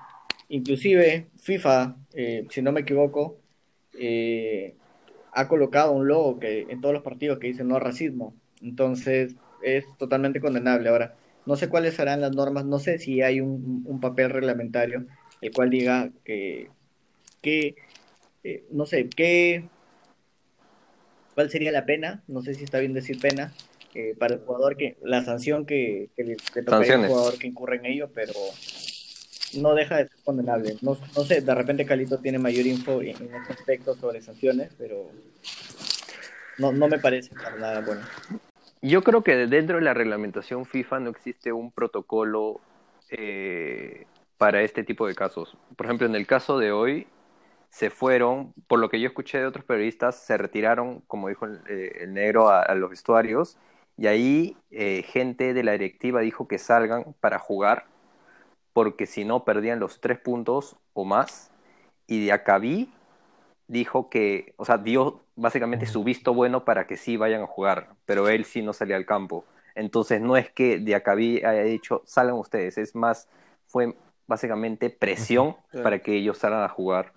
Inclusive 0.50 1.28
FIFA, 1.38 1.96
eh, 2.14 2.48
si 2.50 2.62
no 2.62 2.72
me 2.72 2.82
equivoco, 2.82 3.38
eh, 4.00 4.76
ha 5.34 5.48
colocado 5.48 5.92
un 5.92 6.08
logo 6.08 6.40
que 6.40 6.66
en 6.70 6.82
todos 6.82 6.94
los 6.94 7.04
partidos 7.04 7.38
que 7.40 7.48
dice 7.48 7.64
no 7.64 7.80
racismo. 7.80 8.34
Entonces 8.62 9.36
es 9.62 9.86
totalmente 9.98 10.42
condenable. 10.42 10.90
Ahora, 10.90 11.16
no 11.46 11.56
sé 11.56 11.70
cuáles 11.70 11.96
serán 11.96 12.22
las 12.22 12.36
normas, 12.36 12.66
no 12.66 12.80
sé 12.80 12.98
si 12.98 13.22
hay 13.22 13.42
un, 13.42 14.00
papel 14.02 14.30
reglamentario 14.30 15.06
el 15.42 15.52
cual 15.52 15.70
diga 15.70 16.10
que, 16.24 16.70
que 17.42 17.76
no 18.72 18.86
sé, 18.86 19.10
qué, 19.10 19.70
cuál 21.38 21.52
sería 21.52 21.72
la 21.72 21.86
pena, 21.86 22.24
no 22.28 22.42
sé 22.42 22.56
si 22.56 22.64
está 22.64 22.80
bien 22.80 22.96
decir 22.96 23.20
pena, 23.20 23.54
eh, 23.94 24.16
para 24.18 24.34
el 24.34 24.40
jugador 24.40 24.76
que, 24.76 24.98
la 25.04 25.24
sanción 25.24 25.68
que, 25.68 26.10
que 26.16 26.24
le 26.24 26.36
que 26.36 26.64
tocaría 26.64 26.96
al 26.96 27.06
jugador 27.06 27.38
que 27.38 27.46
incurre 27.46 27.76
en 27.76 27.86
ello, 27.86 28.10
pero 28.12 28.34
no 29.54 29.76
deja 29.76 29.98
de 29.98 30.08
ser 30.08 30.18
condenable. 30.26 30.78
No, 30.82 30.98
no 31.16 31.24
sé, 31.26 31.42
de 31.42 31.54
repente 31.54 31.86
Calito 31.86 32.18
tiene 32.18 32.40
mayor 32.40 32.66
info 32.66 33.04
en, 33.04 33.10
en 33.10 33.36
este 33.36 33.54
aspecto 33.54 33.94
sobre 33.94 34.20
sanciones, 34.20 34.72
pero 34.80 35.12
no, 36.58 36.72
no 36.72 36.88
me 36.88 36.98
parece 36.98 37.36
para 37.36 37.56
nada 37.58 37.82
bueno. 37.82 38.02
Yo 38.82 39.04
creo 39.04 39.24
que 39.24 39.36
dentro 39.46 39.76
de 39.76 39.84
la 39.84 39.94
reglamentación 39.94 40.66
FIFA 40.66 41.02
no 41.02 41.12
existe 41.12 41.52
un 41.52 41.70
protocolo 41.70 42.62
eh, 43.12 44.08
para 44.40 44.64
este 44.64 44.84
tipo 44.84 45.06
de 45.06 45.14
casos. 45.14 45.56
Por 45.76 45.86
ejemplo, 45.86 46.08
en 46.08 46.16
el 46.16 46.26
caso 46.26 46.58
de 46.58 46.72
hoy, 46.72 47.06
se 47.78 47.92
fueron, 47.92 48.54
por 48.68 48.80
lo 48.80 48.90
que 48.90 49.00
yo 49.00 49.08
escuché 49.08 49.38
de 49.38 49.46
otros 49.46 49.64
periodistas, 49.64 50.16
se 50.16 50.36
retiraron, 50.36 51.02
como 51.02 51.28
dijo 51.30 51.46
el, 51.46 51.62
eh, 51.70 52.00
el 52.02 52.14
negro, 52.16 52.50
a, 52.50 52.64
a 52.64 52.74
los 52.74 52.90
vestuarios, 52.90 53.60
y 53.98 54.08
ahí 54.08 54.58
eh, 54.72 55.04
gente 55.04 55.54
de 55.54 55.64
la 55.64 55.74
directiva 55.74 56.22
dijo 56.22 56.48
que 56.48 56.58
salgan 56.58 57.14
para 57.20 57.38
jugar, 57.38 57.86
porque 58.74 59.06
si 59.06 59.26
no 59.26 59.46
perdían 59.46 59.80
los 59.80 60.02
tres 60.02 60.18
puntos 60.18 60.76
o 60.94 61.06
más, 61.06 61.52
y 62.08 62.26
de 62.26 62.32
Acabí 62.32 62.92
dijo 63.68 64.10
que, 64.10 64.56
o 64.58 64.66
sea, 64.66 64.80
dio 64.80 65.22
básicamente 65.36 65.86
su 65.86 66.04
visto 66.04 66.34
bueno 66.34 66.66
para 66.66 66.88
que 66.88 66.98
sí 66.98 67.16
vayan 67.16 67.44
a 67.44 67.48
jugar, 67.48 67.90
pero 68.08 68.28
él 68.28 68.46
sí 68.46 68.64
no 68.64 68.74
salía 68.74 68.96
al 68.96 69.06
campo. 69.06 69.46
Entonces 69.76 70.20
no 70.20 70.36
es 70.36 70.50
que 70.52 70.80
Diacabí 70.80 71.44
haya 71.44 71.62
dicho, 71.62 72.02
salgan 72.08 72.38
ustedes, 72.38 72.80
es 72.80 72.96
más, 72.96 73.30
fue 73.68 73.96
básicamente 74.26 74.90
presión 74.90 75.56
para 75.84 76.00
que 76.00 76.16
ellos 76.16 76.40
salgan 76.40 76.64
a 76.64 76.70
jugar. 76.70 77.14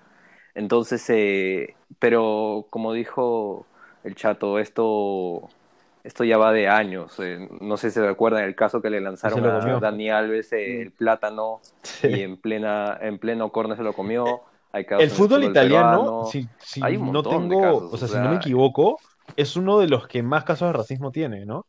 Entonces, 0.55 1.05
eh, 1.11 1.77
pero 1.99 2.67
como 2.71 2.93
dijo 2.93 3.67
el 4.05 4.15
chato, 4.15 4.59
esto, 4.59 5.49
esto 6.03 6.25
ya 6.25 6.39
va 6.39 6.53
de 6.53 6.69
años. 6.69 7.19
eh, 7.21 7.49
no 7.61 7.77
sé 7.77 7.91
si 7.91 7.95
se 8.01 8.07
acuerdan 8.09 8.45
el 8.45 8.55
caso 8.57 8.81
que 8.83 8.91
le 8.91 9.01
lanzaron 9.01 9.47
a. 9.47 9.79
Dani 9.81 10.11
Alves 10.11 10.53
eh, 10.53 10.83
el 10.83 10.93
plátano 10.93 11.61
Sí. 11.83 12.09
y 12.09 12.21
en 12.23 12.37
plena, 12.41 12.97
en 13.01 13.19
pleno 13.19 13.51
córner 13.53 13.77
se 13.77 13.83
lo 13.83 13.95
comió. 13.95 14.43
Hay 14.73 14.85
casos 14.87 15.03
El 15.05 15.11
fútbol 15.11 15.45
italiano, 15.45 15.91
peruano. 16.03 16.25
si, 16.25 16.49
si 16.59 16.81
Hay 16.81 16.97
no 16.99 17.25
tengo, 17.27 17.61
casos, 17.61 17.93
o 17.93 17.97
sea, 17.97 18.07
o 18.07 18.09
si 18.09 18.19
no 18.21 18.29
me 18.29 18.37
sea, 18.37 18.37
equivoco, 18.37 18.99
es 19.37 19.57
uno 19.57 19.79
de 19.79 19.89
los 19.89 20.07
que 20.09 20.23
más 20.23 20.45
casos 20.45 20.69
de 20.69 20.73
racismo 20.75 21.11
tiene, 21.13 21.45
¿no? 21.47 21.67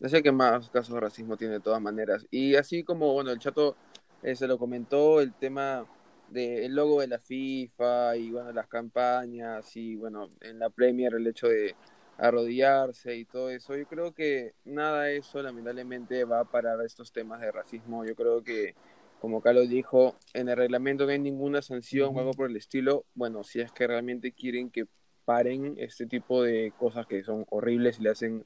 Es 0.00 0.12
el 0.12 0.22
que 0.22 0.32
más 0.32 0.70
casos 0.70 0.94
de 0.94 1.00
racismo 1.00 1.36
tiene 1.36 1.54
de 1.54 1.60
todas 1.60 1.80
maneras. 1.80 2.26
Y 2.30 2.54
así 2.56 2.84
como, 2.84 3.12
bueno, 3.12 3.30
el 3.30 3.38
chato 3.38 3.76
eh, 4.22 4.36
se 4.36 4.46
lo 4.46 4.58
comentó, 4.58 5.20
el 5.20 5.34
tema 5.34 5.84
del 6.30 6.74
logo 6.74 7.00
de 7.00 7.08
la 7.08 7.18
FIFA 7.18 8.16
y, 8.16 8.30
bueno, 8.30 8.52
las 8.52 8.68
campañas 8.68 9.76
y, 9.76 9.96
bueno, 9.96 10.30
en 10.40 10.58
la 10.58 10.70
Premier 10.70 11.14
el 11.14 11.26
hecho 11.26 11.48
de 11.48 11.74
arrodillarse 12.18 13.16
y 13.16 13.24
todo 13.24 13.50
eso. 13.50 13.76
Yo 13.76 13.86
creo 13.86 14.12
que 14.12 14.54
nada 14.64 15.04
de 15.04 15.18
eso 15.18 15.42
lamentablemente 15.42 16.24
va 16.24 16.40
a 16.40 16.44
parar 16.44 16.80
estos 16.84 17.12
temas 17.12 17.40
de 17.40 17.52
racismo. 17.52 18.04
Yo 18.04 18.14
creo 18.14 18.42
que, 18.42 18.74
como 19.20 19.40
Carlos 19.40 19.68
dijo, 19.68 20.16
en 20.34 20.48
el 20.48 20.56
reglamento 20.56 21.06
no 21.06 21.12
hay 21.12 21.18
ninguna 21.18 21.62
sanción 21.62 22.14
o 22.14 22.18
algo 22.18 22.32
por 22.32 22.50
el 22.50 22.56
estilo. 22.56 23.04
Bueno, 23.14 23.44
si 23.44 23.60
es 23.60 23.72
que 23.72 23.86
realmente 23.86 24.32
quieren 24.32 24.70
que 24.70 24.86
paren 25.24 25.74
este 25.78 26.06
tipo 26.06 26.42
de 26.42 26.72
cosas 26.78 27.06
que 27.06 27.22
son 27.22 27.46
horribles 27.50 27.98
y 27.98 28.02
le 28.02 28.10
hacen 28.10 28.44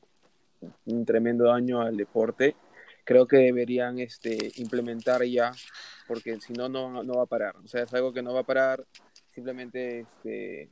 un 0.85 1.05
tremendo 1.05 1.45
daño 1.45 1.81
al 1.81 1.97
deporte, 1.97 2.57
creo 3.05 3.27
que 3.27 3.37
deberían 3.37 3.99
este, 3.99 4.53
implementar 4.57 5.25
ya, 5.25 5.53
porque 6.07 6.41
si 6.41 6.53
no, 6.53 6.69
no 6.69 7.15
va 7.15 7.23
a 7.23 7.27
parar. 7.27 7.57
O 7.57 7.67
sea, 7.67 7.83
es 7.83 7.93
algo 7.95 8.13
que 8.13 8.23
no 8.23 8.35
va 8.35 8.41
a 8.41 8.45
parar. 8.45 8.85
Simplemente, 9.35 10.01
este, 10.01 10.69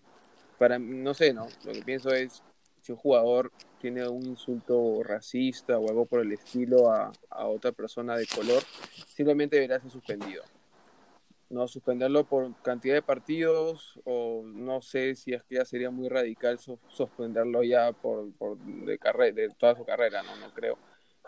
para, 0.58 0.78
no 0.78 1.14
sé, 1.14 1.32
¿no? 1.32 1.46
Lo 1.64 1.72
que 1.72 1.82
pienso 1.82 2.10
es, 2.12 2.42
si 2.82 2.92
un 2.92 2.98
jugador 2.98 3.50
tiene 3.80 4.06
un 4.08 4.24
insulto 4.26 5.02
racista 5.02 5.78
o 5.78 5.88
algo 5.88 6.04
por 6.06 6.20
el 6.20 6.32
estilo 6.32 6.92
a, 6.92 7.10
a 7.30 7.46
otra 7.46 7.72
persona 7.72 8.16
de 8.16 8.26
color, 8.26 8.62
simplemente 9.06 9.56
debería 9.56 9.80
ser 9.80 9.90
suspendido. 9.90 10.44
No 11.48 11.66
suspenderlo 11.66 12.24
por 12.24 12.54
cantidad 12.62 12.94
de 12.94 13.02
partidos 13.02 13.98
o 14.04 14.42
no 14.44 14.82
sé 14.82 15.16
si 15.16 15.32
es 15.32 15.42
que 15.44 15.56
ya 15.56 15.64
sería 15.64 15.90
muy 15.90 16.08
radical 16.08 16.58
sus- 16.58 16.78
suspenderlo 16.88 17.64
ya 17.64 17.92
por, 17.92 18.30
por 18.34 18.56
de, 18.58 18.98
de 19.32 19.48
toda 19.58 19.74
su 19.74 19.84
carrera, 19.84 20.22
no, 20.22 20.36
no 20.36 20.52
creo. 20.54 20.78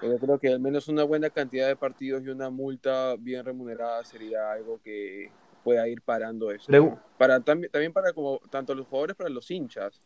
Pero 0.01 0.13
yo 0.15 0.19
creo 0.19 0.39
que 0.39 0.49
al 0.49 0.61
menos 0.61 0.89
una 0.89 1.05
buena 1.05 1.31
cantidad 1.31 1.69
de 1.69 1.77
partidos 1.77 2.23
y 2.25 2.29
una 2.29 2.51
multa 2.51 3.15
bien 3.19 3.45
remunerada 3.45 4.05
sería 4.05 4.53
algo 4.53 4.81
que 4.83 5.31
pueda 5.63 5.87
ir 5.89 6.03
parando 6.03 6.51
eso. 6.51 6.73
Para, 7.19 7.41
también, 7.41 7.71
también 7.71 7.93
para 7.93 8.13
como 8.13 8.41
tanto 8.51 8.75
los 8.75 8.87
jugadores 8.89 9.17
para 9.17 9.31
los 9.31 9.51
hinchas. 9.51 10.01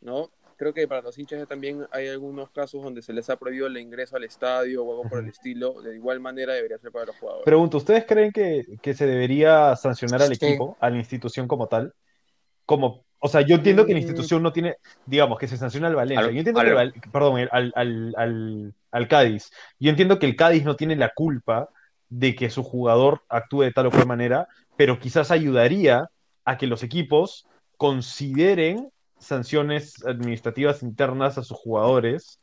¿no? 0.00 0.30
Creo 0.56 0.72
que 0.72 0.86
para 0.86 1.02
los 1.02 1.18
hinchas 1.18 1.40
ya 1.40 1.46
también 1.46 1.86
hay 1.90 2.08
algunos 2.08 2.50
casos 2.50 2.82
donde 2.84 3.02
se 3.02 3.12
les 3.12 3.28
ha 3.30 3.36
prohibido 3.36 3.66
el 3.66 3.76
ingreso 3.78 4.16
al 4.16 4.22
estadio 4.24 4.84
o 4.84 4.90
algo 4.92 5.08
por 5.08 5.18
el 5.18 5.28
estilo. 5.28 5.82
De 5.82 5.96
igual 5.96 6.20
manera 6.20 6.52
debería 6.54 6.78
ser 6.78 6.92
para 6.92 7.06
los 7.06 7.16
jugadores. 7.16 7.44
Pregunto, 7.44 7.78
¿ustedes 7.78 8.04
creen 8.06 8.30
que, 8.30 8.62
que 8.80 8.94
se 8.94 9.06
debería 9.06 9.74
sancionar 9.74 10.22
al 10.22 10.36
Sí. 10.36 10.44
equipo, 10.44 10.76
a 10.78 10.88
la 10.90 10.98
institución 10.98 11.48
como 11.48 11.66
tal? 11.66 11.94
Como, 12.64 13.04
o 13.24 13.28
sea, 13.28 13.40
yo 13.42 13.54
entiendo 13.54 13.86
que 13.86 13.92
la 13.92 13.98
Mm. 13.98 14.02
institución 14.02 14.42
no 14.42 14.52
tiene, 14.52 14.76
digamos, 15.06 15.38
que 15.38 15.46
se 15.46 15.56
sanciona 15.56 15.86
al 15.86 15.94
Valencia. 15.94 16.26
Al- 16.26 16.32
Yo 16.34 16.38
entiendo 16.40 16.60
al- 16.60 16.92
que, 16.92 17.08
perdón, 17.08 17.48
al, 17.52 17.72
al, 17.76 18.14
al, 18.16 18.74
al 18.90 19.08
Cádiz. 19.08 19.50
Yo 19.78 19.90
entiendo 19.90 20.18
que 20.18 20.26
el 20.26 20.34
Cádiz 20.36 20.64
no 20.64 20.74
tiene 20.74 20.96
la 20.96 21.10
culpa 21.14 21.68
de 22.08 22.34
que 22.34 22.50
su 22.50 22.62
jugador 22.62 23.22
actúe 23.28 23.62
de 23.62 23.72
tal 23.72 23.86
o 23.86 23.90
cual 23.90 24.06
manera, 24.06 24.48
pero 24.76 24.98
quizás 24.98 25.30
ayudaría 25.30 26.10
a 26.44 26.56
que 26.58 26.66
los 26.66 26.82
equipos 26.82 27.46
consideren 27.76 28.88
sanciones 29.18 30.04
administrativas 30.04 30.82
internas 30.82 31.38
a 31.38 31.44
sus 31.44 31.56
jugadores 31.56 32.40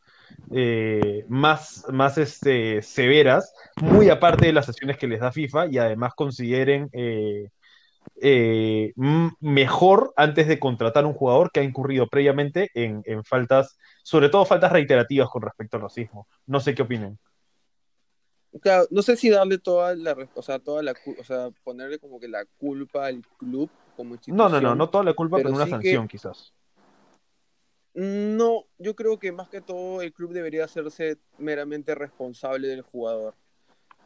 eh, 0.52 1.26
más, 1.28 1.86
más 1.90 2.18
este, 2.18 2.82
severas, 2.82 3.52
muy 3.82 4.10
aparte 4.10 4.46
de 4.46 4.54
las 4.54 4.66
sanciones 4.68 4.98
que 4.98 5.08
les 5.08 5.20
da 5.20 5.32
FIFA, 5.32 5.68
y 5.68 5.78
además 5.78 6.14
consideren 6.16 6.90
eh, 6.94 7.50
eh, 8.22 8.94
mejor 9.40 10.14
antes 10.16 10.48
de 10.48 10.60
contratar 10.60 11.06
un 11.06 11.14
jugador 11.14 11.52
que 11.52 11.60
ha 11.62 11.64
incurrido 11.64 12.08
previamente 12.08 12.70
en, 12.74 13.02
en 13.06 13.24
faltas, 13.24 13.78
sobre 14.04 14.30
todo 14.30 14.46
faltas 14.46 14.72
reiterativas 14.72 15.30
con 15.30 15.42
respecto 15.42 15.78
al 15.78 15.84
racismo. 15.84 16.28
No 16.46 16.60
sé 16.60 16.76
qué 16.76 16.82
opinan. 16.82 17.18
Claro, 18.62 18.88
no 18.90 19.02
sé 19.04 19.16
si 19.16 19.30
darle 19.30 19.60
toda 19.60 19.96
la, 19.96 20.18
o 20.34 20.42
sea, 20.42 20.58
toda 20.60 20.82
la, 20.82 20.94
o 21.20 21.24
sea, 21.24 21.52
ponerle 21.64 22.00
como 22.00 22.20
que 22.20 22.28
la 22.28 22.46
culpa 22.58 23.06
al 23.06 23.22
club 23.38 23.70
como. 23.96 24.16
No, 24.28 24.50
no, 24.50 24.60
no, 24.60 24.76
no 24.76 24.90
toda 24.90 25.04
la 25.04 25.14
culpa, 25.14 25.38
pero 25.38 25.50
pero 25.50 25.56
una 25.56 25.66
sí 25.66 25.72
sanción 25.72 26.08
que- 26.08 26.18
quizás. 26.18 26.54
No, 27.94 28.66
yo 28.78 28.96
creo 28.96 29.20
que 29.20 29.32
más 29.32 29.50
que 29.50 29.62
todo 29.62 30.02
el 30.02 30.14
club 30.14 30.32
debería 30.32 30.64
hacerse 30.64 31.18
meramente 31.38 31.96
responsable 31.96 32.68
del 32.68 32.82
jugador, 32.82 33.34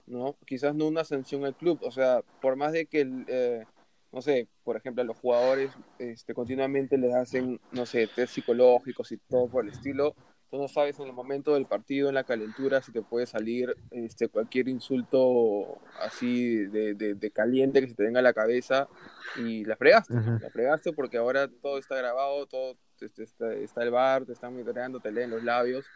¿no? 0.08 0.36
Quizás 0.46 0.74
no 0.74 0.88
una 0.88 1.04
sanción 1.04 1.46
al 1.46 1.56
club, 1.56 1.80
o 1.84 1.91
sea, 1.91 2.22
por 2.41 2.56
más 2.56 2.72
de 2.72 2.86
que, 2.86 3.02
el, 3.02 3.26
eh, 3.28 3.66
no 4.14 4.22
sé, 4.22 4.47
por 4.64 4.78
ejemplo, 4.78 5.01
a 5.01 5.05
los 5.05 5.18
jugadores 5.18 5.72
este, 5.97 6.34
continuamente 6.36 6.97
les 6.97 7.14
hacen, 7.16 7.59
no 7.72 7.86
sé, 7.86 8.07
test 8.07 8.36
psicológicos 8.36 9.11
y 9.11 9.18
todo 9.18 9.47
por 9.47 9.66
el 9.66 9.72
estilo, 9.72 10.16
tú 10.51 10.59
no 10.59 10.68
sabes 10.68 10.99
en 10.99 11.07
el 11.07 11.14
momento 11.14 11.55
del 11.55 11.66
partido, 11.66 12.09
en 12.09 12.16
la 12.16 12.24
calentura, 12.24 12.80
si 12.84 12.91
te 12.91 13.01
puede 13.01 13.26
salir 13.26 13.76
este, 13.89 14.28
cualquier 14.28 14.70
insulto 14.70 15.80
así 15.99 16.57
de, 16.57 16.93
de, 16.93 17.16
de 17.16 17.32
caliente 17.32 17.82
que 17.82 17.88
se 17.88 17.95
te 17.95 18.03
venga 18.03 18.20
a 18.20 18.24
la 18.24 18.34
cabeza 18.34 18.88
y 19.36 19.66
la 19.66 19.76
fregaste, 19.76 20.14
la 20.14 20.49
fregaste 20.51 20.93
porque 20.93 21.18
ahora 21.18 21.47
todo 21.47 21.80
está 21.80 21.95
grabado, 21.95 22.45
todo 22.45 22.78
este, 23.01 23.24
está, 23.24 23.51
está 23.53 23.82
el 23.82 23.89
bar, 23.89 24.26
te 24.26 24.34
están 24.34 24.53
monitoreando, 24.53 24.99
te 24.99 25.11
leen 25.11 25.32
los 25.32 25.43
labios. 25.43 25.88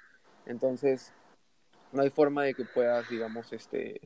Entonces, 0.48 1.14
no 1.92 2.02
hay 2.02 2.10
forma 2.10 2.44
de 2.44 2.56
que 2.56 2.66
puedas, 2.66 3.08
digamos, 3.10 3.54
este, 3.54 4.02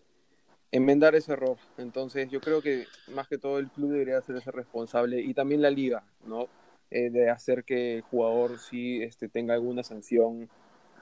enmendar 0.72 1.16
ese 1.16 1.34
error. 1.34 1.58
Entonces, 1.78 2.30
yo 2.30 2.40
creo 2.42 2.62
que 2.62 2.88
más 3.08 3.28
que 3.28 3.38
todo 3.38 3.60
el 3.60 3.70
club 3.70 3.92
debería 3.92 4.18
hacerse 4.18 4.52
responsable 4.52 5.22
y 5.22 5.34
también 5.34 5.62
la 5.62 5.70
liga, 5.70 6.04
¿no? 6.26 6.48
Eh, 6.90 7.10
de 7.10 7.30
hacer 7.30 7.64
que 7.64 7.98
el 7.98 8.02
jugador 8.02 8.60
sí 8.60 9.02
este, 9.02 9.30
tenga 9.30 9.54
alguna 9.54 9.84
sanción, 9.84 10.50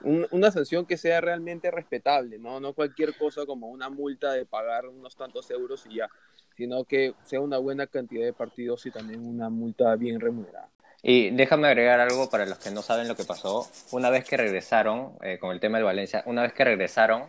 un- 0.01 0.27
una 0.31 0.51
sanción 0.51 0.85
que 0.85 0.97
sea 0.97 1.19
realmente 1.21 1.71
respetable, 1.71 2.37
¿no? 2.39 2.59
No 2.59 2.73
cualquier 2.73 3.17
cosa 3.17 3.45
como 3.45 3.67
una 3.69 3.89
multa 3.89 4.31
de 4.33 4.45
pagar 4.45 4.87
unos 4.87 5.15
tantos 5.15 5.49
euros 5.51 5.85
y 5.89 5.95
ya, 5.95 6.09
sino 6.55 6.83
que 6.83 7.13
sea 7.23 7.39
una 7.39 7.57
buena 7.57 7.87
cantidad 7.87 8.23
de 8.25 8.33
partidos 8.33 8.85
y 8.85 8.91
también 8.91 9.25
una 9.25 9.49
multa 9.49 9.95
bien 9.95 10.19
remunerada. 10.19 10.69
Y 11.01 11.29
déjame 11.31 11.67
agregar 11.67 11.99
algo 12.01 12.29
para 12.29 12.45
los 12.45 12.59
que 12.59 12.71
no 12.71 12.81
saben 12.81 13.07
lo 13.07 13.15
que 13.15 13.23
pasó. 13.23 13.65
Una 13.91 14.09
vez 14.09 14.25
que 14.25 14.35
regresaron, 14.35 15.13
eh, 15.23 15.37
con 15.39 15.51
el 15.51 15.59
tema 15.61 15.77
del 15.77 15.85
Valencia, 15.85 16.23
una 16.25 16.41
vez 16.41 16.51
que 16.53 16.65
regresaron, 16.65 17.23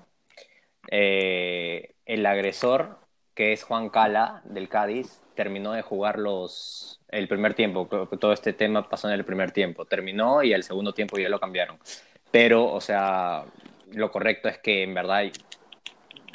eh, 0.91 1.95
el 2.05 2.27
agresor, 2.27 2.99
que 3.35 3.53
es 3.53 3.63
Juan 3.63 3.89
Cala 3.89 4.43
del 4.45 4.69
Cádiz, 4.69 5.23
terminó 5.35 5.73
de 5.73 5.83
jugar 5.83 6.19
los, 6.19 7.01
el 7.09 7.29
primer 7.29 7.55
tiempo. 7.55 7.87
Todo 7.87 8.33
este 8.33 8.53
tema 8.53 8.89
pasó 8.89 9.09
en 9.09 9.15
el 9.15 9.25
primer 9.25 9.53
tiempo. 9.53 9.85
Terminó 9.87 10.43
y 10.43 10.53
al 10.53 10.63
segundo 10.65 10.93
tiempo 10.93 11.17
ya 11.19 11.29
lo 11.29 11.41
cambiaron. 11.41 11.79
Pero, 12.31 12.67
o 12.73 12.81
sea, 12.81 13.45
lo 13.93 14.11
correcto 14.11 14.49
es 14.49 14.59
que 14.59 14.83
en 14.83 14.93
verdad 14.95 15.25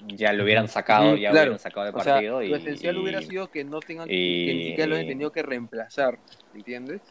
ya 0.07 0.33
lo 0.33 0.43
hubieran 0.43 0.67
sacado, 0.67 1.15
ya 1.15 1.31
claro. 1.31 1.51
hubieran 1.51 1.59
sacado 1.59 1.85
de 1.85 1.91
O 1.91 2.03
sea, 2.03 2.13
partido. 2.15 2.41
y, 2.41 2.49
lo 2.49 2.55
esencial 2.57 2.95
y- 2.95 2.99
hubiera 2.99 3.21
sido 3.21 3.47
que 3.49 3.63
no 3.63 3.79
tengan, 3.79 4.07
y- 4.09 4.45
que 4.45 4.53
ni 4.53 4.63
siquiera 4.63 4.87
lo 4.87 4.95
hayan 4.95 5.07
tenido 5.07 5.31
que 5.31 5.43
reemplazar, 5.43 6.17
¿entiendes? 6.53 7.01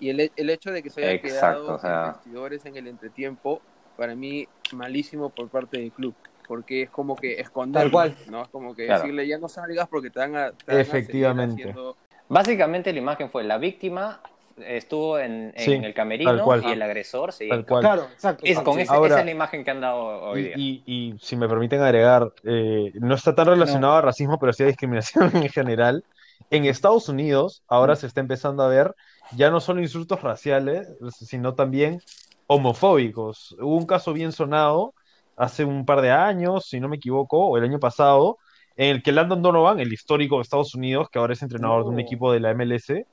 Y 0.00 0.10
el, 0.10 0.30
el 0.34 0.50
hecho 0.50 0.70
de 0.72 0.82
que 0.82 0.90
se 0.90 1.02
haya 1.02 1.12
Exacto, 1.12 1.60
quedado 1.62 1.74
o 1.74 1.78
sea- 1.78 2.06
en 2.06 2.12
vestidores 2.12 2.66
en 2.66 2.76
el 2.76 2.86
entretiempo, 2.88 3.62
para 3.96 4.14
mí, 4.14 4.48
malísimo 4.72 5.30
por 5.30 5.48
parte 5.48 5.78
del 5.78 5.92
club. 5.92 6.14
Porque 6.46 6.82
es 6.82 6.90
como 6.90 7.16
que 7.16 7.40
esconderlo, 7.40 7.90
Tal 7.90 8.14
cual. 8.14 8.16
¿no? 8.30 8.42
Es 8.42 8.48
como 8.48 8.74
que 8.74 8.86
Claro. 8.86 9.02
decirle 9.02 9.26
ya 9.26 9.38
no 9.38 9.48
salgas 9.48 9.88
porque 9.88 10.10
te 10.10 10.18
van 10.20 10.36
a, 10.36 10.50
te 10.52 10.64
van 10.66 10.76
a 10.76 10.80
Efectivamente. 10.80 11.62
haciendo- 11.62 11.96
Básicamente 12.28 12.92
la 12.92 12.98
imagen 12.98 13.30
fue 13.30 13.44
la 13.44 13.58
víctima 13.58 14.20
estuvo 14.56 15.18
en, 15.18 15.52
en 15.56 15.64
Sí, 15.64 15.72
el 15.72 15.92
camerino 15.92 16.30
tal 16.30 16.42
cual. 16.44 16.62
y 16.64 16.70
el 16.72 16.80
agresor 16.82 17.32
seguía 17.32 17.54
Tal 17.56 17.66
cual. 17.66 17.80
Claro, 17.82 18.02
exacto. 18.12 18.44
Es, 18.46 18.60
con 18.60 18.78
ese- 18.78 18.92
Ahora- 18.92 19.08
esa 19.08 19.18
es 19.20 19.24
la 19.24 19.30
imagen 19.32 19.64
que 19.64 19.70
han 19.72 19.80
dado 19.80 19.98
hoy 20.30 20.40
Y, 20.40 20.42
día. 20.44 20.54
y- 20.56 20.82
y 20.86 21.14
si 21.20 21.36
me 21.36 21.48
permiten 21.48 21.80
agregar, 21.82 22.32
eh, 22.44 22.92
no 22.94 23.14
está 23.16 23.34
tan 23.34 23.46
relacionado 23.48 23.94
a 23.94 24.00
racismo, 24.00 24.38
pero 24.38 24.52
sí 24.52 24.62
a 24.62 24.66
discriminación 24.66 25.30
en 25.48 25.48
general. 25.48 26.04
En 26.50 26.66
Estados 26.66 27.08
Unidos 27.08 27.62
ahora 27.66 27.96
se 27.96 28.06
está 28.06 28.20
empezando 28.20 28.62
a 28.62 28.68
ver 28.68 28.94
ya 29.36 29.50
no 29.50 29.58
solo 29.60 29.80
insultos 29.82 30.22
raciales, 30.22 30.86
sino 31.18 31.54
también 31.54 32.00
homofóbicos. 32.46 33.56
Hubo 33.60 33.76
un 33.76 33.86
caso 33.86 34.12
bien 34.12 34.32
sonado 34.32 34.94
hace 35.36 35.64
un 35.64 35.84
par 35.84 36.00
de 36.00 36.10
años, 36.10 36.66
si 36.68 36.80
no 36.80 36.88
me 36.88 36.96
equivoco, 36.96 37.46
o 37.46 37.56
el 37.58 37.64
año 37.64 37.78
pasado, 37.80 38.38
en 38.76 38.90
el 38.90 39.02
que 39.02 39.12
Landon 39.12 39.42
Donovan, 39.42 39.80
el 39.80 39.92
histórico 39.92 40.36
de 40.36 40.42
Estados 40.42 40.74
Unidos, 40.74 41.08
que 41.10 41.18
ahora 41.18 41.32
es 41.34 41.42
entrenador 41.42 41.84
de 41.84 41.90
un 41.90 41.96
Oh. 41.96 42.00
equipo 42.00 42.32
de 42.32 42.40
la 42.40 42.50
MLS, 42.54 43.06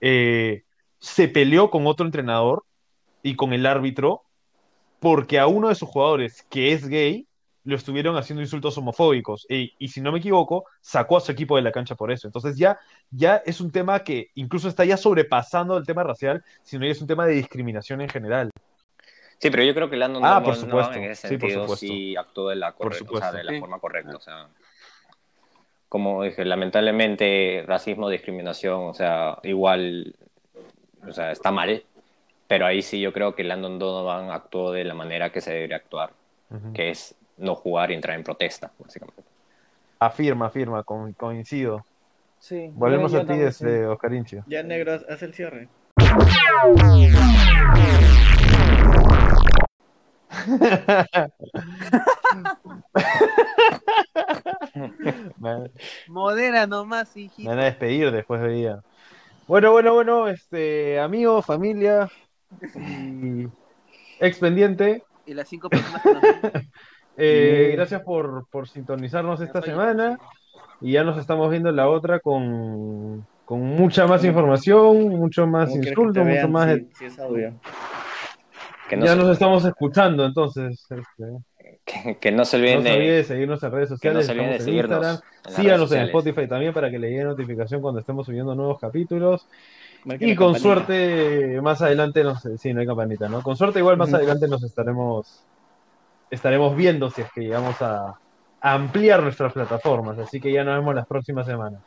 eh, 0.00 0.62
se 0.98 1.28
peleó 1.28 1.70
con 1.70 1.86
otro 1.86 2.06
entrenador 2.06 2.64
y 3.22 3.36
con 3.36 3.52
el 3.52 3.66
árbitro 3.66 4.22
porque 5.00 5.38
a 5.38 5.46
uno 5.46 5.68
de 5.68 5.74
sus 5.74 5.88
jugadores, 5.88 6.44
que 6.50 6.72
es 6.72 6.88
gay, 6.88 7.26
lo 7.64 7.76
estuvieron 7.76 8.16
haciendo 8.16 8.42
insultos 8.42 8.78
homofóbicos. 8.78 9.46
Y, 9.48 9.74
y 9.78 9.88
si 9.88 10.00
no 10.00 10.10
me 10.12 10.18
equivoco, 10.18 10.64
sacó 10.80 11.16
a 11.18 11.20
su 11.20 11.30
equipo 11.32 11.56
de 11.56 11.62
la 11.62 11.72
cancha 11.72 11.94
por 11.94 12.10
eso. 12.10 12.26
Entonces 12.26 12.56
ya, 12.56 12.78
ya 13.10 13.36
es 13.44 13.60
un 13.60 13.70
tema 13.70 14.00
que 14.00 14.30
incluso 14.34 14.68
está 14.68 14.84
ya 14.84 14.96
sobrepasando 14.96 15.76
el 15.76 15.84
tema 15.86 16.02
racial, 16.02 16.42
sino 16.62 16.84
ya 16.86 16.92
es 16.92 17.00
un 17.00 17.06
tema 17.08 17.26
de 17.26 17.34
discriminación 17.34 18.00
en 18.00 18.08
general. 18.08 18.50
Sí, 19.38 19.50
pero 19.50 19.62
yo 19.62 19.72
creo 19.74 19.88
que 19.88 19.96
Landon 19.96 20.24
Ah, 20.24 20.28
Donovan 20.40 20.44
por 20.44 20.56
supuesto. 20.56 20.92
en 20.94 21.04
ese 21.04 21.28
Sí, 21.28 21.36
por 21.38 21.50
sentido 21.50 21.76
sí 21.76 22.16
actuó 22.16 22.48
de 22.48 22.56
la, 22.56 22.72
Por 22.72 22.88
correcta, 22.88 23.04
o 23.04 23.06
sea, 23.06 23.06
supuesto. 23.06 23.36
de 23.36 23.44
la 23.44 23.52
Sí. 23.52 23.60
forma 23.60 23.78
correcta. 23.78 24.16
O 24.16 24.20
sea, 24.20 24.48
como 25.88 26.22
dije, 26.24 26.44
lamentablemente 26.44 27.64
racismo, 27.66 28.08
discriminación, 28.10 28.88
o 28.88 28.94
sea, 28.94 29.38
igual, 29.44 30.14
o 31.06 31.12
sea, 31.12 31.30
está 31.30 31.50
mal. 31.50 31.82
Pero 32.48 32.66
ahí 32.66 32.82
sí 32.82 33.00
yo 33.00 33.12
creo 33.12 33.34
que 33.34 33.44
Landon 33.44 33.78
Donovan 33.78 34.30
actuó 34.30 34.72
de 34.72 34.82
la 34.84 34.94
manera 34.94 35.30
que 35.30 35.40
se 35.40 35.52
debería 35.52 35.76
actuar, 35.76 36.10
que 36.74 36.90
es 36.90 37.14
no 37.36 37.54
jugar 37.54 37.90
y 37.90 37.94
entrar 37.94 38.16
en 38.16 38.24
protesta, 38.24 38.72
básicamente. 38.78 39.22
Afirma, 40.00 40.46
afirma, 40.46 40.82
con- 40.82 41.12
coincido. 41.12 41.84
Sí, 42.40 42.70
Volvemos 42.72 43.12
yo- 43.12 43.20
a 43.20 43.24
ti, 43.26 43.34
este, 43.34 43.78
sí. 43.80 43.84
Oscarinchio. 43.84 44.44
Ya 44.46 44.62
negro, 44.62 44.94
haz 45.08 45.22
el 45.22 45.34
cierre. 45.34 45.68
Me, 55.38 55.70
Modera 56.08 56.66
nomás, 56.66 57.14
me 57.14 57.22
hijito. 57.22 57.48
van 57.48 57.58
a 57.60 57.64
despedir 57.64 58.10
después 58.10 58.40
de 58.40 58.48
día. 58.48 58.80
Bueno, 59.46 59.72
bueno, 59.72 59.94
bueno, 59.94 60.28
este, 60.28 60.98
amigos, 61.00 61.46
familia 61.46 62.10
y 62.74 63.46
ex 64.20 64.38
pendiente, 64.38 65.02
Y 65.26 65.34
las 65.34 65.48
cinco 65.48 65.68
personas 65.70 66.02
eh, 67.16 67.70
gracias 67.74 68.02
por, 68.02 68.46
por 68.50 68.68
sintonizarnos 68.68 69.40
esta 69.40 69.62
semana. 69.62 70.18
y 70.80 70.92
ya 70.92 71.04
nos 71.04 71.18
estamos 71.18 71.50
viendo 71.50 71.70
en 71.70 71.76
la 71.76 71.88
otra 71.88 72.20
con, 72.20 73.26
con 73.44 73.60
mucha 73.60 74.06
más 74.06 74.24
información, 74.24 75.08
mucho 75.08 75.46
más 75.46 75.70
¿Cómo 75.70 75.80
quieres 75.80 76.00
que 76.02 76.10
insulto, 76.10 76.24
mucho 76.24 76.48
más... 76.48 76.74
si, 76.74 76.88
si 76.92 77.04
es 77.06 77.18
audio? 77.18 77.54
Que 78.88 78.96
no, 78.96 79.04
ya 79.04 79.12
se, 79.12 79.18
nos 79.18 79.30
estamos 79.30 79.64
escuchando, 79.64 80.24
entonces, 80.24 80.86
este, 80.90 81.26
que, 81.84 82.18
que 82.18 82.32
no 82.32 82.44
se 82.44 82.56
olviden 82.56 82.82
de, 82.82 82.98
de 82.98 83.24
seguirnos 83.24 83.62
en 83.62 83.70
redes 83.70 83.88
que 84.00 84.10
no 84.12 84.22
sociales, 84.22 84.26
se 84.26 84.32
olviden 84.32 84.50
de 84.50 84.56
en 84.56 84.62
seguirnos 84.62 84.90
Instagram, 85.02 85.20
en 85.44 85.52
síganos 85.52 85.92
en 85.92 86.06
sociales. 86.06 86.08
Spotify 86.08 86.48
también 86.48 86.72
para 86.72 86.90
que 86.90 86.98
le 86.98 87.10
llegue 87.10 87.24
notificación 87.24 87.82
cuando 87.82 88.00
estemos 88.00 88.26
subiendo 88.26 88.54
nuevos 88.54 88.78
capítulos. 88.80 89.46
Y 90.04 90.34
con 90.36 90.54
campanita. 90.54 90.58
suerte, 90.60 91.60
más 91.60 91.82
adelante, 91.82 92.24
no 92.24 92.36
sé, 92.38 92.56
sí, 92.56 92.72
no 92.72 92.80
hay 92.80 92.86
campanita, 92.86 93.28
¿no? 93.28 93.42
Con 93.42 93.56
suerte, 93.56 93.80
igual 93.80 93.96
más 93.96 94.14
adelante 94.14 94.48
nos 94.48 94.62
estaremos, 94.62 95.44
estaremos 96.30 96.74
viendo 96.76 97.10
si 97.10 97.20
es 97.22 97.32
que 97.32 97.42
llegamos 97.42 97.82
a, 97.82 98.18
a 98.60 98.72
ampliar 98.72 99.22
nuestras 99.22 99.52
plataformas. 99.52 100.18
Así 100.18 100.40
que 100.40 100.52
ya 100.52 100.64
nos 100.64 100.78
vemos 100.78 100.94
las 100.94 101.06
próximas 101.06 101.46
semanas. 101.46 101.82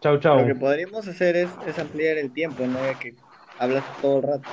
Chau, 0.00 0.18
chau. 0.18 0.40
Lo 0.40 0.46
que 0.46 0.54
podríamos 0.54 1.08
hacer 1.08 1.36
es, 1.36 1.50
es 1.66 1.78
ampliar 1.78 2.18
el 2.18 2.30
tiempo, 2.32 2.66
¿no? 2.66 2.78
Ya 2.84 2.98
que 2.98 3.14
hablas 3.58 3.84
todo 4.02 4.18
el 4.18 4.22
rato. 4.22 4.50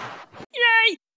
Chao. 0.53 1.10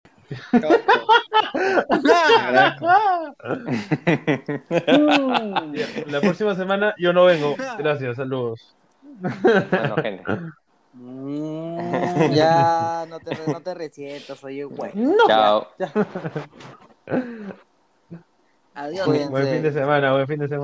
La 6.07 6.21
próxima 6.21 6.55
semana 6.55 6.95
yo 6.99 7.13
no 7.13 7.25
vengo. 7.25 7.57
Gracias, 7.79 8.17
saludos. 8.17 8.75
Bueno, 9.21 9.97
gente. 9.97 10.25
Mm, 10.95 12.33
ya, 12.33 13.05
no 13.09 13.19
te, 13.19 13.37
no 13.51 13.61
te 13.61 13.75
resientas, 13.75 14.43
oye, 14.45 14.63
güey. 14.65 14.93
Chao. 15.27 15.67
Adiós. 18.75 19.31
Buen 19.31 19.47
fin 19.49 19.63
de 19.63 19.73
semana, 19.73 20.13
buen 20.13 20.27
fin 20.27 20.39
de 20.39 20.49
semana. 20.49 20.63